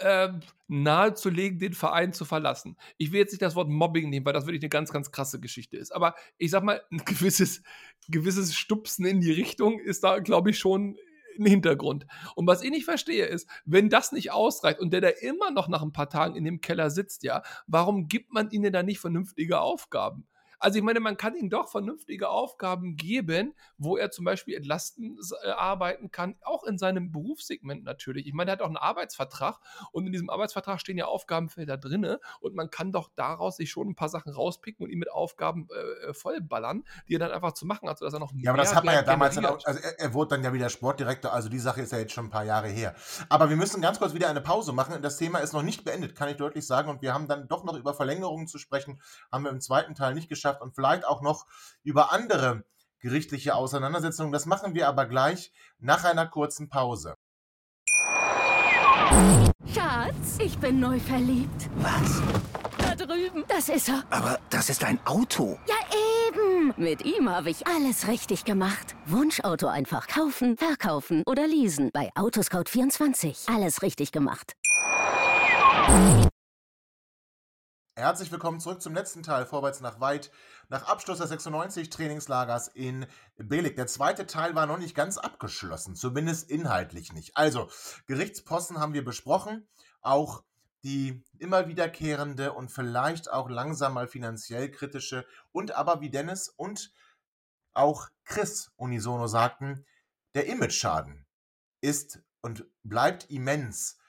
ähm, 0.00 0.40
nahezulegen, 0.68 1.58
den 1.58 1.74
Verein 1.74 2.12
zu 2.12 2.24
verlassen. 2.24 2.76
Ich 2.96 3.12
will 3.12 3.20
jetzt 3.20 3.32
nicht 3.32 3.42
das 3.42 3.56
Wort 3.56 3.68
Mobbing 3.68 4.08
nehmen, 4.08 4.24
weil 4.24 4.32
das 4.32 4.46
wirklich 4.46 4.62
eine 4.62 4.68
ganz, 4.68 4.92
ganz 4.92 5.10
krasse 5.10 5.40
Geschichte 5.40 5.76
ist. 5.76 5.92
Aber 5.92 6.14
ich 6.38 6.50
sag 6.50 6.62
mal, 6.62 6.82
ein 6.90 6.98
gewisses, 7.04 7.62
gewisses 8.08 8.54
Stupsen 8.54 9.04
in 9.04 9.20
die 9.20 9.32
Richtung 9.32 9.78
ist 9.80 10.04
da, 10.04 10.18
glaube 10.18 10.50
ich, 10.50 10.58
schon 10.58 10.96
ein 11.38 11.46
Hintergrund. 11.46 12.06
Und 12.34 12.46
was 12.46 12.62
ich 12.62 12.70
nicht 12.70 12.84
verstehe 12.84 13.26
ist, 13.26 13.48
wenn 13.64 13.88
das 13.88 14.12
nicht 14.12 14.32
ausreicht 14.32 14.80
und 14.80 14.92
der 14.92 15.00
da 15.00 15.08
immer 15.08 15.50
noch 15.50 15.68
nach 15.68 15.82
ein 15.82 15.92
paar 15.92 16.10
Tagen 16.10 16.36
in 16.36 16.44
dem 16.44 16.60
Keller 16.60 16.90
sitzt, 16.90 17.22
ja, 17.22 17.42
warum 17.66 18.08
gibt 18.08 18.32
man 18.32 18.50
ihnen 18.50 18.72
da 18.72 18.82
nicht 18.82 19.00
vernünftige 19.00 19.60
Aufgaben? 19.60 20.26
Also 20.60 20.78
ich 20.78 20.84
meine, 20.84 21.00
man 21.00 21.16
kann 21.16 21.34
ihm 21.34 21.50
doch 21.50 21.68
vernünftige 21.68 22.28
Aufgaben 22.28 22.96
geben, 22.96 23.54
wo 23.78 23.96
er 23.96 24.10
zum 24.10 24.24
Beispiel 24.24 24.56
entlastend 24.56 25.18
äh, 25.42 25.50
arbeiten 25.50 26.10
kann, 26.10 26.36
auch 26.42 26.64
in 26.64 26.78
seinem 26.78 27.10
Berufssegment 27.12 27.84
natürlich. 27.84 28.26
Ich 28.26 28.34
meine, 28.34 28.50
er 28.50 28.52
hat 28.52 28.62
auch 28.62 28.66
einen 28.66 28.76
Arbeitsvertrag 28.76 29.58
und 29.92 30.06
in 30.06 30.12
diesem 30.12 30.30
Arbeitsvertrag 30.30 30.80
stehen 30.80 30.98
ja 30.98 31.06
Aufgabenfelder 31.06 31.78
drinne 31.78 32.20
und 32.40 32.54
man 32.54 32.70
kann 32.70 32.92
doch 32.92 33.10
daraus 33.16 33.56
sich 33.56 33.70
schon 33.70 33.88
ein 33.88 33.94
paar 33.96 34.08
Sachen 34.08 34.32
rauspicken 34.32 34.84
und 34.84 34.90
ihn 34.90 34.98
mit 34.98 35.10
Aufgaben 35.10 35.68
äh, 35.70 36.12
vollballern, 36.12 36.84
die 37.08 37.16
er 37.16 37.18
dann 37.18 37.32
einfach 37.32 37.52
zu 37.52 37.66
machen 37.66 37.88
hat, 37.88 37.98
sodass 37.98 38.14
er 38.14 38.20
noch 38.20 38.32
Ja, 38.36 38.50
aber 38.52 38.62
das 38.62 38.74
hat 38.74 38.84
man 38.84 38.94
ja 38.94 39.02
damals 39.02 39.34
dann 39.34 39.46
auch, 39.46 39.64
also 39.64 39.80
er, 39.80 39.98
er 39.98 40.14
wurde 40.14 40.36
dann 40.36 40.44
ja 40.44 40.52
wieder 40.52 40.68
Sportdirektor, 40.68 41.32
also 41.32 41.48
die 41.48 41.58
Sache 41.58 41.80
ist 41.80 41.92
ja 41.92 41.98
jetzt 41.98 42.12
schon 42.12 42.26
ein 42.26 42.30
paar 42.30 42.44
Jahre 42.44 42.68
her. 42.68 42.94
Aber 43.28 43.48
wir 43.48 43.56
müssen 43.56 43.80
ganz 43.80 43.98
kurz 43.98 44.14
wieder 44.14 44.28
eine 44.28 44.40
Pause 44.40 44.72
machen. 44.72 45.00
Das 45.02 45.16
Thema 45.16 45.38
ist 45.38 45.52
noch 45.52 45.62
nicht 45.62 45.84
beendet, 45.84 46.14
kann 46.14 46.28
ich 46.28 46.36
deutlich 46.36 46.66
sagen. 46.66 46.90
Und 46.90 47.02
wir 47.02 47.14
haben 47.14 47.28
dann 47.28 47.48
doch 47.48 47.64
noch 47.64 47.76
über 47.76 47.94
Verlängerungen 47.94 48.46
zu 48.46 48.58
sprechen, 48.58 49.00
haben 49.32 49.44
wir 49.44 49.50
im 49.50 49.60
zweiten 49.60 49.94
Teil 49.94 50.14
nicht 50.14 50.28
geschafft 50.28 50.49
und 50.60 50.74
vielleicht 50.74 51.06
auch 51.06 51.22
noch 51.22 51.46
über 51.82 52.12
andere 52.12 52.64
gerichtliche 53.00 53.54
Auseinandersetzungen. 53.54 54.32
Das 54.32 54.46
machen 54.46 54.74
wir 54.74 54.88
aber 54.88 55.06
gleich 55.06 55.52
nach 55.78 56.04
einer 56.04 56.26
kurzen 56.26 56.68
Pause. 56.68 57.16
Schatz, 59.74 60.38
ich 60.38 60.58
bin 60.58 60.80
neu 60.80 60.98
verliebt. 61.00 61.68
Was? 61.76 62.22
Da 62.78 62.94
drüben. 62.94 63.44
Das 63.48 63.68
ist 63.68 63.88
er. 63.88 64.04
Aber 64.10 64.38
das 64.50 64.70
ist 64.70 64.84
ein 64.84 64.98
Auto. 65.06 65.58
Ja, 65.66 65.74
eben. 66.28 66.74
Mit 66.76 67.04
ihm 67.04 67.28
habe 67.28 67.50
ich 67.50 67.66
alles 67.66 68.06
richtig 68.08 68.44
gemacht. 68.44 68.94
Wunschauto 69.06 69.66
einfach 69.66 70.06
kaufen, 70.06 70.56
verkaufen 70.56 71.22
oder 71.26 71.46
leasen. 71.46 71.90
Bei 71.92 72.10
Autoscout24. 72.14 73.52
Alles 73.54 73.82
richtig 73.82 74.12
gemacht. 74.12 74.54
Herzlich 78.00 78.32
willkommen 78.32 78.60
zurück 78.60 78.80
zum 78.80 78.94
letzten 78.94 79.22
Teil, 79.22 79.44
vorwärts 79.44 79.82
nach 79.82 80.00
weit, 80.00 80.30
nach 80.70 80.88
Abschluss 80.88 81.18
des 81.18 81.28
96 81.28 81.90
Trainingslagers 81.90 82.68
in 82.68 83.04
Belik. 83.36 83.76
Der 83.76 83.88
zweite 83.88 84.26
Teil 84.26 84.54
war 84.54 84.64
noch 84.64 84.78
nicht 84.78 84.94
ganz 84.94 85.18
abgeschlossen, 85.18 85.94
zumindest 85.94 86.50
inhaltlich 86.50 87.12
nicht. 87.12 87.36
Also, 87.36 87.68
Gerichtsposten 88.06 88.80
haben 88.80 88.94
wir 88.94 89.04
besprochen, 89.04 89.68
auch 90.00 90.42
die 90.82 91.22
immer 91.38 91.68
wiederkehrende 91.68 92.54
und 92.54 92.72
vielleicht 92.72 93.30
auch 93.30 93.50
langsam 93.50 93.92
mal 93.92 94.08
finanziell 94.08 94.70
kritische 94.70 95.26
und 95.52 95.72
aber 95.72 96.00
wie 96.00 96.08
Dennis 96.08 96.48
und 96.48 96.94
auch 97.74 98.08
Chris 98.24 98.72
unisono 98.76 99.26
sagten, 99.26 99.84
der 100.32 100.46
Image-Schaden 100.46 101.26
ist 101.82 102.22
und 102.40 102.64
bleibt 102.82 103.28
immens. 103.28 103.99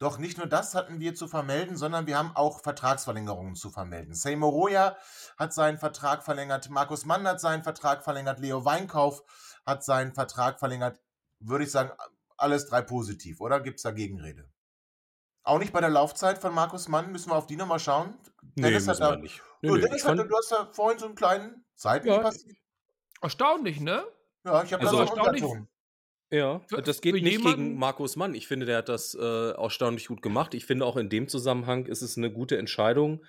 Doch 0.00 0.16
nicht 0.16 0.38
nur 0.38 0.46
das 0.46 0.74
hatten 0.74 0.98
wir 0.98 1.14
zu 1.14 1.28
vermelden, 1.28 1.76
sondern 1.76 2.06
wir 2.06 2.16
haben 2.16 2.34
auch 2.34 2.62
Vertragsverlängerungen 2.62 3.54
zu 3.54 3.68
vermelden. 3.70 4.14
Seymour 4.14 4.50
Roya 4.50 4.96
hat 5.38 5.52
seinen 5.52 5.76
Vertrag 5.78 6.24
verlängert, 6.24 6.70
Markus 6.70 7.04
Mann 7.04 7.28
hat 7.28 7.38
seinen 7.38 7.62
Vertrag 7.62 8.02
verlängert, 8.02 8.40
Leo 8.40 8.64
Weinkauf 8.64 9.22
hat 9.66 9.84
seinen 9.84 10.14
Vertrag 10.14 10.58
verlängert. 10.58 10.98
Würde 11.38 11.64
ich 11.64 11.70
sagen, 11.70 11.90
alles 12.38 12.66
drei 12.66 12.80
positiv, 12.80 13.40
oder? 13.42 13.60
Gibt 13.60 13.76
es 13.76 13.82
da 13.82 13.90
Gegenrede? 13.90 14.50
Auch 15.42 15.58
nicht 15.58 15.72
bei 15.72 15.80
der 15.80 15.90
Laufzeit 15.90 16.38
von 16.38 16.54
Markus 16.54 16.88
Mann, 16.88 17.12
müssen 17.12 17.30
wir 17.30 17.36
auf 17.36 17.46
die 17.46 17.56
nochmal 17.56 17.78
schauen. 17.78 18.16
Nee, 18.56 18.68
Dennis 18.68 18.86
müssen 18.86 19.04
hat 19.04 19.12
da, 19.12 19.16
nicht. 19.16 19.42
Du, 19.60 19.68
Nee, 19.68 19.74
nee, 19.74 19.80
Dennis 19.82 20.06
hatte, 20.06 20.26
du 20.26 20.34
hast 20.34 20.50
da 20.50 20.70
vorhin 20.72 20.98
so 20.98 21.06
einen 21.06 21.14
kleinen 21.14 21.66
Seiten. 21.74 22.08
Ja. 22.08 22.30
Erstaunlich, 23.20 23.80
ne? 23.80 24.02
ja, 24.44 24.62
ich 24.62 24.72
habe 24.72 24.82
Also 24.86 24.98
da 24.98 25.06
so 25.06 25.12
einen 25.12 25.18
erstaunlich- 25.18 25.42
Unterton. 25.44 25.68
Ja, 26.32 26.60
das 26.84 27.00
geht 27.00 27.14
nicht 27.14 27.24
jemanden- 27.26 27.64
gegen 27.70 27.78
Markus 27.78 28.16
Mann. 28.16 28.34
Ich 28.34 28.46
finde, 28.46 28.66
der 28.66 28.78
hat 28.78 28.88
das 28.88 29.14
äh, 29.14 29.50
erstaunlich 29.50 30.06
gut 30.06 30.22
gemacht. 30.22 30.54
Ich 30.54 30.64
finde 30.64 30.84
auch 30.84 30.96
in 30.96 31.08
dem 31.08 31.26
Zusammenhang 31.28 31.86
ist 31.86 32.02
es 32.02 32.16
eine 32.16 32.30
gute 32.32 32.56
Entscheidung, 32.56 33.24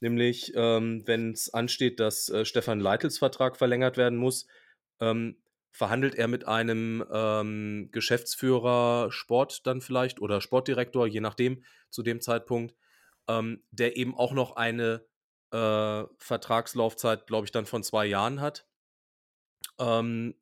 nämlich 0.00 0.52
ähm, 0.54 1.02
wenn 1.06 1.32
es 1.32 1.52
ansteht, 1.54 2.00
dass 2.00 2.28
äh, 2.28 2.44
Stefan 2.44 2.80
Leitels 2.80 3.18
Vertrag 3.18 3.56
verlängert 3.56 3.96
werden 3.96 4.18
muss, 4.18 4.46
ähm, 5.00 5.36
verhandelt 5.70 6.14
er 6.16 6.28
mit 6.28 6.46
einem 6.46 7.04
ähm, 7.10 7.88
Geschäftsführer 7.92 9.10
Sport 9.10 9.66
dann 9.66 9.80
vielleicht 9.80 10.20
oder 10.20 10.40
Sportdirektor, 10.40 11.06
je 11.06 11.20
nachdem, 11.20 11.64
zu 11.90 12.02
dem 12.02 12.20
Zeitpunkt. 12.20 12.74
ähm, 13.26 13.62
der 13.70 13.96
eben 13.96 14.14
auch 14.14 14.32
noch 14.34 14.56
eine 14.56 15.06
äh, 15.50 16.04
Vertragslaufzeit, 16.18 17.26
glaube 17.26 17.46
ich, 17.46 17.52
dann 17.52 17.64
von 17.64 17.82
zwei 17.82 18.04
Jahren 18.04 18.42
hat. 18.42 18.66
Ähm, 19.78 20.34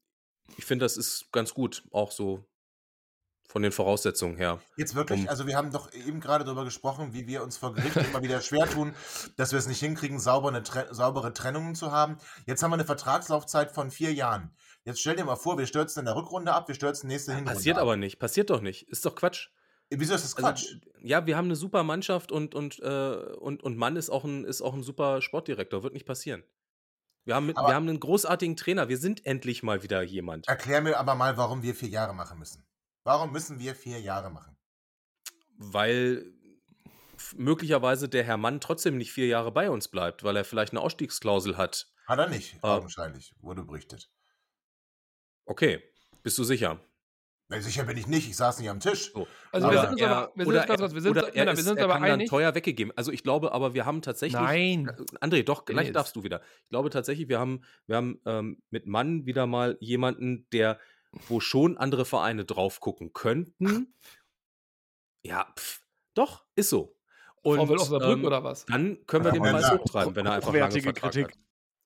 ich 0.56 0.64
finde, 0.64 0.84
das 0.84 0.96
ist 0.96 1.30
ganz 1.32 1.54
gut, 1.54 1.82
auch 1.92 2.10
so 2.12 2.44
von 3.48 3.62
den 3.62 3.72
Voraussetzungen 3.72 4.36
her. 4.38 4.60
Jetzt 4.78 4.94
wirklich, 4.94 5.20
Um- 5.20 5.28
also 5.28 5.46
wir 5.46 5.56
haben 5.56 5.70
doch 5.72 5.92
eben 5.92 6.20
gerade 6.20 6.44
darüber 6.44 6.64
gesprochen, 6.64 7.12
wie 7.12 7.26
wir 7.26 7.42
uns 7.42 7.58
vor 7.58 7.74
Gericht 7.74 7.96
immer 7.96 8.22
wieder 8.22 8.40
schwer 8.40 8.66
tun, 8.70 8.94
dass 9.36 9.52
wir 9.52 9.58
es 9.58 9.66
nicht 9.66 9.80
hinkriegen, 9.80 10.18
saubere, 10.18 10.62
Tre 10.62 10.86
saubere 10.94 11.34
Trennungen 11.34 11.74
zu 11.74 11.92
haben. 11.92 12.16
Jetzt 12.46 12.62
haben 12.62 12.70
wir 12.70 12.76
eine 12.76 12.86
Vertragslaufzeit 12.86 13.70
von 13.70 13.90
vier 13.90 14.14
Jahren. 14.14 14.56
Jetzt 14.84 15.00
stell 15.00 15.16
dir 15.16 15.24
mal 15.24 15.36
vor, 15.36 15.58
wir 15.58 15.66
stürzen 15.66 16.00
in 16.00 16.06
der 16.06 16.16
Rückrunde 16.16 16.52
ab, 16.54 16.66
wir 16.68 16.74
stürzen 16.74 17.08
nächste 17.08 17.32
Hinrunde 17.32 17.52
Passiert 17.54 17.76
ab. 17.76 17.82
aber 17.82 17.96
nicht, 17.96 18.18
passiert 18.18 18.48
doch 18.48 18.62
nicht. 18.62 18.88
Ist 18.88 19.04
doch 19.04 19.14
Quatsch. 19.14 19.48
Wieso 19.90 20.14
ist 20.14 20.24
das 20.24 20.34
Also, 20.36 20.48
Quatsch? 20.48 20.76
ja, 21.02 21.26
wir 21.26 21.36
haben 21.36 21.44
eine 21.44 21.56
super 21.56 21.82
Mannschaft 21.82 22.32
und, 22.32 22.54
und, 22.54 22.78
äh, 22.80 23.16
und, 23.38 23.62
und 23.62 23.76
Mann 23.76 23.96
ist 23.96 24.08
auch, 24.08 24.24
ein, 24.24 24.44
ist 24.44 24.62
auch 24.62 24.72
ein 24.72 24.82
super 24.82 25.20
Sportdirektor. 25.20 25.82
Wird 25.82 25.92
nicht 25.92 26.06
passieren. 26.06 26.42
Wir 27.24 27.34
haben, 27.36 27.56
Aber- 27.56 27.68
wir 27.68 27.74
haben 27.74 27.88
einen 27.88 28.00
großartigen 28.00 28.56
Trainer. 28.56 28.88
Wir 28.88 28.98
sind 28.98 29.24
endlich 29.26 29.62
mal 29.62 29.82
wieder 29.82 30.02
jemand. 30.02 30.48
Erklär 30.48 30.80
mir 30.80 30.98
aber 30.98 31.14
mal, 31.14 31.36
warum 31.36 31.62
wir 31.62 31.74
vier 31.74 31.88
Jahre 31.88 32.14
machen 32.14 32.38
müssen. 32.38 32.64
Warum 33.04 33.32
müssen 33.32 33.58
wir 33.58 33.74
vier 33.74 34.00
Jahre 34.00 34.30
machen? 34.30 34.56
Weil 35.56 36.32
möglicherweise 37.36 38.08
der 38.08 38.24
Herr 38.24 38.36
Mann 38.36 38.60
trotzdem 38.60 38.96
nicht 38.98 39.12
vier 39.12 39.26
Jahre 39.28 39.52
bei 39.52 39.70
uns 39.70 39.88
bleibt, 39.88 40.24
weil 40.24 40.36
er 40.36 40.44
vielleicht 40.44 40.72
eine 40.72 40.80
Ausstiegsklausel 40.80 41.56
hat. 41.56 41.88
Hat 42.06 42.18
er 42.18 42.28
nicht, 42.28 42.56
Ah. 42.62 42.76
augenscheinlich, 42.76 43.34
wurde 43.40 43.62
berichtet. 43.62 44.10
Okay, 45.44 45.82
bist 46.22 46.38
du 46.38 46.44
sicher? 46.44 46.80
Na, 47.54 47.60
sicher 47.60 47.84
bin 47.84 47.96
ich 47.98 48.06
nicht, 48.06 48.28
ich 48.28 48.36
saß 48.36 48.58
nicht 48.60 48.70
am 48.70 48.80
Tisch. 48.80 49.12
So. 49.12 49.26
Also 49.52 49.66
Aber 49.66 49.76
wir 49.76 49.80
sind 49.82 49.90
uns 49.92 50.00
er- 50.00 50.10
aber, 50.10 50.32
wir 50.34 50.44
sind 50.44 50.54
er- 50.54 50.66
kurz, 50.76 50.94
wir 50.94 51.00
sind, 51.02 51.16
er, 51.16 51.22
Männer, 51.34 51.56
wir 51.56 51.62
sind 51.62 51.76
er 51.78 51.84
aber 51.84 51.92
kann 51.94 52.02
dann 52.02 52.12
einig. 52.12 52.28
teuer 52.30 52.54
weggegeben. 52.54 52.92
Also 52.96 53.12
ich 53.12 53.22
glaube 53.22 53.52
aber, 53.52 53.74
wir 53.74 53.84
haben 53.84 54.00
tatsächlich. 54.00 54.40
Nein. 54.40 54.88
Äh, 54.88 55.24
André, 55.24 55.42
doch, 55.44 55.64
gleich 55.66 55.86
Dennis. 55.86 55.92
darfst 55.92 56.16
du 56.16 56.22
wieder. 56.24 56.40
Ich 56.64 56.68
glaube 56.70 56.88
tatsächlich, 56.90 57.28
wir 57.28 57.38
haben, 57.38 57.62
wir 57.86 57.96
haben 57.96 58.20
ähm, 58.24 58.62
mit 58.70 58.86
Mann 58.86 59.26
wieder 59.26 59.46
mal 59.46 59.76
jemanden, 59.80 60.46
der, 60.52 60.78
wo 61.28 61.40
schon 61.40 61.76
andere 61.76 62.04
Vereine 62.06 62.44
drauf 62.46 62.80
gucken 62.80 63.12
könnten. 63.12 63.94
Ja, 65.22 65.46
pff, 65.58 65.82
doch, 66.14 66.44
ist 66.56 66.70
so. 66.70 66.96
Und 67.42 67.58
VfL 67.58 67.74
Osnabrück 67.76 68.18
ähm, 68.18 68.24
oder 68.24 68.44
was? 68.44 68.64
dann 68.66 69.04
können 69.06 69.24
wir 69.24 69.34
Ja, 69.34 69.40
den 69.40 69.42
Preis 69.42 69.62
ja, 69.68 69.78
hochtreiben, 69.78 70.16
wenn 70.16 70.26
er 70.26 70.32
einfach 70.32 70.54
lange 70.54 70.92
Kritik. 70.92 71.26
hat. 71.26 71.38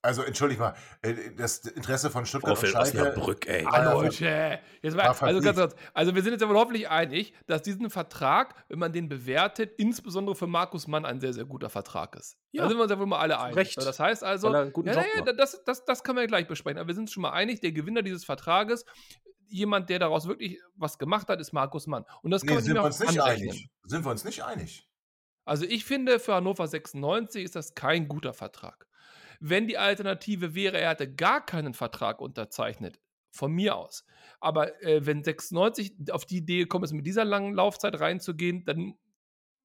Also 0.07 0.23
entschuldig 0.23 0.59
mal, 0.59 0.75
äh, 1.03 1.15
das 1.37 1.59
Interesse 1.59 2.11
von 2.11 2.25
Stuttgart 2.27 2.53
und 2.53 2.57
VfL 2.59 2.69
Schalke. 2.69 3.01
Osnabrück, 3.01 3.47
ey. 3.49 3.67
Ah, 3.67 3.83
ja, 3.85 3.93
Leute, 3.93 4.61
jetzt 4.83 4.97
mal, 4.97 5.03
also 5.03 5.41
ganz 5.41 5.59
kurz, 5.59 5.75
also 5.93 6.15
wir 6.15 6.23
sind 6.23 6.33
jetzt 6.33 6.43
aber 6.43 6.55
hoffentlich 6.55 6.89
einig, 6.89 7.35
dass 7.47 7.63
diesen 7.63 7.91
Vertrag, 7.91 8.55
wenn 8.69 8.79
man 8.79 8.93
den 8.93 9.09
bewertet, 9.09 9.73
insbesondere 9.79 10.37
für 10.37 10.47
Markus 10.47 10.87
Mann 10.87 11.05
ein 11.05 11.21
sehr, 11.21 11.33
sehr 11.33 11.45
guter 11.45 11.69
Vertrag 11.71 12.15
ist. 12.15 12.39
Ja. 12.53 12.63
Da 12.63 12.69
sind 12.69 12.79
wir 12.79 12.83
uns 12.85 12.93
ja 12.93 12.99
wohl 12.99 13.07
mal 13.07 13.19
alle 13.19 13.41
einig. 13.41 13.57
Recht. 13.57 13.77
Das 13.79 13.99
heißt 13.99 14.23
also, 14.23 14.53
ja, 14.53 14.65
ja, 14.65 14.71
macht. 14.75 15.39
das, 15.39 15.63
das, 15.65 15.85
das 15.85 16.05
können 16.05 16.19
wir 16.19 16.27
gleich 16.27 16.47
besprechen, 16.47 16.79
aber 16.79 16.89
wir 16.89 16.95
sind 16.95 17.05
uns 17.05 17.13
schon 17.13 17.23
mal 17.23 17.33
einig, 17.33 17.61
der 17.61 17.73
Gewinner 17.73 18.03
dieses 18.03 18.25
Vertrages, 18.25 18.85
jemand, 19.49 19.91
der 19.91 19.99
daraus 19.99 20.27
wirklich 20.29 20.61
was 20.77 20.99
gemacht 20.99 21.29
hat, 21.29 21.41
ist 21.41 21.53
Markus 21.53 21.87
Mann. 21.87 22.05
Und 22.23 22.31
das 22.31 22.43
kann 22.43 22.51
Nee, 22.51 22.55
man 22.55 22.65
sind 22.65 22.75
wir 22.75 22.81
auch 22.83 22.87
uns 22.87 23.01
nicht 23.01 23.21
anrechnen. 23.21 23.51
einig. 23.51 23.71
Sind 23.85 24.05
wir 24.05 24.11
uns 24.11 24.25
nicht 24.25 24.45
einig. 24.45 24.89
Also 25.45 25.65
ich 25.65 25.85
finde, 25.85 26.19
für 26.19 26.35
Hannover 26.35 26.67
96 26.67 27.45
ist 27.45 27.55
das 27.55 27.75
kein 27.75 28.09
guter 28.09 28.35
Vertrag. 28.35 28.86
Wenn 29.41 29.67
die 29.67 29.79
Alternative 29.79 30.55
wäre, 30.55 30.81
er 30.81 30.91
hätte 30.91 31.13
gar 31.13 31.45
keinen 31.45 31.75
Vertrag 31.75 32.21
unterzeichnet, 32.21 33.01
von 33.31 33.53
mir 33.53 33.77
aus. 33.77 34.05
Aber 34.41 34.83
äh, 34.83 35.05
wenn 35.07 35.23
96 35.23 36.11
auf 36.11 36.25
die 36.25 36.39
Idee 36.39 36.61
gekommen 36.61 36.85
ist, 36.85 36.93
mit 36.93 37.07
dieser 37.07 37.25
langen 37.25 37.55
Laufzeit 37.55 37.99
reinzugehen, 38.01 38.65
dann 38.65 38.95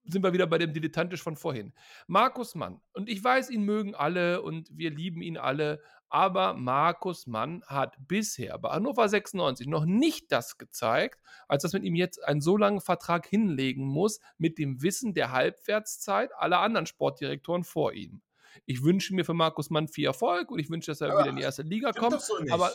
sind 0.03 0.23
wir 0.23 0.33
wieder 0.33 0.47
bei 0.47 0.57
dem 0.57 0.73
Dilettantisch 0.73 1.21
von 1.21 1.35
vorhin. 1.35 1.73
Markus 2.07 2.55
Mann, 2.55 2.81
und 2.93 3.09
ich 3.09 3.23
weiß, 3.23 3.49
ihn 3.49 3.63
mögen 3.63 3.95
alle 3.95 4.41
und 4.41 4.69
wir 4.75 4.89
lieben 4.89 5.21
ihn 5.21 5.37
alle, 5.37 5.81
aber 6.09 6.55
Markus 6.55 7.27
Mann 7.27 7.63
hat 7.67 7.95
bisher 8.07 8.57
bei 8.57 8.71
Hannover 8.71 9.07
96 9.07 9.67
noch 9.67 9.85
nicht 9.85 10.31
das 10.31 10.57
gezeigt, 10.57 11.21
als 11.47 11.63
dass 11.63 11.73
man 11.73 11.83
ihm 11.83 11.95
jetzt 11.95 12.23
einen 12.23 12.41
so 12.41 12.57
langen 12.57 12.81
Vertrag 12.81 13.25
hinlegen 13.25 13.85
muss, 13.85 14.19
mit 14.37 14.57
dem 14.57 14.81
Wissen 14.81 15.13
der 15.13 15.31
Halbwertszeit 15.31 16.33
aller 16.35 16.59
anderen 16.59 16.85
Sportdirektoren 16.85 17.63
vor 17.63 17.93
ihm. 17.93 18.21
Ich 18.65 18.83
wünsche 18.83 19.13
mir 19.15 19.25
für 19.25 19.33
Markus 19.33 19.69
Mann 19.69 19.87
viel 19.87 20.05
Erfolg 20.05 20.51
und 20.51 20.59
ich 20.59 20.69
wünsche, 20.69 20.91
dass 20.91 21.01
er 21.01 21.11
Aber 21.11 21.19
wieder 21.19 21.29
in 21.31 21.35
die 21.37 21.43
erste 21.43 21.63
Liga 21.63 21.91
kommt. 21.91 22.21
so. 22.21 22.33
Aber 22.49 22.71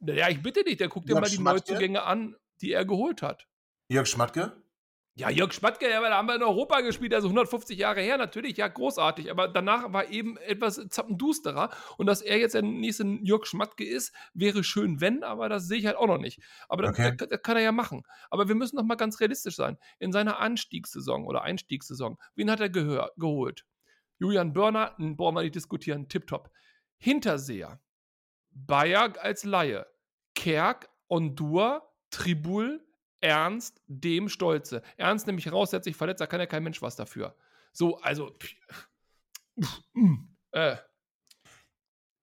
naja, 0.00 0.28
ich 0.28 0.42
bitte 0.42 0.64
dich, 0.64 0.76
der 0.78 0.88
guckt 0.88 1.08
dir 1.08 1.14
mal 1.14 1.22
die 1.22 1.36
Schmatke? 1.36 1.58
Neuzugänge 1.72 2.02
an, 2.02 2.36
die 2.60 2.72
er 2.72 2.84
geholt 2.84 3.22
hat. 3.22 3.46
Jörg 3.88 4.06
Schmatke? 4.06 4.56
Ja, 5.14 5.28
Jörg 5.28 5.52
Schmatke, 5.52 5.90
ja, 5.90 6.00
da 6.00 6.16
haben 6.16 6.26
wir 6.26 6.36
in 6.36 6.42
Europa 6.42 6.80
gespielt, 6.80 7.12
also 7.12 7.28
150 7.28 7.78
Jahre 7.78 8.00
her, 8.00 8.16
natürlich, 8.16 8.56
ja, 8.56 8.66
großartig. 8.66 9.30
Aber 9.30 9.46
danach 9.46 9.92
war 9.92 10.08
eben 10.08 10.38
etwas 10.38 10.76
zappendusterer. 10.88 11.68
Und 11.98 12.06
dass 12.06 12.22
er 12.22 12.38
jetzt 12.38 12.54
der 12.54 12.62
nächste 12.62 13.04
Jörg 13.22 13.44
Schmatke 13.44 13.84
ist, 13.84 14.14
wäre 14.32 14.64
schön, 14.64 15.02
wenn, 15.02 15.22
aber 15.22 15.50
das 15.50 15.68
sehe 15.68 15.78
ich 15.78 15.86
halt 15.86 15.96
auch 15.98 16.06
noch 16.06 16.16
nicht. 16.16 16.40
Aber 16.66 16.82
das, 16.84 16.92
Okay. 16.92 17.14
das, 17.14 17.28
das 17.28 17.42
kann 17.42 17.58
er 17.58 17.62
ja 17.62 17.72
machen. 17.72 18.04
Aber 18.30 18.48
wir 18.48 18.54
müssen 18.54 18.76
noch 18.76 18.84
mal 18.84 18.94
ganz 18.94 19.20
realistisch 19.20 19.54
sein. 19.56 19.76
In 19.98 20.12
seiner 20.12 20.38
Anstiegssaison 20.40 21.26
oder 21.26 21.42
Einstiegssaison, 21.42 22.16
wen 22.34 22.50
hat 22.50 22.60
er 22.60 22.70
gehör, 22.70 23.12
geholt? 23.18 23.66
Julian 24.22 24.52
Börner, 24.52 24.94
brauchen 24.98 25.34
wir 25.34 25.42
nicht 25.42 25.56
diskutieren, 25.56 26.08
tipptopp. 26.08 26.48
Hinterseher, 26.96 27.80
Bayer 28.52 29.12
als 29.20 29.42
Laie, 29.42 29.84
Kerk, 30.36 30.88
Ondur, 31.08 31.92
Tribul, 32.10 32.86
Ernst, 33.18 33.82
dem 33.88 34.28
Stolze. 34.28 34.82
Ernst 34.96 35.26
nämlich 35.26 35.50
raus, 35.50 35.70
der 35.70 35.78
hat 35.78 35.84
sich 35.84 35.96
verletzt, 35.96 36.20
da 36.20 36.28
kann 36.28 36.38
ja 36.38 36.46
kein 36.46 36.62
Mensch 36.62 36.80
was 36.80 36.94
dafür. 36.94 37.36
So, 37.72 37.98
also. 37.98 38.36
mm, 39.94 40.14
äh. 40.52 40.76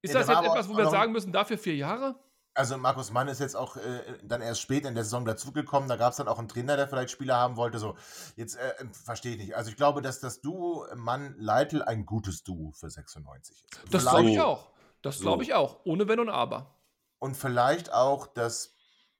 Ist 0.01 0.15
das 0.15 0.29
jetzt 0.29 0.39
etwas, 0.39 0.69
wo 0.69 0.77
wir 0.77 0.89
sagen 0.89 1.11
müssen, 1.11 1.33
dafür 1.33 1.57
vier 1.57 1.75
Jahre? 1.75 2.17
Also 2.59 2.77
Markus 2.77 3.09
Mann 3.11 3.29
ist 3.29 3.39
jetzt 3.39 3.55
auch 3.55 3.77
äh, 3.77 4.01
dann 4.21 4.41
erst 4.41 4.59
spät 4.59 4.85
in 4.85 4.93
der 4.93 5.05
Saison 5.05 5.23
dazugekommen. 5.23 5.87
Da 5.87 5.95
gab 5.95 6.11
es 6.11 6.17
dann 6.17 6.27
auch 6.27 6.39
einen 6.39 6.49
Trainer, 6.49 6.75
der 6.75 6.89
vielleicht 6.89 7.09
Spieler 7.09 7.37
haben 7.37 7.55
wollte. 7.55 7.79
So, 7.79 7.95
jetzt 8.35 8.57
äh, 8.57 8.73
verstehe 8.91 9.31
ich 9.31 9.37
nicht. 9.37 9.55
Also 9.55 9.69
ich 9.69 9.77
glaube, 9.77 10.01
dass 10.01 10.19
das 10.19 10.41
Duo 10.41 10.85
Mann-Leitl 10.93 11.81
ein 11.81 12.05
gutes 12.05 12.43
Duo 12.43 12.73
für 12.73 12.89
96 12.89 13.63
ist. 13.63 13.93
Das 13.93 14.05
glaube 14.05 14.29
ich 14.29 14.41
auch. 14.41 14.71
Das 15.01 15.21
glaube 15.21 15.43
ich 15.43 15.53
auch. 15.53 15.85
Ohne 15.85 16.09
Wenn 16.09 16.19
und 16.19 16.27
Aber. 16.27 16.75
Und 17.19 17.37
vielleicht 17.37 17.93
auch 17.93 18.27
das 18.27 18.75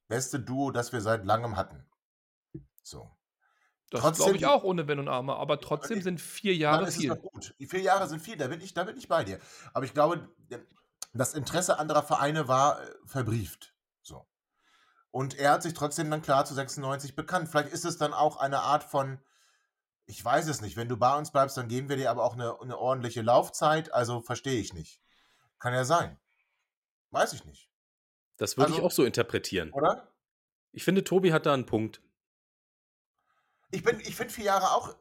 beste 0.09 0.41
Duo, 0.41 0.71
das 0.71 0.91
wir 0.91 0.99
seit 0.99 1.23
langem 1.23 1.55
hatten. 1.55 1.85
So. 2.83 3.09
Das 3.89 4.17
glaube 4.17 4.35
ich 4.35 4.47
auch 4.47 4.65
ohne 4.65 4.85
Wenn 4.89 4.99
und 4.99 5.07
Aber. 5.07 5.37
Aber 5.37 5.61
trotzdem 5.61 6.01
sind 6.01 6.19
vier 6.19 6.57
Jahre 6.57 6.83
ist 6.83 6.95
es 6.95 6.97
viel. 6.97 7.09
doch 7.09 7.21
gut. 7.21 7.55
Die 7.57 7.67
vier 7.67 7.79
Jahre 7.79 8.05
sind 8.09 8.19
viel, 8.19 8.35
da 8.35 8.47
bin 8.47 8.59
ich, 8.59 8.73
da 8.73 8.83
bin 8.83 8.97
ich 8.97 9.07
bei 9.07 9.23
dir. 9.23 9.39
Aber 9.73 9.85
ich 9.85 9.93
glaube, 9.93 10.27
das 11.13 11.33
Interesse 11.33 11.79
anderer 11.79 12.03
Vereine 12.03 12.47
war 12.47 12.81
äh, 12.81 12.95
verbrieft. 13.05 13.73
So. 14.01 14.27
Und 15.11 15.35
er 15.37 15.51
hat 15.51 15.63
sich 15.63 15.73
trotzdem 15.73 16.09
dann 16.11 16.21
klar 16.21 16.45
zu 16.45 16.53
96 16.53 17.15
bekannt. 17.15 17.49
Vielleicht 17.49 17.73
ist 17.73 17.85
es 17.85 17.97
dann 17.97 18.13
auch 18.13 18.37
eine 18.37 18.59
Art 18.59 18.83
von, 18.83 19.19
ich 20.05 20.23
weiß 20.23 20.47
es 20.47 20.61
nicht, 20.61 20.77
wenn 20.77 20.89
du 20.89 20.97
bei 20.97 21.15
uns 21.17 21.31
bleibst, 21.31 21.57
dann 21.57 21.67
geben 21.67 21.89
wir 21.89 21.97
dir 21.97 22.11
aber 22.11 22.23
auch 22.23 22.33
eine, 22.33 22.59
eine 22.61 22.77
ordentliche 22.77 23.21
Laufzeit. 23.21 23.91
Also 23.93 24.21
verstehe 24.21 24.59
ich 24.59 24.73
nicht. 24.73 25.01
Kann 25.57 25.73
ja 25.73 25.83
sein. 25.83 26.19
Weiß 27.11 27.33
ich 27.33 27.43
nicht. 27.45 27.69
Das 28.37 28.55
würde 28.55 28.71
ich 28.71 28.77
Also- 28.77 28.87
auch 28.87 28.91
so 28.91 29.03
interpretieren. 29.03 29.71
Oder? 29.73 30.07
Ich 30.71 30.83
finde, 30.83 31.03
Tobi 31.03 31.33
hat 31.33 31.45
da 31.47 31.53
einen 31.53 31.65
Punkt. 31.65 32.01
Ich 33.71 33.83
bin, 33.83 33.99
ich 33.99 34.15
finde 34.15 34.33
vier 34.33 34.45
Jahre 34.45 34.71
auch. 34.71 34.95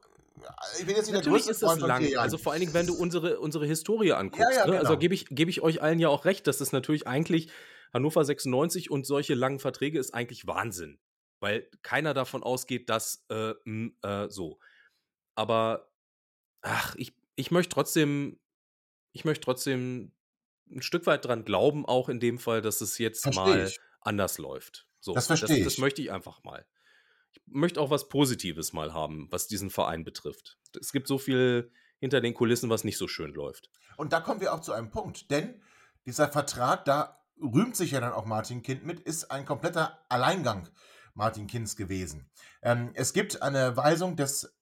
Ich 0.79 0.87
bin 0.87 0.97
jetzt 0.97 1.07
nicht 1.07 1.09
der 1.09 1.15
Natürlich 1.17 1.45
größte 1.45 1.51
ist 1.51 1.63
das 1.63 1.71
Freund 1.79 1.83
lang. 1.83 2.17
Also 2.17 2.39
vor 2.39 2.53
allen 2.53 2.61
Dingen, 2.61 2.75
wenn 2.75 2.87
du 2.87 2.95
unsere, 2.95 3.41
unsere 3.41 3.67
Historie 3.67 4.13
anguckst. 4.13 4.51
Ja, 4.51 4.61
ja, 4.61 4.67
ne? 4.67 4.79
Also 4.79 4.91
genau. 4.91 4.99
gebe 5.01 5.15
ich, 5.15 5.27
gebe 5.31 5.51
ich 5.51 5.61
euch 5.61 5.83
allen 5.83 5.99
ja 5.99 6.09
auch 6.09 6.25
recht, 6.25 6.47
dass 6.47 6.59
das 6.59 6.73
natürlich 6.73 7.07
eigentlich 7.07 7.51
Hannover 7.93 8.25
96 8.25 8.91
und 8.91 9.07
solche 9.07 9.35
langen 9.35 9.59
Verträge 9.59 9.99
ist 9.99 10.15
eigentlich 10.15 10.47
Wahnsinn. 10.47 10.99
Weil 11.41 11.71
keiner 11.83 12.15
davon 12.15 12.43
ausgeht, 12.43 12.91
dass 12.91 13.25
äh, 13.31 13.55
m, 13.65 13.97
äh, 14.03 14.29
so. 14.29 14.59
Aber 15.35 15.91
ach, 16.63 16.95
ich, 16.97 17.15
ich 17.37 17.51
möchte 17.51 17.73
trotzdem, 17.73 18.39
ich 19.13 19.25
möchte 19.25 19.45
trotzdem 19.45 20.13
ein 20.71 20.83
Stück 20.83 21.07
weit 21.07 21.25
dran 21.25 21.45
glauben, 21.45 21.87
auch 21.87 22.09
in 22.09 22.21
dem 22.21 22.39
Fall, 22.39 22.61
dass 22.61 22.81
es 22.81 22.99
jetzt 22.99 23.23
Versteh 23.23 23.41
mal 23.41 23.67
ich. 23.67 23.81
anders 24.01 24.39
läuft. 24.39 24.89
So, 25.01 25.15
Das 25.15 25.29
versteh 25.29 25.63
Das 25.63 25.75
ich. 25.75 25.79
möchte 25.79 26.03
ich 26.03 26.11
einfach 26.11 26.43
mal. 26.43 26.67
Möchte 27.47 27.81
auch 27.81 27.91
was 27.91 28.09
Positives 28.09 28.73
mal 28.73 28.93
haben, 28.93 29.29
was 29.31 29.47
diesen 29.47 29.71
Verein 29.71 30.05
betrifft. 30.05 30.59
Es 30.79 30.93
gibt 30.93 31.09
so 31.09 31.19
viel 31.19 31.73
hinter 31.99 32.21
den 32.21 32.35
Kulissen, 32.35 32.71
was 32.71 32.85
nicht 32.85 32.99
so 32.99 33.09
schön 33.09 33.33
läuft. 33.33 33.71
Und 33.97 34.13
da 34.13 34.21
kommen 34.21 34.41
wir 34.41 34.55
auch 34.55 34.61
zu 34.61 34.73
einem 34.73 34.91
Punkt. 34.91 35.31
Denn 35.31 35.61
dieser 36.07 36.29
Vertrag, 36.29 36.85
da 36.85 37.19
rühmt 37.41 37.77
sich 37.77 37.93
ja 37.93 38.01
dann 38.01 38.13
auch 38.13 38.25
Martin 38.25 38.63
Kind 38.63 38.85
mit, 38.85 39.01
ist 39.01 39.31
ein 39.31 39.45
kompletter 39.45 39.99
Alleingang 40.09 40.69
Martin 41.15 41.47
Kinds 41.47 41.77
gewesen. 41.77 42.31
Ähm, 42.63 42.93
es 42.95 43.13
gibt 43.13 43.43
eine 43.43 43.77
Weisung 43.77 44.17
des 44.17 44.57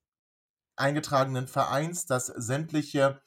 eingetragenen 0.77 1.49
Vereins, 1.49 2.07
dass 2.07 2.27
sämtliche 2.27 3.21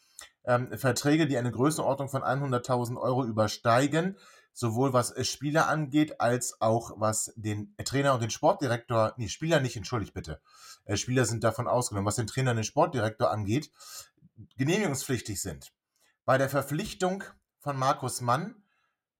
ähm, 0.45 0.75
Verträge, 0.77 1.27
die 1.27 1.37
eine 1.37 1.51
Größenordnung 1.51 2.09
von 2.09 2.23
100.000 2.23 2.99
Euro 2.99 3.25
übersteigen, 3.25 4.17
sowohl 4.59 4.91
was 4.91 5.11
äh, 5.11 5.23
Spieler 5.23 5.69
angeht, 5.69 6.19
als 6.19 6.59
auch 6.61 6.91
was 6.97 7.33
den 7.35 7.73
Trainer 7.85 8.13
und 8.13 8.21
den 8.21 8.29
Sportdirektor, 8.29 9.13
nee, 9.17 9.29
Spieler 9.29 9.61
nicht, 9.61 9.77
entschuldigt 9.77 10.13
bitte. 10.13 10.41
Äh, 10.85 10.97
Spieler 10.97 11.25
sind 11.25 11.43
davon 11.43 11.67
ausgenommen, 11.67 12.05
was 12.05 12.17
den 12.17 12.27
Trainer 12.27 12.51
und 12.51 12.57
den 12.57 12.65
Sportdirektor 12.65 13.31
angeht, 13.31 13.71
genehmigungspflichtig 14.57 15.41
sind. 15.41 15.71
Bei 16.25 16.37
der 16.37 16.49
Verpflichtung 16.49 17.23
von 17.59 17.77
Markus 17.77 18.21
Mann 18.21 18.63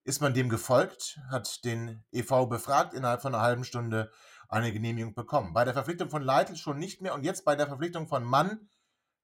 ist 0.04 0.20
man 0.20 0.34
dem 0.34 0.48
gefolgt, 0.48 1.18
hat 1.30 1.64
den 1.64 2.04
EV 2.12 2.46
befragt, 2.46 2.94
innerhalb 2.94 3.22
von 3.22 3.34
einer 3.34 3.42
halben 3.42 3.64
Stunde 3.64 4.10
eine 4.48 4.72
Genehmigung 4.72 5.14
bekommen. 5.14 5.54
Bei 5.54 5.64
der 5.64 5.74
Verpflichtung 5.74 6.10
von 6.10 6.22
Leitl 6.22 6.56
schon 6.56 6.78
nicht 6.78 7.00
mehr 7.00 7.14
und 7.14 7.24
jetzt 7.24 7.44
bei 7.44 7.56
der 7.56 7.66
Verpflichtung 7.66 8.08
von 8.08 8.24
Mann, 8.24 8.68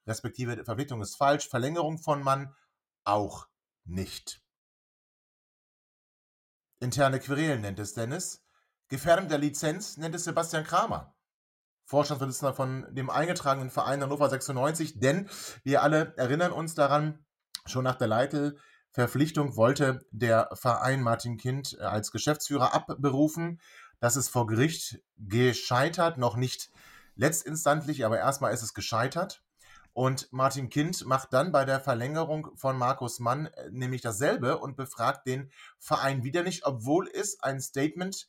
respektive 0.07 0.65
Verpflichtung 0.65 1.03
ist 1.03 1.17
falsch, 1.17 1.49
Verlängerung 1.49 1.99
von 1.99 2.23
Mann 2.23 2.55
auch 3.05 3.49
nicht. 3.85 4.46
Interne 6.79 7.21
Querelen 7.21 7.63
nennt 7.63 7.79
es 7.79 7.95
Dennis. 7.95 8.45
Gefährdung 8.89 9.29
der 9.29 9.39
Lizenz 9.39 9.97
nennt 9.97 10.15
es 10.15 10.25
Sebastian 10.25 10.65
Kramer. 10.65 11.15
Vorstandsvorsitzender 11.87 12.55
von 12.55 12.87
dem 12.95 13.11
eingetragenen 13.11 13.71
Verein 13.71 14.03
Hannover 14.03 14.29
96, 14.29 14.99
denn 14.99 15.29
wir 15.63 15.83
alle 15.83 16.15
erinnern 16.17 16.53
uns 16.53 16.75
daran, 16.75 17.25
schon 17.65 17.85
nach 17.85 17.95
der 17.95 18.09
Leitl-Verpflichtung 18.09 19.57
wollte 19.57 20.05
der 20.11 20.51
Verein 20.53 21.01
Martin 21.01 21.37
Kind 21.37 21.77
äh, 21.79 21.85
als 21.85 22.11
Geschäftsführer 22.11 22.75
abberufen. 22.75 23.61
Das 24.01 24.17
ist 24.17 24.29
vor 24.29 24.47
Gericht 24.47 25.01
gescheitert, 25.17 26.19
noch 26.19 26.37
nicht 26.37 26.71
letztinstantlich, 27.15 28.05
aber 28.05 28.19
erstmal 28.19 28.53
ist 28.53 28.63
es 28.63 28.75
gescheitert. 28.75 29.43
Und 29.97 30.31
Martin 30.31 30.69
Kind 30.69 31.07
macht 31.07 31.33
dann 31.33 31.53
bei 31.53 31.65
der 31.65 31.81
Verlängerung 31.81 32.55
von 32.55 32.77
Markus 32.77 33.19
Mann 33.19 33.47
äh, 33.47 33.71
nämlich 33.71 34.03
dasselbe 34.03 34.59
und 34.59 34.77
befragt 34.77 35.27
den 35.27 35.51
Verein 35.79 36.23
wieder 36.23 36.43
nicht, 36.43 36.67
obwohl 36.67 37.09
es 37.09 37.41
ein 37.41 37.63
Statement 37.63 38.29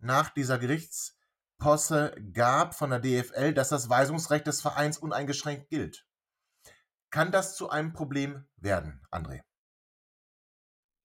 nach 0.00 0.30
dieser 0.30 0.58
Gerichtsposse 0.58 2.16
gab 2.32 2.74
von 2.74 2.90
der 2.90 2.98
DFL, 2.98 3.54
dass 3.54 3.68
das 3.68 3.88
Weisungsrecht 3.88 4.48
des 4.48 4.60
Vereins 4.60 4.98
uneingeschränkt 4.98 5.68
gilt. 5.68 6.04
Kann 7.10 7.30
das 7.30 7.54
zu 7.54 7.70
einem 7.70 7.92
Problem 7.92 8.48
werden, 8.56 9.00
André? 9.12 9.42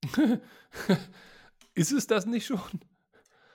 Ist 1.75 1.91
es 1.91 2.07
das 2.07 2.25
nicht 2.25 2.47
schon? 2.47 2.83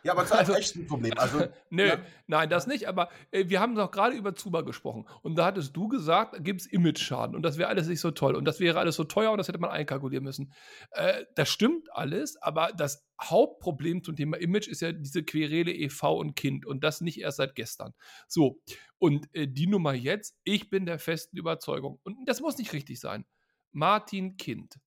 Ja, 0.08 0.14
aber 0.14 0.24
zu 0.24 0.32
einem 0.32 0.40
also, 0.40 0.54
echten 0.54 0.86
Problem. 0.86 1.12
Also, 1.18 1.48
nö, 1.68 1.86
ja. 1.86 1.98
nein, 2.26 2.48
das 2.48 2.66
nicht. 2.66 2.88
Aber 2.88 3.10
äh, 3.30 3.44
wir 3.48 3.60
haben 3.60 3.74
doch 3.74 3.90
gerade 3.90 4.16
über 4.16 4.34
Zuba 4.34 4.62
gesprochen. 4.62 5.06
Und 5.20 5.36
da 5.36 5.44
hattest 5.44 5.76
du 5.76 5.86
gesagt, 5.86 6.32
da 6.32 6.38
gibt 6.38 6.62
es 6.62 6.66
Image-Schaden. 6.66 7.36
Und 7.36 7.42
das 7.42 7.58
wäre 7.58 7.68
alles 7.68 7.88
nicht 7.88 8.00
so 8.00 8.10
toll. 8.10 8.34
Und 8.34 8.46
das 8.46 8.58
wäre 8.58 8.78
alles 8.78 8.96
so 8.96 9.04
teuer 9.04 9.32
und 9.32 9.36
das 9.36 9.48
hätte 9.48 9.58
man 9.58 9.68
einkalkulieren 9.68 10.24
müssen. 10.24 10.54
Äh, 10.92 11.26
das 11.34 11.50
stimmt 11.50 11.94
alles. 11.94 12.40
Aber 12.40 12.72
das 12.74 13.06
Hauptproblem 13.22 14.02
zum 14.02 14.16
Thema 14.16 14.38
Image 14.38 14.66
ist 14.66 14.80
ja 14.80 14.92
diese 14.92 15.24
Querele 15.24 15.74
e.V. 15.74 16.16
und 16.16 16.36
Kind. 16.36 16.64
Und 16.64 16.84
das 16.84 17.02
nicht 17.02 17.20
erst 17.20 17.36
seit 17.36 17.54
gestern. 17.54 17.92
So. 18.28 18.62
Und 18.96 19.28
äh, 19.34 19.46
die 19.46 19.66
Nummer 19.66 19.92
jetzt, 19.92 20.38
ich 20.42 20.70
bin 20.70 20.86
der 20.86 20.98
festen 20.98 21.36
Überzeugung. 21.36 22.00
Und 22.02 22.16
das 22.24 22.40
muss 22.40 22.56
nicht 22.56 22.72
richtig 22.72 22.98
sein. 22.98 23.26
Martin 23.72 24.38
Kind 24.38 24.80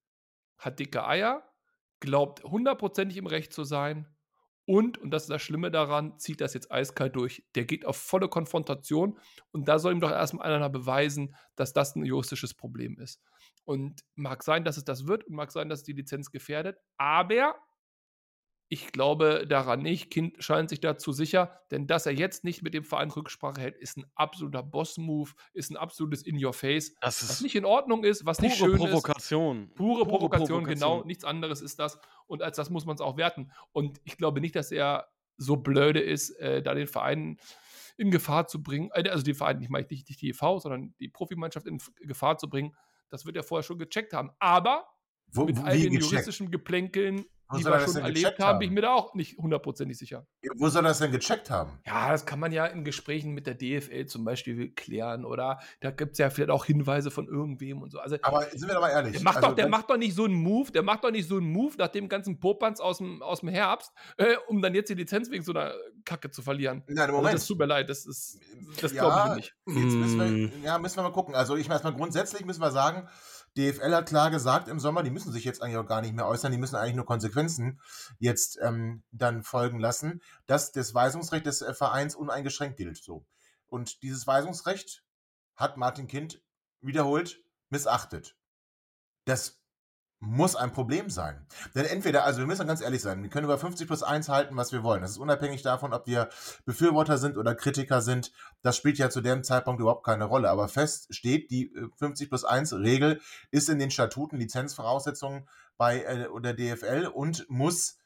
hat 0.57 0.79
dicke 0.79 1.05
Eier, 1.05 1.47
glaubt 1.99 2.43
hundertprozentig 2.43 3.17
im 3.17 3.27
Recht 3.27 3.53
zu 3.53 3.63
sein 3.63 4.07
und, 4.71 4.97
und 4.99 5.11
das 5.11 5.23
ist 5.23 5.29
das 5.29 5.41
Schlimme 5.41 5.69
daran, 5.69 6.17
zieht 6.17 6.39
das 6.39 6.53
jetzt 6.53 6.71
eiskalt 6.71 7.17
durch. 7.17 7.43
Der 7.55 7.65
geht 7.65 7.85
auf 7.85 7.97
volle 7.97 8.29
Konfrontation 8.29 9.19
und 9.51 9.67
da 9.67 9.79
soll 9.79 9.91
ihm 9.91 9.99
doch 9.99 10.11
erstmal 10.11 10.49
einer 10.49 10.69
beweisen, 10.69 11.35
dass 11.57 11.73
das 11.73 11.97
ein 11.97 12.05
juristisches 12.05 12.53
Problem 12.53 12.97
ist. 12.97 13.21
Und 13.65 13.99
mag 14.15 14.43
sein, 14.43 14.63
dass 14.63 14.77
es 14.77 14.85
das 14.85 15.07
wird 15.07 15.25
und 15.25 15.35
mag 15.35 15.51
sein, 15.51 15.67
dass 15.67 15.79
es 15.79 15.83
die 15.83 15.91
Lizenz 15.91 16.31
gefährdet, 16.31 16.77
aber 16.95 17.55
ich 18.71 18.93
glaube 18.93 19.45
daran 19.49 19.81
nicht. 19.81 20.09
Kind 20.11 20.41
scheint 20.41 20.69
sich 20.69 20.79
dazu 20.79 21.11
sicher, 21.11 21.59
denn 21.71 21.87
dass 21.87 22.05
er 22.05 22.13
jetzt 22.13 22.45
nicht 22.45 22.61
mit 22.63 22.73
dem 22.73 22.85
Verein 22.85 23.11
Rücksprache 23.11 23.59
hält, 23.59 23.75
ist 23.75 23.97
ein 23.97 24.05
absoluter 24.15 24.63
Boss-Move, 24.63 25.29
ist 25.51 25.71
ein 25.71 25.75
absolutes 25.75 26.23
In-Your-Face, 26.23 26.95
was 27.01 27.41
nicht 27.41 27.55
in 27.55 27.65
Ordnung 27.65 28.05
ist, 28.05 28.25
was 28.25 28.39
nicht 28.39 28.55
schön 28.55 28.77
Provokation. 28.77 29.65
ist. 29.65 29.75
Pure, 29.75 30.05
Pure 30.05 30.05
Provokation. 30.05 30.47
Provokation, 30.47 30.63
genau. 30.63 31.03
Nichts 31.03 31.25
anderes 31.25 31.61
ist 31.61 31.79
das. 31.79 31.99
Und 32.27 32.41
als 32.41 32.55
das 32.55 32.69
muss 32.69 32.85
man 32.85 32.95
es 32.95 33.01
auch 33.01 33.17
werten. 33.17 33.51
Und 33.73 33.99
ich 34.05 34.15
glaube 34.15 34.39
nicht, 34.39 34.55
dass 34.55 34.71
er 34.71 35.09
so 35.35 35.57
blöde 35.57 35.99
ist, 35.99 36.29
äh, 36.39 36.63
da 36.63 36.73
den 36.73 36.87
Verein 36.87 37.39
in 37.97 38.09
Gefahr 38.09 38.47
zu 38.47 38.63
bringen. 38.63 38.89
Äh, 38.93 39.09
also 39.09 39.25
den 39.25 39.35
Verein, 39.35 39.61
ich 39.61 39.67
meine 39.67 39.85
nicht, 39.89 40.07
nicht 40.07 40.21
die 40.21 40.29
EV, 40.29 40.59
sondern 40.59 40.95
die 41.01 41.09
Profimannschaft 41.09 41.67
in 41.67 41.81
Gefahr 42.03 42.37
zu 42.37 42.49
bringen. 42.49 42.73
Das 43.09 43.25
wird 43.25 43.35
er 43.35 43.43
vorher 43.43 43.63
schon 43.63 43.79
gecheckt 43.79 44.13
haben. 44.13 44.31
Aber 44.39 44.87
wo, 45.27 45.43
mit 45.43 45.57
all 45.57 45.77
den 45.77 45.91
gecheckt? 45.91 46.03
juristischen 46.09 46.51
Geplänkeln 46.51 47.25
die 47.57 47.65
wir 47.65 47.79
schon 47.81 47.97
erlebt 47.97 48.39
haben, 48.39 48.59
bin 48.59 48.69
ich 48.69 48.73
mir 48.73 48.81
da 48.81 48.93
auch 48.93 49.13
nicht 49.13 49.37
hundertprozentig 49.37 49.97
sicher. 49.97 50.25
Wo 50.55 50.69
soll 50.69 50.85
er 50.85 50.89
das 50.89 50.99
denn 50.99 51.11
gecheckt 51.11 51.49
haben? 51.49 51.79
Ja, 51.85 52.11
das 52.11 52.25
kann 52.25 52.39
man 52.39 52.51
ja 52.51 52.65
in 52.65 52.83
Gesprächen 52.83 53.31
mit 53.31 53.47
der 53.47 53.55
DFL 53.55 54.05
zum 54.05 54.23
Beispiel 54.23 54.71
klären 54.73 55.25
oder 55.25 55.59
da 55.79 55.91
gibt 55.91 56.13
es 56.13 56.17
ja 56.19 56.29
vielleicht 56.29 56.51
auch 56.51 56.65
Hinweise 56.65 57.11
von 57.11 57.27
irgendwem 57.27 57.81
und 57.81 57.91
so. 57.91 57.99
Also, 57.99 58.17
aber 58.21 58.43
sind 58.51 58.67
wir 58.67 58.73
doch 58.73 58.81
mal 58.81 58.89
ehrlich. 58.89 59.13
Der 59.13 59.21
macht, 59.23 59.37
also, 59.37 59.49
doch, 59.49 59.55
der 59.55 59.67
macht 59.67 59.89
doch 59.89 59.97
nicht 59.97 60.15
so 60.15 60.25
einen 60.25 60.35
Move, 60.35 60.71
der 60.71 60.83
macht 60.83 61.03
doch 61.03 61.11
nicht 61.11 61.27
so 61.27 61.37
einen 61.37 61.51
Move 61.51 61.75
nach 61.77 61.89
dem 61.89 62.09
ganzen 62.09 62.39
Popanz 62.39 62.79
aus 62.79 62.99
dem, 62.99 63.21
aus 63.21 63.41
dem 63.41 63.49
Herbst, 63.49 63.91
äh, 64.17 64.35
um 64.47 64.61
dann 64.61 64.73
jetzt 64.75 64.89
die 64.89 64.95
Lizenz 64.95 65.29
wegen 65.31 65.43
so 65.43 65.51
einer 65.51 65.73
Kacke 66.05 66.31
zu 66.31 66.41
verlieren. 66.41 66.83
Nein, 66.87 67.09
Moment. 67.11 67.27
Also 67.27 67.37
das 67.37 67.47
tut 67.47 67.59
mir 67.59 67.65
leid, 67.65 67.89
das 67.89 68.05
ist, 68.05 68.39
das 68.81 68.93
ja, 68.93 69.03
glaube 69.03 69.29
ich 69.29 69.35
nicht. 69.35 69.55
Jetzt 69.67 69.95
müssen 69.95 70.19
wir, 70.19 70.25
mm. 70.25 70.63
ja, 70.63 70.79
müssen 70.79 70.97
wir 70.97 71.03
mal 71.03 71.11
gucken. 71.11 71.35
Also 71.35 71.55
ich 71.55 71.67
meine, 71.67 71.75
erstmal 71.75 71.93
grundsätzlich 71.93 72.45
müssen 72.45 72.61
wir 72.61 72.71
sagen, 72.71 73.07
DFL 73.57 73.93
hat 73.93 74.07
klar 74.07 74.31
gesagt 74.31 74.67
im 74.67 74.79
Sommer, 74.79 75.03
die 75.03 75.09
müssen 75.09 75.31
sich 75.31 75.43
jetzt 75.43 75.61
eigentlich 75.61 75.77
auch 75.77 75.85
gar 75.85 76.01
nicht 76.01 76.13
mehr 76.13 76.27
äußern, 76.27 76.51
die 76.51 76.57
müssen 76.57 76.75
eigentlich 76.75 76.95
nur 76.95 77.05
Konsequenzen 77.05 77.81
jetzt 78.19 78.57
ähm, 78.61 79.03
dann 79.11 79.43
folgen 79.43 79.79
lassen, 79.79 80.21
dass 80.45 80.71
das 80.71 80.93
Weisungsrecht 80.93 81.45
des 81.45 81.61
äh, 81.61 81.73
Vereins 81.73 82.15
uneingeschränkt 82.15 82.77
gilt. 82.77 82.97
So. 82.97 83.25
Und 83.67 84.03
dieses 84.03 84.25
Weisungsrecht 84.25 85.03
hat 85.55 85.77
Martin 85.77 86.07
Kind 86.07 86.41
wiederholt 86.81 87.43
missachtet. 87.69 88.37
Das 89.25 89.60
muss 90.21 90.55
ein 90.55 90.71
Problem 90.71 91.09
sein. 91.09 91.45
Denn 91.73 91.85
entweder, 91.85 92.23
also 92.25 92.39
wir 92.39 92.45
müssen 92.45 92.67
ganz 92.67 92.79
ehrlich 92.79 93.01
sein, 93.01 93.23
wir 93.23 93.29
können 93.29 93.45
über 93.45 93.57
50 93.57 93.87
plus 93.87 94.03
1 94.03 94.29
halten, 94.29 94.55
was 94.55 94.71
wir 94.71 94.83
wollen. 94.83 95.01
Das 95.01 95.11
ist 95.11 95.17
unabhängig 95.17 95.63
davon, 95.63 95.93
ob 95.93 96.05
wir 96.05 96.29
Befürworter 96.63 97.17
sind 97.17 97.37
oder 97.37 97.55
Kritiker 97.55 98.01
sind. 98.01 98.31
Das 98.61 98.77
spielt 98.77 98.99
ja 98.99 99.09
zu 99.09 99.21
dem 99.21 99.43
Zeitpunkt 99.43 99.81
überhaupt 99.81 100.05
keine 100.05 100.25
Rolle. 100.25 100.51
Aber 100.51 100.67
fest 100.67 101.07
steht, 101.13 101.49
die 101.49 101.73
50 101.97 102.25
äh, 102.25 102.29
plus 102.29 102.45
1 102.45 102.73
Regel 102.73 103.19
ist 103.49 103.67
in 103.67 103.79
den 103.79 103.89
Statuten 103.89 104.37
Lizenzvoraussetzungen 104.37 105.49
bei 105.77 106.03
äh, 106.03 106.27
der 106.41 106.53
DFL 106.53 107.07
und 107.07 107.49
muss 107.49 107.97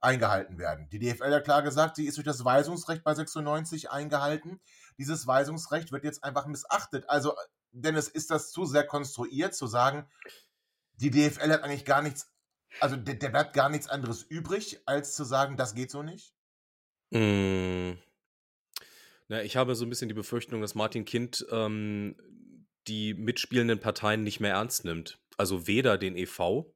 eingehalten 0.00 0.58
werden. 0.58 0.88
Die 0.90 1.00
DFL 1.00 1.34
hat 1.34 1.44
klar 1.44 1.62
gesagt, 1.62 1.96
sie 1.96 2.06
ist 2.06 2.16
durch 2.18 2.26
das 2.26 2.44
Weisungsrecht 2.44 3.02
bei 3.02 3.14
96 3.14 3.90
eingehalten. 3.90 4.60
Dieses 4.96 5.26
Weisungsrecht 5.26 5.90
wird 5.90 6.04
jetzt 6.04 6.22
einfach 6.22 6.46
missachtet. 6.46 7.08
Also, 7.08 7.34
denn 7.72 7.96
es 7.96 8.06
ist 8.06 8.30
das 8.30 8.52
zu 8.52 8.64
sehr 8.64 8.86
konstruiert, 8.86 9.54
zu 9.54 9.66
sagen, 9.66 10.06
die 10.96 11.10
DFL 11.10 11.50
hat 11.50 11.62
eigentlich 11.62 11.84
gar 11.84 12.02
nichts, 12.02 12.32
also 12.80 12.96
der, 12.96 13.14
der, 13.14 13.30
bleibt 13.30 13.54
gar 13.54 13.68
nichts 13.68 13.88
anderes 13.88 14.22
übrig, 14.22 14.80
als 14.86 15.14
zu 15.14 15.24
sagen, 15.24 15.56
das 15.56 15.74
geht 15.74 15.90
so 15.90 16.02
nicht? 16.02 16.34
Mm. 17.10 17.92
Na, 19.28 19.42
ich 19.42 19.56
habe 19.56 19.74
so 19.74 19.84
ein 19.84 19.90
bisschen 19.90 20.08
die 20.08 20.14
Befürchtung, 20.14 20.60
dass 20.60 20.74
Martin 20.74 21.04
Kind 21.04 21.46
ähm, 21.50 22.16
die 22.86 23.14
mitspielenden 23.14 23.80
Parteien 23.80 24.22
nicht 24.22 24.40
mehr 24.40 24.52
ernst 24.52 24.84
nimmt. 24.84 25.18
Also 25.36 25.66
weder 25.66 25.98
den 25.98 26.16
EV 26.16 26.66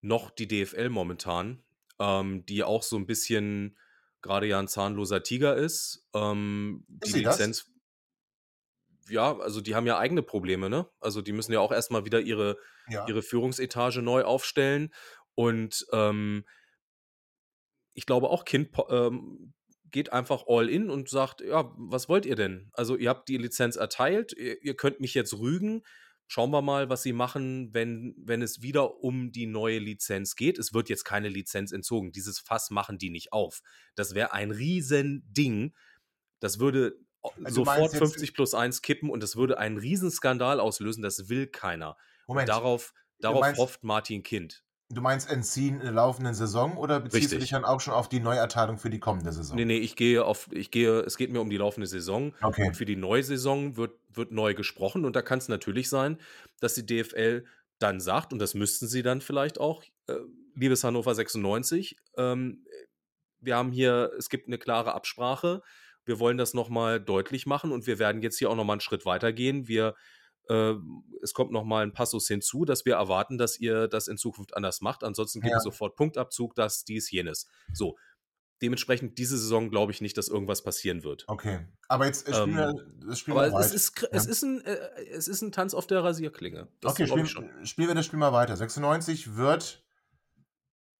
noch 0.00 0.30
die 0.30 0.48
DFL 0.48 0.88
momentan, 0.88 1.62
ähm, 1.98 2.44
die 2.46 2.64
auch 2.64 2.82
so 2.82 2.96
ein 2.96 3.06
bisschen 3.06 3.78
gerade 4.24 4.46
ja 4.46 4.58
ein 4.58 4.68
zahnloser 4.68 5.22
Tiger 5.22 5.56
ist. 5.56 6.08
Ähm, 6.14 6.84
ist 7.00 7.14
die 7.14 7.20
Lizenz. 7.20 7.64
Das? 7.64 7.73
Ja, 9.08 9.38
also 9.38 9.60
die 9.60 9.74
haben 9.74 9.86
ja 9.86 9.98
eigene 9.98 10.22
Probleme, 10.22 10.70
ne? 10.70 10.88
Also 11.00 11.20
die 11.22 11.32
müssen 11.32 11.52
ja 11.52 11.60
auch 11.60 11.72
erstmal 11.72 12.04
wieder 12.04 12.20
ihre 12.20 12.56
ja. 12.88 13.06
ihre 13.06 13.22
Führungsetage 13.22 14.02
neu 14.02 14.22
aufstellen. 14.24 14.92
Und 15.34 15.86
ähm, 15.92 16.44
ich 17.92 18.06
glaube 18.06 18.28
auch, 18.28 18.44
Kind 18.44 18.70
ähm, 18.88 19.54
geht 19.90 20.12
einfach 20.12 20.44
all 20.48 20.68
in 20.68 20.90
und 20.90 21.08
sagt, 21.08 21.40
ja, 21.40 21.72
was 21.76 22.08
wollt 22.08 22.26
ihr 22.26 22.36
denn? 22.36 22.70
Also 22.72 22.96
ihr 22.96 23.08
habt 23.08 23.28
die 23.28 23.36
Lizenz 23.36 23.76
erteilt, 23.76 24.32
ihr, 24.32 24.60
ihr 24.62 24.74
könnt 24.74 25.00
mich 25.00 25.14
jetzt 25.14 25.38
rügen. 25.38 25.82
Schauen 26.26 26.50
wir 26.50 26.62
mal, 26.62 26.88
was 26.88 27.02
sie 27.02 27.12
machen, 27.12 27.72
wenn, 27.74 28.14
wenn 28.18 28.42
es 28.42 28.62
wieder 28.62 29.02
um 29.04 29.30
die 29.30 29.46
neue 29.46 29.78
Lizenz 29.78 30.36
geht. 30.36 30.58
Es 30.58 30.72
wird 30.72 30.88
jetzt 30.88 31.04
keine 31.04 31.28
Lizenz 31.28 31.70
entzogen. 31.70 32.12
Dieses 32.12 32.40
Fass 32.40 32.70
machen 32.70 32.98
die 32.98 33.10
nicht 33.10 33.32
auf. 33.32 33.60
Das 33.94 34.14
wäre 34.14 34.32
ein 34.32 34.50
Riesending. 34.50 35.74
Das 36.40 36.58
würde 36.58 36.96
also 37.42 37.64
sofort 37.64 37.92
50 37.92 38.34
plus 38.34 38.54
1 38.54 38.82
kippen 38.82 39.10
und 39.10 39.22
das 39.22 39.36
würde 39.36 39.58
einen 39.58 39.78
Riesenskandal 39.78 40.60
auslösen. 40.60 41.02
Das 41.02 41.28
will 41.28 41.46
keiner. 41.46 41.96
Moment. 42.26 42.48
Und 42.48 42.54
darauf, 42.54 42.94
darauf 43.20 43.40
meinst, 43.40 43.60
hofft 43.60 43.84
Martin 43.84 44.22
Kind. 44.22 44.64
Du 44.90 45.00
meinst 45.00 45.30
entziehen 45.30 45.76
in 45.76 45.82
der 45.82 45.92
laufenden 45.92 46.34
Saison 46.34 46.76
oder 46.76 47.00
beziehst 47.00 47.24
Richtig. 47.24 47.38
du 47.38 47.40
dich 47.40 47.50
dann 47.50 47.64
auch 47.64 47.80
schon 47.80 47.94
auf 47.94 48.08
die 48.08 48.20
Neuerteilung 48.20 48.78
für 48.78 48.90
die 48.90 49.00
kommende 49.00 49.32
Saison? 49.32 49.56
Nee, 49.56 49.64
nee, 49.64 49.78
ich 49.78 49.96
gehe 49.96 50.24
auf, 50.24 50.48
ich 50.52 50.70
gehe, 50.70 51.00
es 51.00 51.16
geht 51.16 51.32
mir 51.32 51.40
um 51.40 51.48
die 51.48 51.56
laufende 51.56 51.86
Saison. 51.86 52.34
Okay. 52.42 52.68
Und 52.68 52.76
für 52.76 52.84
die 52.84 52.96
neue 52.96 53.22
Saison 53.22 53.76
wird, 53.76 53.92
wird 54.12 54.30
neu 54.30 54.54
gesprochen. 54.54 55.04
Und 55.04 55.16
da 55.16 55.22
kann 55.22 55.38
es 55.38 55.48
natürlich 55.48 55.88
sein, 55.88 56.18
dass 56.60 56.74
die 56.74 56.84
DFL 56.84 57.44
dann 57.78 58.00
sagt, 58.00 58.32
und 58.32 58.38
das 58.38 58.54
müssten 58.54 58.86
sie 58.86 59.02
dann 59.02 59.20
vielleicht 59.20 59.58
auch, 59.58 59.82
äh, 60.06 60.14
liebes 60.54 60.84
Hannover 60.84 61.14
96, 61.14 61.96
ähm, 62.16 62.64
wir 63.40 63.56
haben 63.56 63.72
hier, 63.72 64.12
es 64.18 64.28
gibt 64.28 64.46
eine 64.46 64.58
klare 64.58 64.94
Absprache. 64.94 65.62
Wir 66.04 66.18
wollen 66.20 66.36
das 66.38 66.54
nochmal 66.54 67.00
deutlich 67.00 67.46
machen 67.46 67.72
und 67.72 67.86
wir 67.86 67.98
werden 67.98 68.22
jetzt 68.22 68.38
hier 68.38 68.50
auch 68.50 68.56
nochmal 68.56 68.74
einen 68.74 68.80
Schritt 68.80 69.04
weitergehen. 69.06 69.68
Wir, 69.68 69.94
äh, 70.48 70.74
es 71.22 71.32
kommt 71.32 71.50
nochmal 71.52 71.84
ein 71.86 71.92
Passus 71.92 72.28
hinzu, 72.28 72.64
dass 72.64 72.84
wir 72.84 72.94
erwarten, 72.94 73.38
dass 73.38 73.58
ihr 73.58 73.88
das 73.88 74.08
in 74.08 74.16
Zukunft 74.18 74.56
anders 74.56 74.80
macht. 74.80 75.02
Ansonsten 75.04 75.40
gibt 75.40 75.52
Ja. 75.52 75.58
es 75.58 75.64
sofort 75.64 75.96
Punktabzug, 75.96 76.54
das, 76.54 76.84
dies, 76.84 77.10
jenes. 77.10 77.46
So. 77.72 77.96
Dementsprechend 78.62 79.18
diese 79.18 79.36
Saison 79.36 79.68
glaube 79.68 79.90
ich 79.92 80.00
nicht, 80.00 80.16
dass 80.16 80.28
irgendwas 80.28 80.62
passieren 80.62 81.02
wird. 81.02 81.24
Okay. 81.26 81.66
Aber 81.88 82.06
jetzt 82.06 82.20
spielen 82.28 82.50
Ähm, 82.50 82.54
wir 82.56 82.74
das 83.08 83.18
Spiel 83.18 83.32
Aber 83.34 83.40
mal 83.42 83.48
es 83.48 83.54
weiter. 83.54 83.74
ist, 83.74 83.96
kr- 83.96 84.08
es, 84.12 84.24
Ja. 84.26 84.30
ist 84.30 84.42
ein, 84.44 84.60
äh, 84.64 84.76
es 85.10 85.28
ist 85.28 85.42
ein 85.42 85.50
Tanz 85.52 85.74
auf 85.74 85.86
der 85.88 86.04
Rasierklinge. 86.04 86.68
Das 86.80 86.92
okay, 86.92 87.06
spielen, 87.06 87.26
spielen 87.66 87.88
wir 87.88 87.94
das 87.96 88.06
Spiel 88.06 88.18
mal 88.18 88.32
weiter. 88.32 88.56
96 88.56 89.34
wird 89.36 89.84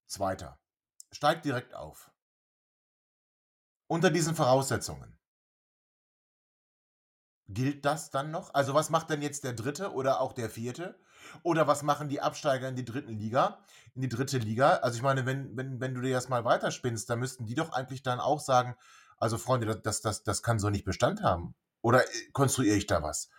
Zweiter. 0.07 0.59
Steigt 1.11 1.45
direkt 1.45 1.73
auf. 1.73 2.11
Unter 3.87 4.09
diesen 4.09 4.35
Voraussetzungen. 4.35 5.17
Gilt 7.47 7.85
das 7.85 8.09
dann 8.09 8.31
noch? 8.31 8.53
Also 8.53 8.73
was 8.73 8.89
macht 8.89 9.09
denn 9.11 9.21
jetzt 9.21 9.43
der 9.43 9.53
dritte 9.53 9.93
oder 9.93 10.19
auch 10.19 10.33
der 10.33 10.49
vierte? 10.49 10.99
Oder 11.43 11.67
was 11.67 11.83
machen 11.83 12.09
die 12.09 12.21
Absteiger 12.21 12.67
in 12.69 12.75
die 12.75 12.85
dritten 12.85 13.13
Liga, 13.13 13.63
in 13.93 14.01
die 14.01 14.09
dritte 14.09 14.37
Liga? 14.39 14.77
Also 14.77 14.97
ich 14.97 15.03
meine, 15.03 15.25
wenn, 15.25 15.55
wenn, 15.55 15.79
wenn 15.79 15.93
du 15.93 16.01
dir 16.01 16.13
das 16.13 16.29
mal 16.29 16.43
weiterspinnst, 16.43 17.09
dann 17.09 17.19
müssten 17.19 17.45
die 17.45 17.55
doch 17.55 17.71
eigentlich 17.71 18.03
dann 18.03 18.19
auch 18.19 18.39
sagen, 18.39 18.75
also 19.17 19.37
Freunde, 19.37 19.67
das, 19.67 19.81
das, 19.81 20.01
das, 20.01 20.23
das 20.23 20.43
kann 20.43 20.59
so 20.59 20.69
nicht 20.69 20.85
Bestand 20.85 21.21
haben. 21.21 21.55
Oder 21.81 22.03
äh, 22.03 22.31
konstruiere 22.33 22.75
ich 22.75 22.87
da 22.87 23.03
was? 23.03 23.29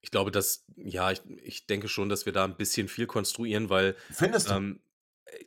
Ich 0.00 0.10
glaube, 0.10 0.30
dass, 0.30 0.64
ja, 0.76 1.10
ich, 1.10 1.22
ich 1.42 1.66
denke 1.66 1.88
schon, 1.88 2.08
dass 2.08 2.26
wir 2.26 2.32
da 2.32 2.44
ein 2.44 2.56
bisschen 2.56 2.88
viel 2.88 3.06
konstruieren, 3.06 3.68
weil 3.70 3.96
Findest 4.10 4.50
du? 4.50 4.54
ähm, 4.54 4.80
äh, 5.24 5.44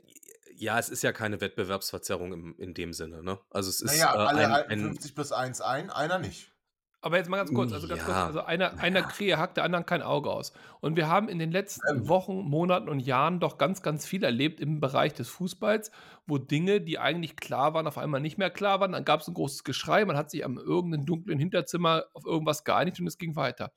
ja, 0.57 0.79
es 0.79 0.89
ist 0.89 1.03
ja 1.03 1.11
keine 1.11 1.41
Wettbewerbsverzerrung 1.41 2.33
im, 2.33 2.55
in 2.57 2.73
dem 2.73 2.93
Sinne, 2.93 3.23
ne? 3.23 3.39
Also 3.49 3.69
es 3.69 3.81
ist 3.81 3.91
naja, 3.91 4.13
äh, 4.13 4.27
alle 4.27 4.45
ein, 4.45 4.51
halten 4.51 4.71
ein 4.71 4.79
50 4.79 5.15
plus 5.15 5.31
1 5.31 5.61
ein, 5.61 5.89
einer 5.89 6.19
nicht. 6.19 6.51
Aber 6.99 7.17
jetzt 7.17 7.29
mal 7.29 7.37
ganz 7.37 7.53
kurz, 7.53 7.71
also 7.73 7.87
ganz 7.87 8.01
Ja. 8.01 8.05
kurz, 8.05 8.17
also 8.17 8.41
einer, 8.41 8.79
einer 8.79 9.03
Krähe 9.03 9.37
hackt 9.37 9.57
der 9.57 9.63
anderen 9.63 9.85
kein 9.85 10.01
Auge 10.01 10.31
aus. 10.31 10.51
Und 10.81 10.95
wir 10.97 11.07
haben 11.07 11.29
in 11.29 11.37
den 11.37 11.51
letzten. 11.51 12.09
Wochen, 12.09 12.39
Monaten 12.39 12.89
und 12.89 12.99
Jahren 12.99 13.39
doch 13.39 13.59
ganz, 13.59 13.83
ganz 13.83 14.05
viel 14.07 14.23
erlebt 14.23 14.59
im 14.59 14.79
Bereich 14.79 15.13
des 15.13 15.29
Fußballs, 15.29 15.91
wo 16.25 16.39
Dinge, 16.39 16.81
die 16.81 16.97
eigentlich 16.97 17.35
klar 17.35 17.75
waren, 17.75 17.85
auf 17.85 17.99
einmal 17.99 18.19
nicht 18.19 18.39
mehr 18.39 18.49
klar 18.49 18.79
waren. 18.79 18.93
Dann 18.93 19.05
gab 19.05 19.21
es 19.21 19.27
ein 19.27 19.35
großes 19.35 19.63
Geschrei, 19.63 20.03
man 20.05 20.17
hat 20.17 20.31
sich 20.31 20.43
am 20.43 20.57
irgendeinem 20.57 21.05
dunklen 21.05 21.37
Hinterzimmer 21.37 22.05
auf 22.13 22.25
irgendwas 22.25 22.63
geeinigt 22.63 22.99
und 22.99 23.05
es 23.07 23.19
ging 23.19 23.35
weiter. 23.35 23.71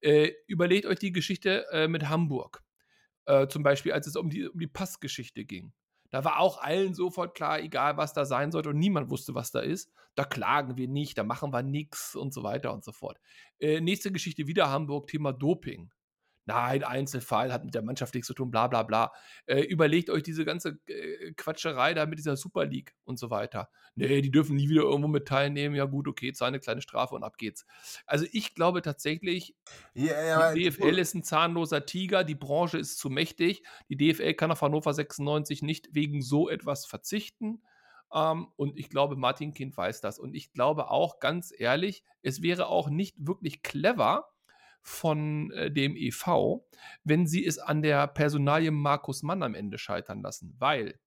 Äh, 0.00 0.32
überlegt 0.46 0.84
euch 0.86 0.98
die 0.98 1.12
Geschichte 1.12 1.64
äh, 1.72 1.88
mit 1.88 2.08
Hamburg. 2.10 2.62
Äh, 3.24 3.48
zum 3.48 3.62
Beispiel, 3.62 3.92
als 3.92 4.06
es 4.06 4.14
um 4.16 4.28
die, 4.30 4.46
um 4.46 4.58
die 4.58 4.66
Passgeschichte 4.68 5.44
ging. 5.46 5.72
Da 6.10 6.24
war 6.24 6.40
auch 6.40 6.60
allen 6.62 6.94
sofort 6.94 7.34
klar, 7.34 7.60
egal 7.60 7.96
was 7.96 8.12
da 8.12 8.24
sein 8.24 8.50
sollte 8.50 8.70
und 8.70 8.78
niemand 8.78 9.10
wusste, 9.10 9.34
was 9.34 9.50
da 9.50 9.60
ist. 9.60 9.92
Da 10.14 10.24
klagen 10.24 10.76
wir 10.76 10.88
nicht, 10.88 11.18
da 11.18 11.22
machen 11.22 11.52
wir 11.52 11.62
nichts 11.62 12.16
und 12.16 12.32
so 12.32 12.42
weiter 12.42 12.72
und 12.72 12.84
so 12.84 12.92
fort. 12.92 13.18
Äh, 13.60 13.80
nächste 13.80 14.10
Geschichte 14.10 14.46
wieder 14.46 14.70
Hamburg, 14.70 15.06
Thema 15.06 15.32
Doping. 15.32 15.90
Nein, 16.48 16.82
Einzelfall 16.82 17.52
hat 17.52 17.66
mit 17.66 17.74
der 17.74 17.82
Mannschaft 17.82 18.14
nichts 18.14 18.26
zu 18.26 18.32
tun, 18.32 18.50
bla 18.50 18.68
bla 18.68 18.82
bla. 18.82 19.12
Äh, 19.44 19.60
überlegt 19.64 20.08
euch 20.08 20.22
diese 20.22 20.46
ganze 20.46 20.78
äh, 20.86 21.32
Quatscherei 21.34 21.92
da 21.92 22.06
mit 22.06 22.18
dieser 22.18 22.38
Super 22.38 22.64
League 22.64 22.94
und 23.04 23.18
so 23.18 23.28
weiter. 23.28 23.68
Nee, 23.96 24.22
die 24.22 24.30
dürfen 24.30 24.56
nie 24.56 24.70
wieder 24.70 24.80
irgendwo 24.80 25.08
mit 25.08 25.28
teilnehmen. 25.28 25.74
Ja, 25.74 25.84
gut, 25.84 26.08
okay, 26.08 26.32
zahl 26.32 26.48
eine 26.48 26.58
kleine 26.58 26.80
Strafe 26.80 27.14
und 27.14 27.22
ab 27.22 27.36
geht's. 27.36 27.66
Also 28.06 28.24
ich 28.32 28.54
glaube 28.54 28.80
tatsächlich, 28.80 29.56
ja, 29.92 30.54
die 30.54 30.70
DFL 30.70 30.98
ist 30.98 31.14
ein 31.14 31.22
zahnloser 31.22 31.84
Tiger, 31.84 32.24
die 32.24 32.34
Branche 32.34 32.78
ist 32.78 32.98
zu 32.98 33.10
mächtig. 33.10 33.62
Die 33.90 33.98
DFL 33.98 34.32
kann 34.32 34.50
auf 34.50 34.62
Hannover 34.62 34.94
96 34.94 35.60
nicht 35.60 35.94
wegen 35.94 36.22
so 36.22 36.48
etwas 36.48 36.86
verzichten. 36.86 37.60
Ähm, 38.10 38.48
und 38.56 38.78
ich 38.78 38.88
glaube, 38.88 39.16
Martin 39.16 39.52
Kind 39.52 39.76
weiß 39.76 40.00
das. 40.00 40.18
Und 40.18 40.34
ich 40.34 40.54
glaube 40.54 40.90
auch, 40.90 41.20
ganz 41.20 41.52
ehrlich, 41.54 42.04
es 42.22 42.40
wäre 42.40 42.68
auch 42.68 42.88
nicht 42.88 43.16
wirklich 43.18 43.62
clever 43.62 44.30
von 44.82 45.50
äh, 45.52 45.70
dem 45.70 45.96
EV, 45.96 46.60
wenn 47.04 47.26
sie 47.26 47.44
es 47.44 47.58
an 47.58 47.82
der 47.82 48.06
Personalie 48.06 48.70
Markus 48.70 49.22
Mann 49.22 49.42
am 49.42 49.54
Ende 49.54 49.78
scheitern 49.78 50.22
lassen. 50.22 50.54
Weil 50.58 50.98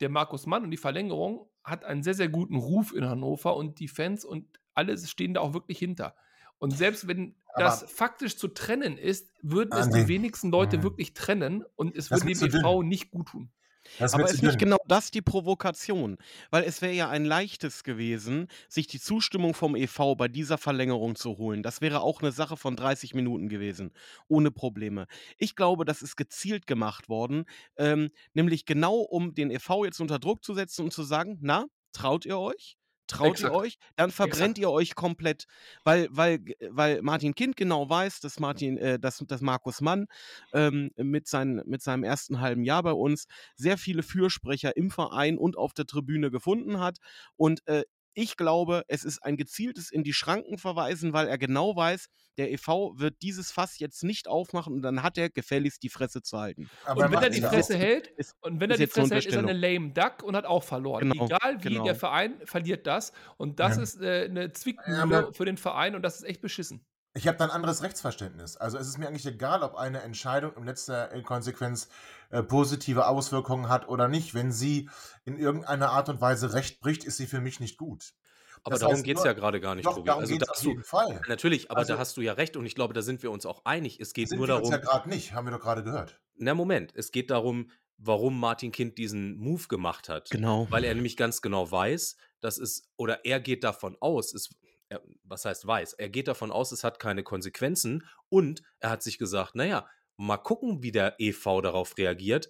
der 0.00 0.08
Markus 0.08 0.46
Mann 0.46 0.64
und 0.64 0.70
die 0.70 0.76
Verlängerung 0.76 1.48
hat 1.64 1.84
einen 1.84 2.02
sehr, 2.02 2.14
sehr 2.14 2.28
guten 2.28 2.56
Ruf 2.56 2.92
in 2.94 3.04
Hannover 3.04 3.56
und 3.56 3.78
die 3.80 3.88
Fans 3.88 4.24
und 4.24 4.46
alle 4.74 4.96
stehen 4.98 5.34
da 5.34 5.40
auch 5.40 5.54
wirklich 5.54 5.78
hinter. 5.78 6.14
Und 6.58 6.70
selbst 6.76 7.06
wenn 7.08 7.36
Aber- 7.54 7.64
das 7.64 7.82
faktisch 7.90 8.36
zu 8.36 8.48
trennen 8.48 8.96
ist, 8.98 9.30
würden 9.42 9.72
es 9.78 9.90
die 9.90 10.08
wenigsten 10.08 10.50
Leute 10.50 10.78
Mhm. 10.78 10.82
wirklich 10.82 11.14
trennen 11.14 11.64
und 11.76 11.96
es 11.96 12.10
würde 12.10 12.26
dem. 12.26 12.60
EV 12.64 12.82
nicht 12.82 13.10
gut 13.10 13.28
tun. 13.28 13.50
Das 13.98 14.14
Aber 14.14 14.28
ist 14.28 14.42
nicht 14.42 14.58
genau 14.58 14.78
das 14.86 15.10
die 15.10 15.22
Provokation? 15.22 16.16
Weil 16.50 16.64
es 16.64 16.82
wäre 16.82 16.92
ja 16.92 17.08
ein 17.08 17.24
leichtes 17.24 17.84
gewesen, 17.84 18.48
sich 18.68 18.86
die 18.86 19.00
Zustimmung 19.00 19.54
vom 19.54 19.76
EV 19.76 20.14
bei 20.16 20.28
dieser 20.28 20.58
Verlängerung 20.58 21.16
zu 21.16 21.38
holen. 21.38 21.62
Das 21.62 21.80
wäre 21.80 22.00
auch 22.00 22.20
eine 22.20 22.32
Sache 22.32 22.56
von 22.56 22.76
30 22.76 23.14
Minuten 23.14 23.48
gewesen, 23.48 23.92
ohne 24.28 24.50
Probleme. 24.50 25.06
Ich 25.38 25.56
glaube, 25.56 25.84
das 25.84 26.02
ist 26.02 26.16
gezielt 26.16 26.66
gemacht 26.66 27.08
worden, 27.08 27.44
ähm, 27.76 28.10
nämlich 28.34 28.66
genau 28.66 28.96
um 28.96 29.34
den 29.34 29.50
EV 29.50 29.84
jetzt 29.84 30.00
unter 30.00 30.18
Druck 30.18 30.44
zu 30.44 30.54
setzen 30.54 30.84
und 30.84 30.92
zu 30.92 31.02
sagen, 31.02 31.38
na, 31.40 31.66
traut 31.92 32.26
ihr 32.26 32.38
euch? 32.38 32.76
Traut 33.08 33.32
Exakt. 33.32 33.52
ihr 33.52 33.58
euch? 33.58 33.78
Dann 33.96 34.10
verbrennt 34.10 34.58
ihr 34.58 34.70
euch 34.70 34.94
komplett, 34.94 35.46
weil, 35.82 36.08
weil, 36.10 36.40
weil 36.70 37.02
Martin 37.02 37.34
Kind 37.34 37.56
genau 37.56 37.88
weiß, 37.88 38.20
dass 38.20 38.38
Martin, 38.38 38.76
äh, 38.78 38.98
dass, 38.98 39.24
dass 39.26 39.40
Markus 39.40 39.80
Mann 39.80 40.06
ähm, 40.52 40.90
mit, 40.96 41.26
seinen, 41.26 41.62
mit 41.66 41.82
seinem 41.82 42.04
ersten 42.04 42.40
halben 42.40 42.62
Jahr 42.64 42.82
bei 42.82 42.92
uns 42.92 43.26
sehr 43.56 43.78
viele 43.78 44.02
Fürsprecher 44.02 44.76
im 44.76 44.90
Verein 44.90 45.38
und 45.38 45.56
auf 45.56 45.72
der 45.72 45.86
Tribüne 45.86 46.30
gefunden 46.30 46.78
hat. 46.78 46.98
Und 47.36 47.66
äh, 47.66 47.82
ich 48.18 48.36
glaube, 48.36 48.82
es 48.88 49.04
ist 49.04 49.22
ein 49.22 49.36
gezieltes 49.36 49.92
in 49.92 50.02
die 50.02 50.12
Schranken 50.12 50.58
verweisen, 50.58 51.12
weil 51.12 51.28
er 51.28 51.38
genau 51.38 51.76
weiß, 51.76 52.08
der 52.36 52.50
EV 52.50 52.94
wird 52.96 53.22
dieses 53.22 53.52
Fass 53.52 53.78
jetzt 53.78 54.02
nicht 54.02 54.26
aufmachen 54.26 54.74
und 54.74 54.82
dann 54.82 55.04
hat 55.04 55.16
er 55.18 55.30
gefälligst 55.30 55.84
die 55.84 55.88
Fresse 55.88 56.20
zu 56.20 56.36
halten. 56.36 56.68
Aber 56.84 57.04
und 57.04 57.12
wenn 57.12 57.22
er 57.22 57.30
die 57.30 57.40
Fresse 57.40 57.74
auch. 57.76 57.78
hält, 57.78 58.08
Ist- 58.08 58.34
und 58.40 58.58
wenn 58.58 58.72
er 58.72 58.76
die 58.76 58.88
Fresse 58.88 59.14
hält, 59.14 59.26
ist 59.26 59.34
er 59.34 59.38
eine 59.40 59.52
lame 59.52 59.92
Duck 59.92 60.24
und 60.24 60.34
hat 60.34 60.46
auch 60.46 60.64
verloren. 60.64 61.08
Genau, 61.10 61.26
Egal 61.26 61.62
wie, 61.62 61.68
genau. 61.68 61.84
der 61.84 61.94
Verein 61.94 62.34
verliert 62.44 62.88
das. 62.88 63.12
Und 63.36 63.60
das 63.60 63.76
Ja. 63.76 63.82
ist 63.84 64.00
äh, 64.00 64.24
eine 64.28 64.52
Zwickmühle 64.52 65.10
Ja, 65.12 65.32
für 65.32 65.44
den 65.44 65.56
Verein 65.56 65.94
und 65.94 66.02
das 66.02 66.16
ist 66.16 66.24
echt 66.24 66.40
beschissen. 66.40 66.84
Ich 67.14 67.26
habe 67.26 67.36
da 67.38 67.44
ein 67.44 67.50
anderes 67.50 67.82
Rechtsverständnis. 67.82 68.56
Also 68.56 68.78
es 68.78 68.86
ist 68.86 68.98
mir 68.98 69.08
eigentlich 69.08 69.26
egal, 69.26 69.62
ob 69.62 69.74
eine 69.74 70.02
Entscheidung 70.02 70.52
in 70.56 70.64
letzter 70.64 71.08
Konsequenz 71.22 71.88
äh, 72.30 72.42
positive 72.42 73.06
Auswirkungen 73.06 73.68
hat 73.68 73.88
oder 73.88 74.08
nicht. 74.08 74.34
Wenn 74.34 74.52
sie 74.52 74.88
in 75.24 75.38
irgendeiner 75.38 75.90
Art 75.90 76.08
und 76.08 76.20
Weise 76.20 76.52
Recht 76.52 76.80
bricht, 76.80 77.04
ist 77.04 77.16
sie 77.16 77.26
für 77.26 77.40
mich 77.40 77.60
nicht 77.60 77.76
gut. 77.78 78.14
Aber 78.62 78.72
Das 78.74 78.80
darum 78.80 79.02
geht 79.02 79.16
es 79.18 79.24
ja 79.24 79.32
gerade 79.32 79.60
gar 79.60 79.74
nicht, 79.74 79.86
Doch, 79.86 79.94
Tobi. 79.96 80.06
darum 80.06 80.20
Also 80.22 80.32
geht 80.32 80.42
es 80.42 80.48
da 80.48 80.52
auf 80.52 80.60
du, 80.62 80.68
jeden 80.70 80.84
Fall. 80.84 81.20
natürlich, 81.28 81.70
aber 81.70 81.78
Also- 81.80 81.94
da 81.94 81.98
hast 81.98 82.16
du 82.16 82.20
ja 82.20 82.32
recht 82.34 82.56
und 82.56 82.66
ich 82.66 82.74
glaube, 82.74 82.92
da 82.92 83.02
sind 83.02 83.22
wir 83.22 83.30
uns 83.30 83.46
auch 83.46 83.64
einig. 83.64 83.98
Es 84.00 84.12
geht 84.12 84.28
Sind 84.28 84.38
nur 84.38 84.48
wir 84.48 84.56
uns 84.56 84.68
darum, 84.70 84.84
ja 84.84 84.90
gerade 84.90 85.08
nicht, 85.08 85.32
haben 85.32 85.46
wir 85.46 85.52
doch 85.52 85.60
gerade 85.60 85.82
gehört. 85.84 86.20
na 86.36 86.54
Moment, 86.54 86.92
es 86.94 87.10
geht 87.12 87.30
darum, 87.30 87.70
warum 87.98 88.38
Martin 88.38 88.70
Kind 88.72 88.98
diesen 88.98 89.36
Move 89.38 89.66
gemacht 89.68 90.08
hat. 90.08 90.30
Genau. 90.30 90.66
Weil 90.70 90.84
er 90.84 90.94
nämlich 90.94 91.16
ganz 91.16 91.40
genau 91.42 91.70
weiß, 91.70 92.16
dass 92.40 92.58
es, 92.58 92.88
oder 92.96 93.24
er 93.24 93.40
geht 93.40 93.64
davon 93.64 93.96
aus, 94.00 94.34
es, 94.34 94.50
er, 94.88 95.02
was 95.24 95.44
heißt 95.44 95.66
weiß, 95.66 95.94
er 95.94 96.08
geht 96.08 96.28
davon 96.28 96.50
aus, 96.50 96.72
es 96.72 96.84
hat 96.84 96.98
keine 96.98 97.22
Konsequenzen 97.22 98.06
und 98.28 98.62
er 98.80 98.90
hat 98.90 99.02
sich 99.02 99.18
gesagt, 99.18 99.54
naja, 99.54 99.86
mal 100.16 100.38
gucken, 100.38 100.82
wie 100.82 100.92
der 100.92 101.16
EV 101.18 101.60
darauf 101.62 101.96
reagiert. 101.98 102.48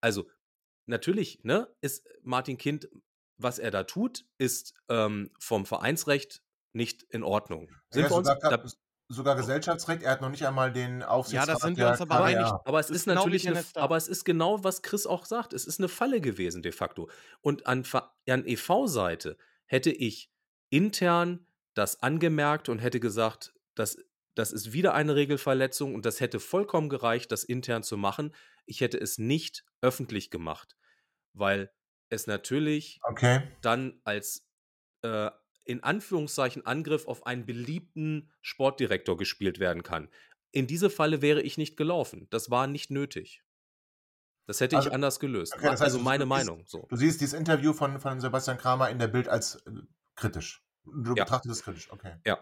Also, 0.00 0.28
natürlich, 0.86 1.40
ne, 1.42 1.68
ist 1.80 2.06
Martin 2.22 2.58
Kind, 2.58 2.88
was 3.36 3.58
er 3.58 3.70
da 3.70 3.84
tut, 3.84 4.24
ist 4.38 4.74
ähm, 4.88 5.30
vom 5.38 5.66
Vereinsrecht 5.66 6.42
nicht 6.72 7.02
in 7.04 7.22
Ordnung. 7.22 7.68
Sind 7.90 8.04
Er 8.04 8.10
wir 8.10 8.16
hat 8.16 8.18
uns, 8.18 8.28
sogar, 8.28 8.58
da, 8.58 8.64
sogar 9.08 9.36
Gesellschaftsrecht, 9.36 10.02
er 10.02 10.12
hat 10.12 10.20
noch 10.20 10.30
nicht 10.30 10.46
einmal 10.46 10.72
den 10.72 11.02
Aufsichtsrat. 11.02 11.60
sind 11.60 11.76
wir 11.78 11.88
uns 11.88 12.00
aber 12.00 12.16
aber, 12.16 12.24
einig. 12.26 12.46
Aber 12.64 12.80
es 12.80 12.86
Das 12.86 12.96
ist 12.96 13.02
ist 13.02 13.04
genau 13.06 13.20
natürlich, 13.20 13.48
eine, 13.48 13.64
aber 13.74 13.96
es 13.96 14.08
ist 14.08 14.24
genau, 14.24 14.62
was 14.62 14.82
Chris 14.82 15.06
auch 15.06 15.24
sagt. 15.24 15.52
Es 15.52 15.66
ist 15.66 15.80
eine 15.80 15.88
Falle 15.88 16.20
gewesen 16.20 16.62
de 16.62 16.72
facto. 16.72 17.10
Und 17.40 17.66
an, 17.66 17.84
an 18.28 18.46
EV-Seite 18.46 19.36
hätte 19.66 19.90
ich 19.90 20.30
intern 20.70 21.46
das 21.74 22.02
angemerkt 22.02 22.68
und 22.68 22.78
hätte 22.78 23.00
gesagt, 23.00 23.52
das, 23.74 23.96
das 24.34 24.52
ist 24.52 24.72
wieder 24.72 24.94
eine 24.94 25.14
Regelverletzung 25.16 25.94
und 25.94 26.04
das 26.06 26.20
hätte 26.20 26.40
vollkommen 26.40 26.88
gereicht, 26.88 27.30
das 27.32 27.44
intern 27.44 27.82
zu 27.82 27.96
machen. 27.96 28.34
Ich 28.66 28.80
hätte 28.80 28.98
es 28.98 29.18
nicht 29.18 29.64
öffentlich 29.80 30.30
gemacht, 30.30 30.76
weil 31.32 31.72
es 32.10 32.26
natürlich 32.26 32.98
Okay. 33.04 33.42
dann 33.62 34.00
als 34.04 34.48
äh, 35.02 35.30
in 35.64 35.82
Anführungszeichen 35.84 36.66
Angriff 36.66 37.06
auf 37.06 37.26
einen 37.26 37.46
beliebten 37.46 38.32
Sportdirektor 38.42 39.16
gespielt 39.16 39.60
werden 39.60 39.82
kann. 39.82 40.08
In 40.52 40.66
diese 40.66 40.90
Falle 40.90 41.22
wäre 41.22 41.42
ich 41.42 41.58
nicht 41.58 41.76
gelaufen. 41.76 42.26
Das 42.30 42.50
war 42.50 42.66
nicht 42.66 42.90
nötig. 42.90 43.44
Das 44.48 44.60
hätte 44.60 44.76
Also- 44.76 44.88
ich 44.88 44.94
anders 44.94 45.20
gelöst. 45.20 45.52
okay, 45.54 45.62
das 45.62 45.72
heißt, 45.74 45.82
also 45.82 45.98
meine 46.00 46.24
du 46.24 46.28
Meinung. 46.28 46.64
So. 46.66 46.86
Du 46.88 46.96
siehst 46.96 47.20
dieses 47.20 47.34
Interview 47.38 47.72
von, 47.72 48.00
von 48.00 48.20
Sebastian 48.20 48.58
Kramer 48.58 48.90
in 48.90 48.98
der 48.98 49.06
Bild 49.06 49.28
als 49.28 49.56
äh, 49.66 49.70
kritisch. 50.16 50.64
Du 50.94 51.14
Ja. 51.14 51.24
betrachtest 51.24 51.54
es 51.54 51.62
kritisch, 51.62 51.90
okay. 51.92 52.14
Ja. 52.26 52.38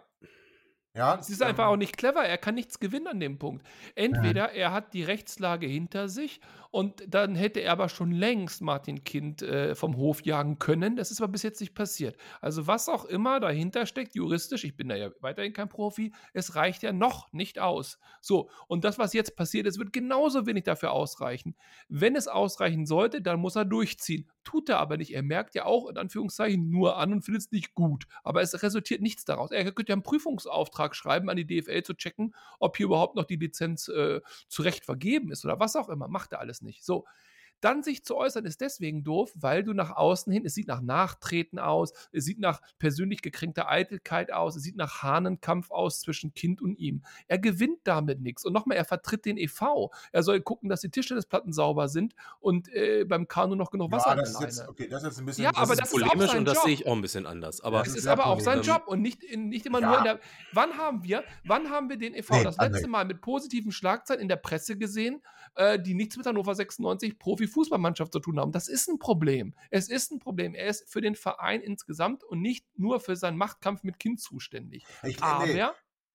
Ja, 0.94 1.16
Es 1.16 1.28
ist 1.30 1.42
einfach 1.42 1.64
ähm, 1.66 1.70
auch 1.70 1.76
nicht 1.76 1.96
clever. 1.96 2.24
Er 2.24 2.38
kann 2.38 2.55
nichts 2.57 2.80
gewinnen 2.80 3.07
an 3.07 3.20
dem 3.20 3.38
Punkt. 3.38 3.64
Entweder 3.94 4.53
er 4.53 4.72
hat 4.72 4.94
die 4.94 5.05
Rechtslage 5.05 5.66
hinter 5.66 6.09
sich 6.09 6.40
Und 6.70 7.02
dann 7.08 7.34
hätte 7.34 7.60
er 7.60 7.72
aber 7.72 7.88
schon 7.88 8.12
längst 8.12 8.60
Martin 8.60 9.02
Kind 9.02 9.40
äh, 9.42 9.74
vom 9.74 9.96
Hof 9.96 10.24
jagen 10.24 10.58
können. 10.58 10.96
Das 10.96 11.10
ist 11.10 11.20
aber 11.20 11.32
bis 11.32 11.42
jetzt 11.42 11.60
nicht 11.60 11.74
passiert. 11.74 12.16
Also 12.40 12.66
was 12.66 12.88
auch 12.88 13.06
immer 13.06 13.40
dahinter 13.40 13.86
steckt, 13.86 14.14
juristisch, 14.14 14.64
ich 14.64 14.76
bin 14.76 14.88
da 14.88 14.96
ja 14.96 15.10
weiterhin 15.20 15.54
kein 15.54 15.68
Profi, 15.68 16.12
es 16.34 16.56
reicht 16.56 16.82
ja 16.82 16.92
noch 16.92 17.32
nicht 17.32 17.58
aus. 17.58 17.98
So, 18.20 18.50
und 18.66 18.84
das, 18.84 18.98
was 18.98 19.14
jetzt 19.14 19.34
passiert 19.34 19.66
ist, 19.66 19.78
wird 19.78 19.92
genauso 19.92 20.46
wenig 20.46 20.64
dafür 20.64 20.92
ausreichen. 20.92 21.56
Wenn 21.88 22.16
es 22.16 22.28
ausreichen 22.28 22.84
sollte, 22.84 23.22
dann 23.22 23.40
muss 23.40 23.56
er 23.56 23.64
durchziehen. 23.64 24.28
Tut 24.44 24.68
er 24.68 24.78
aber 24.78 24.96
nicht. 24.98 25.14
Er 25.14 25.22
merkt 25.22 25.54
ja 25.54 25.64
auch 25.64 25.88
in 25.88 25.96
Anführungszeichen 25.96 26.70
nur 26.70 26.96
an 26.98 27.12
und 27.12 27.22
findet 27.22 27.42
es 27.42 27.50
nicht 27.50 27.74
gut. 27.74 28.06
Aber 28.22 28.42
es 28.42 28.62
resultiert 28.62 29.00
nichts 29.00 29.24
daraus. 29.24 29.50
Er 29.50 29.64
könnte 29.72 29.90
ja 29.90 29.94
einen 29.94 30.02
Prüfungsauftrag 30.02 30.94
schreiben 30.94 31.30
an 31.30 31.36
die 31.36 31.46
DFL 31.46 31.82
zu 31.82 31.94
checken, 31.94 32.34
ob 32.58 32.76
hier 32.76 32.86
überhaupt 32.86 33.16
noch 33.16 33.24
die 33.24 33.36
Lizenz 33.36 33.88
äh, 33.88 34.20
zu 34.48 34.62
Recht 34.62 34.84
vergeben 34.84 35.30
ist 35.30 35.44
oder 35.44 35.60
was 35.60 35.76
auch 35.76 35.88
immer. 35.88 36.08
Macht 36.08 36.32
er 36.32 36.40
alles 36.40 36.57
nicht. 36.62 36.84
So. 36.84 37.04
Dann 37.61 37.82
sich 37.82 38.04
zu 38.04 38.16
äußern 38.16 38.44
ist 38.44 38.61
deswegen 38.61 39.02
doof, 39.02 39.32
weil 39.34 39.64
du 39.64 39.72
nach 39.72 39.90
außen 39.96 40.32
hin, 40.32 40.44
es 40.46 40.54
sieht 40.54 40.68
nach 40.68 40.80
Nachtreten 40.80 41.59
aus, 41.59 41.92
es 42.12 42.24
sieht 42.24 42.38
nach 42.38 42.61
persönlich 42.78 43.20
gekränkter 43.20 43.68
Eitelkeit 43.68 44.32
aus, 44.32 44.54
es 44.54 44.62
sieht 44.62 44.76
nach 44.76 45.02
Hahnenkampf 45.02 45.70
aus 45.70 46.00
zwischen 46.00 46.34
Kind 46.34 46.62
und 46.62 46.78
ihm. 46.78 47.02
Er 47.26 47.38
gewinnt 47.38 47.80
damit 47.82 48.20
nichts. 48.20 48.44
Und 48.44 48.52
nochmal, 48.52 48.76
er 48.76 48.84
vertritt 48.84 49.24
den 49.24 49.36
EV. 49.36 49.90
Er 50.12 50.22
soll 50.22 50.40
gucken, 50.40 50.68
dass 50.68 50.82
die 50.82 50.90
Tischtennisplatten 50.90 51.52
sauber 51.52 51.88
sind 51.88 52.14
und 52.38 52.72
äh, 52.72 53.04
beim 53.04 53.26
Kanu 53.26 53.56
noch 53.56 53.70
genug 53.70 53.90
Wasser 53.90 54.11
ja, 54.11 54.16
das 54.16 54.30
ist 54.30 54.40
jetzt, 54.40 54.68
okay, 54.68 54.86
das 54.88 55.02
ist 55.02 55.09
jetzt 55.09 55.18
ein 55.18 55.26
bisschen 55.26 55.44
ja, 55.44 55.50
aber 55.54 55.74
das, 55.74 55.92
ist 55.92 56.00
polemisch 56.00 56.34
und 56.34 56.44
das 56.44 56.54
Job. 56.54 56.64
sehe 56.64 56.74
ich 56.74 56.86
auch 56.86 56.92
ein 56.94 57.02
bisschen 57.02 57.26
anders. 57.26 57.61
Aber 57.61 57.82
das 57.82 57.96
ist 57.96 58.06
aber 58.06 58.26
auch 58.26 58.40
sein 58.40 58.62
Job 58.62 58.84
und 58.86 59.02
nicht, 59.02 59.24
in, 59.24 59.48
nicht 59.48 59.66
immer 59.66 59.80
Ja. 59.80 59.88
nur 59.88 59.98
in 59.98 60.04
der. 60.04 60.20
Wann 60.52 60.78
haben 60.78 61.02
wir, 61.02 61.24
wann 61.44 61.70
haben 61.70 61.88
wir 61.88 61.98
den 61.98 62.14
EV 62.14 62.30
Nee, 62.30 62.44
das 62.44 62.56
letzte 62.59 62.86
Mal 62.86 63.04
mit 63.04 63.20
positiven 63.20 63.72
Schlagzeilen 63.72 64.22
in 64.22 64.28
der 64.28 64.36
Presse 64.36 64.78
gesehen, 64.78 65.22
äh, 65.59 65.78
die 65.78 65.94
nichts 65.94 66.16
mit 66.16 66.24
Hannover 66.24 66.54
96 66.54 67.18
Profi-Fußballmannschaft 67.18 68.12
zu 68.12 68.20
tun 68.20 68.38
haben? 68.38 68.52
Das 68.52 68.68
ist 68.68 68.88
ein 68.88 68.98
Problem. 68.98 69.54
Es 69.70 69.88
ist 69.90 70.12
ein 70.12 70.20
Problem. 70.20 70.54
Er 70.54 70.66
ist 70.68 70.90
für 70.90 71.00
den 71.00 71.16
Verein 71.16 71.61
insgesamt 71.61 72.22
und 72.24 72.40
nicht 72.40 72.66
nur 72.78 73.00
für 73.00 73.16
seinen 73.16 73.36
Machtkampf 73.36 73.82
mit 73.82 73.98
Kind 73.98 74.20
zuständig. 74.20 74.86
Ich, 75.02 75.22
Aber, 75.22 75.46
nee, 75.46 75.64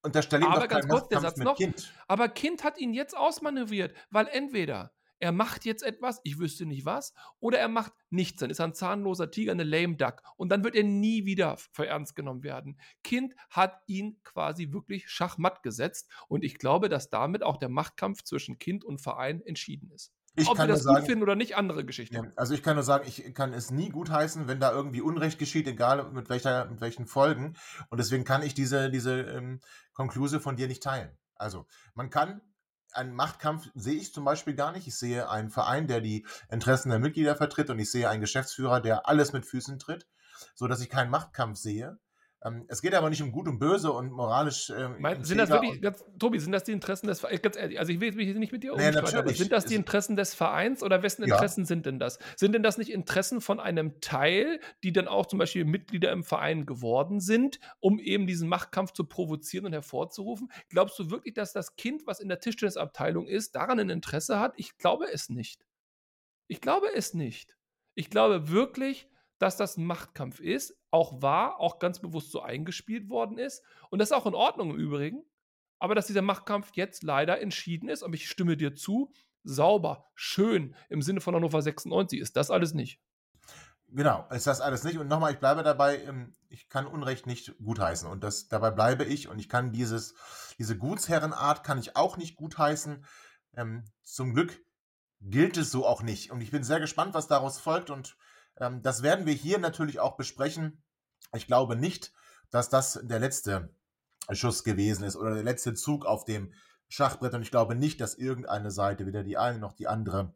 unterstelle 0.02 0.46
ihm 0.46 0.52
aber 0.52 0.62
doch 0.62 0.68
ganz 0.70 0.88
kurz, 0.88 1.08
der 1.10 1.20
Satz 1.20 1.38
noch. 1.38 1.58
Kind. 1.58 1.94
aber 2.08 2.30
Kind 2.30 2.64
hat 2.64 2.78
ihn 2.78 2.94
jetzt 2.94 3.16
ausmanövriert, 3.16 3.94
weil 4.10 4.28
entweder 4.28 4.94
er 5.24 5.32
macht 5.32 5.64
jetzt 5.64 5.84
etwas, 5.84 6.20
ich 6.26 6.38
wüsste 6.38 6.66
nicht 6.66 6.84
was, 6.84 7.14
oder 7.40 7.58
er 7.58 7.70
macht 7.70 7.94
nichts. 8.10 8.42
Dann 8.42 8.50
ist 8.50 8.60
er 8.60 8.66
ein 8.66 8.74
zahnloser 8.74 9.32
Tiger, 9.32 9.54
eine 9.54 9.64
lame 9.64 9.96
duck. 9.96 10.22
Und 10.36 10.50
dann 10.50 10.66
wird 10.66 10.76
er 10.76 10.84
nie 10.84 11.26
wieder 11.26 11.56
für 11.72 11.88
ernst 11.88 12.18
genommen 12.18 12.44
werden. 12.44 12.78
Kind 13.06 13.34
hat 13.50 13.80
ihn 13.88 14.20
quasi 14.26 14.74
wirklich 14.74 15.10
schachmatt 15.10 15.64
gesetzt. 15.64 16.12
Und 16.28 16.44
ich 16.44 16.58
glaube, 16.58 16.90
dass 16.90 17.10
damit 17.10 17.42
auch 17.42 17.56
der 17.56 17.70
Machtkampf 17.70 18.24
zwischen 18.24 18.60
Kind 18.60 18.84
und 18.84 19.00
Verein 19.00 19.42
entschieden 19.42 19.92
ist. 19.92 20.12
Ich 20.36 20.50
Ob 20.50 20.56
wir 20.56 20.58
kann 20.58 20.68
nur 20.68 20.76
das 20.76 20.86
gut 20.86 20.96
sagen, 20.96 21.06
finden 21.06 21.24
oder 21.24 21.36
nicht, 21.36 21.56
andere 21.56 21.86
Geschichte. 21.86 22.16
Ja, 22.16 22.24
also 22.36 22.54
ich 22.54 22.62
kann 22.62 22.76
nur 22.76 22.84
sagen, 22.84 23.08
ich 23.08 23.34
kann 23.34 23.54
es 23.54 23.72
nie 23.72 23.88
gutheißen, 23.88 24.50
wenn 24.50 24.60
da 24.60 24.74
irgendwie 24.74 25.00
Unrecht 25.00 25.40
geschieht, 25.40 25.68
egal 25.68 26.12
mit, 26.12 26.28
welcher, 26.28 26.66
mit 26.66 26.82
welchen 26.82 27.06
Folgen. 27.06 27.56
Und 27.90 27.98
deswegen 27.98 28.26
kann 28.26 28.44
ich 28.44 28.54
diese, 28.56 28.90
diese 28.90 29.22
ähm, 29.22 29.62
Konkluse 29.94 30.42
von 30.42 30.58
dir 30.58 30.68
nicht 30.68 30.84
teilen. 30.84 31.18
Also 31.36 31.66
man 31.94 32.10
kann, 32.10 32.42
einen 32.96 33.14
Machtkampf 33.14 33.70
sehe 33.76 33.96
ich 33.96 34.14
zum 34.14 34.26
Beispiel 34.26 34.56
gar 34.56 34.72
nicht. 34.72 34.88
Ich 34.88 34.98
sehe 34.98 35.30
einen 35.30 35.50
Verein, 35.50 35.88
der 35.88 36.02
die 36.02 36.26
Interessen 36.50 36.90
der 36.90 37.00
Mitglieder 37.00 37.36
vertritt 37.36 37.70
und 37.70 37.80
ich 37.80 37.92
sehe 37.92 38.10
einen 38.10 38.22
Geschäftsführer, 38.22 38.82
der 38.82 39.08
alles 39.08 39.34
mit 39.34 39.46
Füßen 39.46 39.80
tritt, 39.80 40.08
so 40.56 40.68
dass 40.68 40.82
ich 40.82 40.90
keinen 40.90 41.10
Machtkampf 41.10 41.58
sehe. 41.58 41.98
Ähm, 42.46 42.66
es 42.68 42.82
geht 42.82 42.94
aber 42.94 43.10
nicht 43.10 43.22
um 43.22 43.32
Gut 43.32 43.48
und 43.48 43.58
Böse 43.58 43.92
und 43.92 44.12
moralisch. 44.12 44.70
Ähm, 44.76 44.98
Mein, 45.00 45.24
sind 45.24 45.38
das 45.38 45.50
wirklich, 45.50 45.82
ganz, 45.82 46.04
Tobi, 46.20 46.40
sind 46.40 46.52
das 46.52 46.66
die 46.66 46.74
Interessen 46.74 47.08
des 47.08 47.22
Vereins? 47.22 47.42
Ganz 47.42 47.56
ehrlich, 47.56 47.80
also 47.80 47.92
ich 47.94 48.02
will 48.02 48.12
mich 48.14 48.26
hier 48.26 48.36
nicht 48.38 48.52
mit 48.52 48.64
dir 48.64 48.76
Nee, 48.76 48.88
aber 48.98 49.08
sind 49.34 49.52
das 49.54 49.66
die 49.66 49.76
Es- 49.76 49.80
Interessen 49.80 50.16
des 50.18 50.34
Vereins 50.34 50.84
oder 50.84 51.02
wessen 51.04 51.22
Ja. 51.26 51.36
Interessen 51.36 51.66
sind 51.66 51.86
denn 51.86 52.00
das? 52.00 52.20
Sind 52.36 52.54
denn 52.54 52.62
das 52.64 52.78
nicht 52.78 52.92
Interessen 52.92 53.40
von 53.40 53.62
einem 53.62 54.02
Teil, 54.02 54.60
die 54.84 54.92
dann 54.92 55.08
auch 55.08 55.26
zum 55.26 55.40
Beispiel 55.40 55.64
Mitglieder 55.64 56.12
im 56.12 56.26
Verein 56.26 56.66
geworden 56.66 57.22
sind, 57.22 57.60
um 57.80 57.98
eben 58.00 58.28
diesen 58.28 58.50
Machtkampf 58.50 58.92
zu 58.92 59.06
provozieren 59.06 59.66
und 59.66 59.74
hervorzurufen? 59.74 60.52
Glaubst 60.70 61.00
du 61.00 61.10
wirklich, 61.10 61.34
dass 61.36 61.54
das 61.54 61.78
Kind, 61.78 62.06
was 62.08 62.20
in 62.20 62.28
der 62.28 62.40
Tischtennisabteilung 62.42 63.26
ist, 63.28 63.56
daran 63.56 63.80
ein 63.80 63.90
Interesse 63.90 64.40
hat? 64.42 64.54
Ich 64.58 64.78
glaube 64.78 65.06
es 65.12 65.30
nicht. 65.30 65.66
Ich 66.48 66.60
glaube 66.60 66.88
es 66.94 67.14
nicht. 67.14 67.56
Ich 67.96 68.10
glaube 68.10 68.50
wirklich, 68.50 69.08
dass 69.44 69.58
das 69.58 69.76
ein 69.76 69.86
Machtkampf 69.86 70.40
ist, 70.40 70.74
auch 70.90 71.22
war, 71.22 71.60
auch 71.60 71.78
ganz 71.78 72.00
bewusst 72.00 72.32
so 72.32 72.42
eingespielt 72.42 73.10
worden 73.10 73.38
ist. 73.38 73.62
Und 73.90 74.00
das 74.00 74.10
ist 74.10 74.16
auch 74.16 74.26
in 74.26 74.36
Ordnung 74.36 74.72
im 74.72 74.78
Übrigen. 74.78 75.24
Aber 75.80 75.96
dass 75.96 76.08
dieser 76.08 76.22
Machtkampf 76.22 76.72
jetzt 76.76 77.04
leider 77.04 77.42
entschieden 77.42 77.90
ist, 77.90 78.04
und 78.04 78.14
ich 78.14 78.30
stimme 78.30 78.56
dir 78.56 78.74
zu, 78.74 79.12
sauber, 79.44 80.06
schön 80.16 80.76
im 80.88 81.02
Sinne 81.02 81.20
von 81.20 81.36
Hannover 81.36 81.62
96 81.62 82.22
ist 82.22 82.38
das 82.38 82.52
alles 82.52 82.74
nicht. 82.74 83.02
Genau, 83.90 84.26
ist 84.32 84.48
das 84.48 84.62
alles 84.62 84.86
nicht. 84.86 84.98
Und 84.98 85.10
nochmal, 85.10 85.34
ich 85.34 85.40
bleibe 85.40 85.62
dabei, 85.62 86.02
ähm, 86.04 86.34
ich 86.48 86.70
kann 86.70 86.88
Unrecht 86.88 87.28
nicht 87.28 87.54
gutheißen. 87.62 88.08
Und 88.10 88.24
das, 88.24 88.48
dabei 88.48 88.72
bleibe 88.72 89.04
ich. 89.04 89.28
Und 89.28 89.40
ich 89.40 89.50
kann 89.50 89.74
dieses, 89.74 90.16
diese 90.58 90.78
Gutsherrenart 90.78 91.66
kann 91.66 91.78
ich 91.78 91.98
auch 91.98 92.16
nicht 92.16 92.38
gutheißen. 92.38 93.06
Ähm, 93.58 93.84
zum 94.04 94.34
Glück 94.34 94.58
gilt 95.20 95.58
es 95.58 95.70
so 95.70 95.86
auch 95.86 96.02
nicht. 96.02 96.32
Und 96.32 96.40
ich 96.40 96.50
bin 96.50 96.64
sehr 96.64 96.80
gespannt, 96.80 97.14
was 97.14 97.28
daraus 97.28 97.60
folgt. 97.60 97.90
Und 97.90 98.16
ähm, 98.58 98.82
das 98.82 99.04
werden 99.04 99.26
wir 99.26 99.34
hier 99.34 99.60
natürlich 99.60 100.00
auch 100.00 100.16
besprechen. 100.16 100.84
Ich 101.34 101.48
glaube 101.48 101.76
nicht, 101.76 102.14
dass 102.50 102.70
das 102.70 103.00
der 103.04 103.20
letzte 103.20 103.76
Schuss 104.32 104.64
gewesen 104.64 105.04
ist 105.04 105.16
oder 105.16 105.34
der 105.34 105.44
letzte 105.44 105.74
Zug 105.74 106.06
auf 106.06 106.26
dem 106.26 106.54
Schachbrett. 106.88 107.34
Und 107.34 107.42
ich 107.42 107.52
glaube 107.52 107.76
nicht, 107.76 108.00
dass 108.00 108.16
irgendeine 108.16 108.72
Seite, 108.72 109.06
weder 109.06 109.24
die 109.24 109.38
eine 109.38 109.60
noch 109.60 109.74
die 109.74 109.88
andere, 109.88 110.36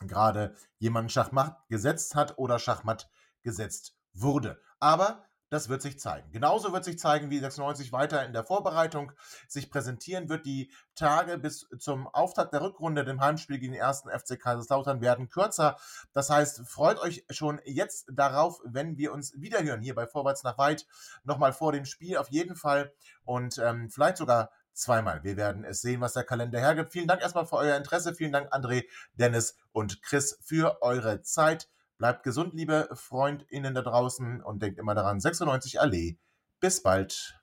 gerade 0.00 0.56
jemanden 0.78 1.10
Schachmatt 1.10 1.58
gesetzt 1.68 2.14
hat 2.14 2.38
oder 2.38 2.58
Schachmatt 2.58 3.10
gesetzt 3.42 3.94
wurde. 4.12 4.60
Aber 4.78 5.24
das 5.50 5.68
wird 5.68 5.82
sich 5.82 5.98
zeigen. 5.98 6.30
Genauso 6.32 6.72
wird 6.72 6.84
sich 6.84 6.98
zeigen, 6.98 7.28
wie 7.30 7.38
96 7.38 7.92
weiter 7.92 8.24
in 8.24 8.32
der 8.32 8.44
Vorbereitung 8.44 9.12
sich 9.48 9.70
präsentieren 9.70 10.28
wird. 10.28 10.46
Die 10.46 10.70
Tage 10.94 11.38
bis 11.38 11.68
zum 11.78 12.06
Auftakt 12.06 12.54
der 12.54 12.62
Rückrunde, 12.62 13.04
dem 13.04 13.20
Heimspiel 13.20 13.58
gegen 13.58 13.72
den 13.72 13.82
ersten 13.82 14.08
FC 14.08 14.40
Kaiserslautern, 14.40 15.00
werden 15.00 15.28
kürzer. 15.28 15.76
Das 16.12 16.30
heißt, 16.30 16.62
freut 16.66 16.98
euch 17.00 17.24
schon 17.30 17.60
jetzt 17.64 18.06
darauf, 18.12 18.60
wenn 18.64 18.96
wir 18.96 19.12
uns 19.12 19.38
wiederhören 19.40 19.82
hier 19.82 19.94
bei 19.94 20.06
Vorwärts 20.06 20.44
nach 20.44 20.56
Weit, 20.56 20.86
nochmal 21.24 21.52
vor 21.52 21.72
dem 21.72 21.84
Spiel 21.84 22.16
auf 22.16 22.30
jeden 22.30 22.54
Fall 22.56 22.92
und 23.24 23.58
ähm, 23.58 23.90
vielleicht 23.90 24.16
sogar 24.16 24.50
zweimal. 24.72 25.22
Wir 25.24 25.36
werden 25.36 25.64
es 25.64 25.80
sehen, 25.80 26.00
was 26.00 26.12
der 26.12 26.24
Kalender 26.24 26.60
hergibt. 26.60 26.92
Vielen 26.92 27.08
Dank 27.08 27.20
erstmal 27.22 27.46
für 27.46 27.56
euer 27.56 27.76
Interesse. 27.76 28.14
Vielen 28.14 28.32
Dank, 28.32 28.52
André, 28.52 28.84
Dennis 29.14 29.56
und 29.72 30.02
Chris, 30.02 30.38
für 30.42 30.80
eure 30.82 31.22
Zeit. 31.22 31.68
Bleibt 32.00 32.22
gesund, 32.22 32.54
liebe 32.54 32.88
FreundInnen 32.94 33.74
da 33.74 33.82
draußen 33.82 34.42
und 34.42 34.62
denkt 34.62 34.78
immer 34.78 34.94
daran, 34.94 35.20
96 35.20 35.82
Allee. 35.82 36.16
Bis 36.58 36.82
bald. 36.82 37.38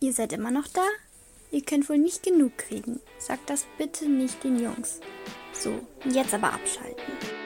Ihr 0.00 0.12
seid 0.12 0.32
immer 0.32 0.50
noch 0.50 0.66
da? 0.66 0.84
Ihr 1.52 1.64
könnt 1.64 1.88
wohl 1.88 1.98
nicht 1.98 2.24
genug 2.24 2.58
kriegen. 2.58 2.98
Sagt 3.18 3.50
das 3.50 3.66
bitte 3.78 4.08
nicht 4.08 4.42
den 4.42 4.58
Jungs. 4.58 4.98
So, 5.52 5.86
jetzt 6.06 6.34
aber 6.34 6.52
abschalten. 6.54 7.45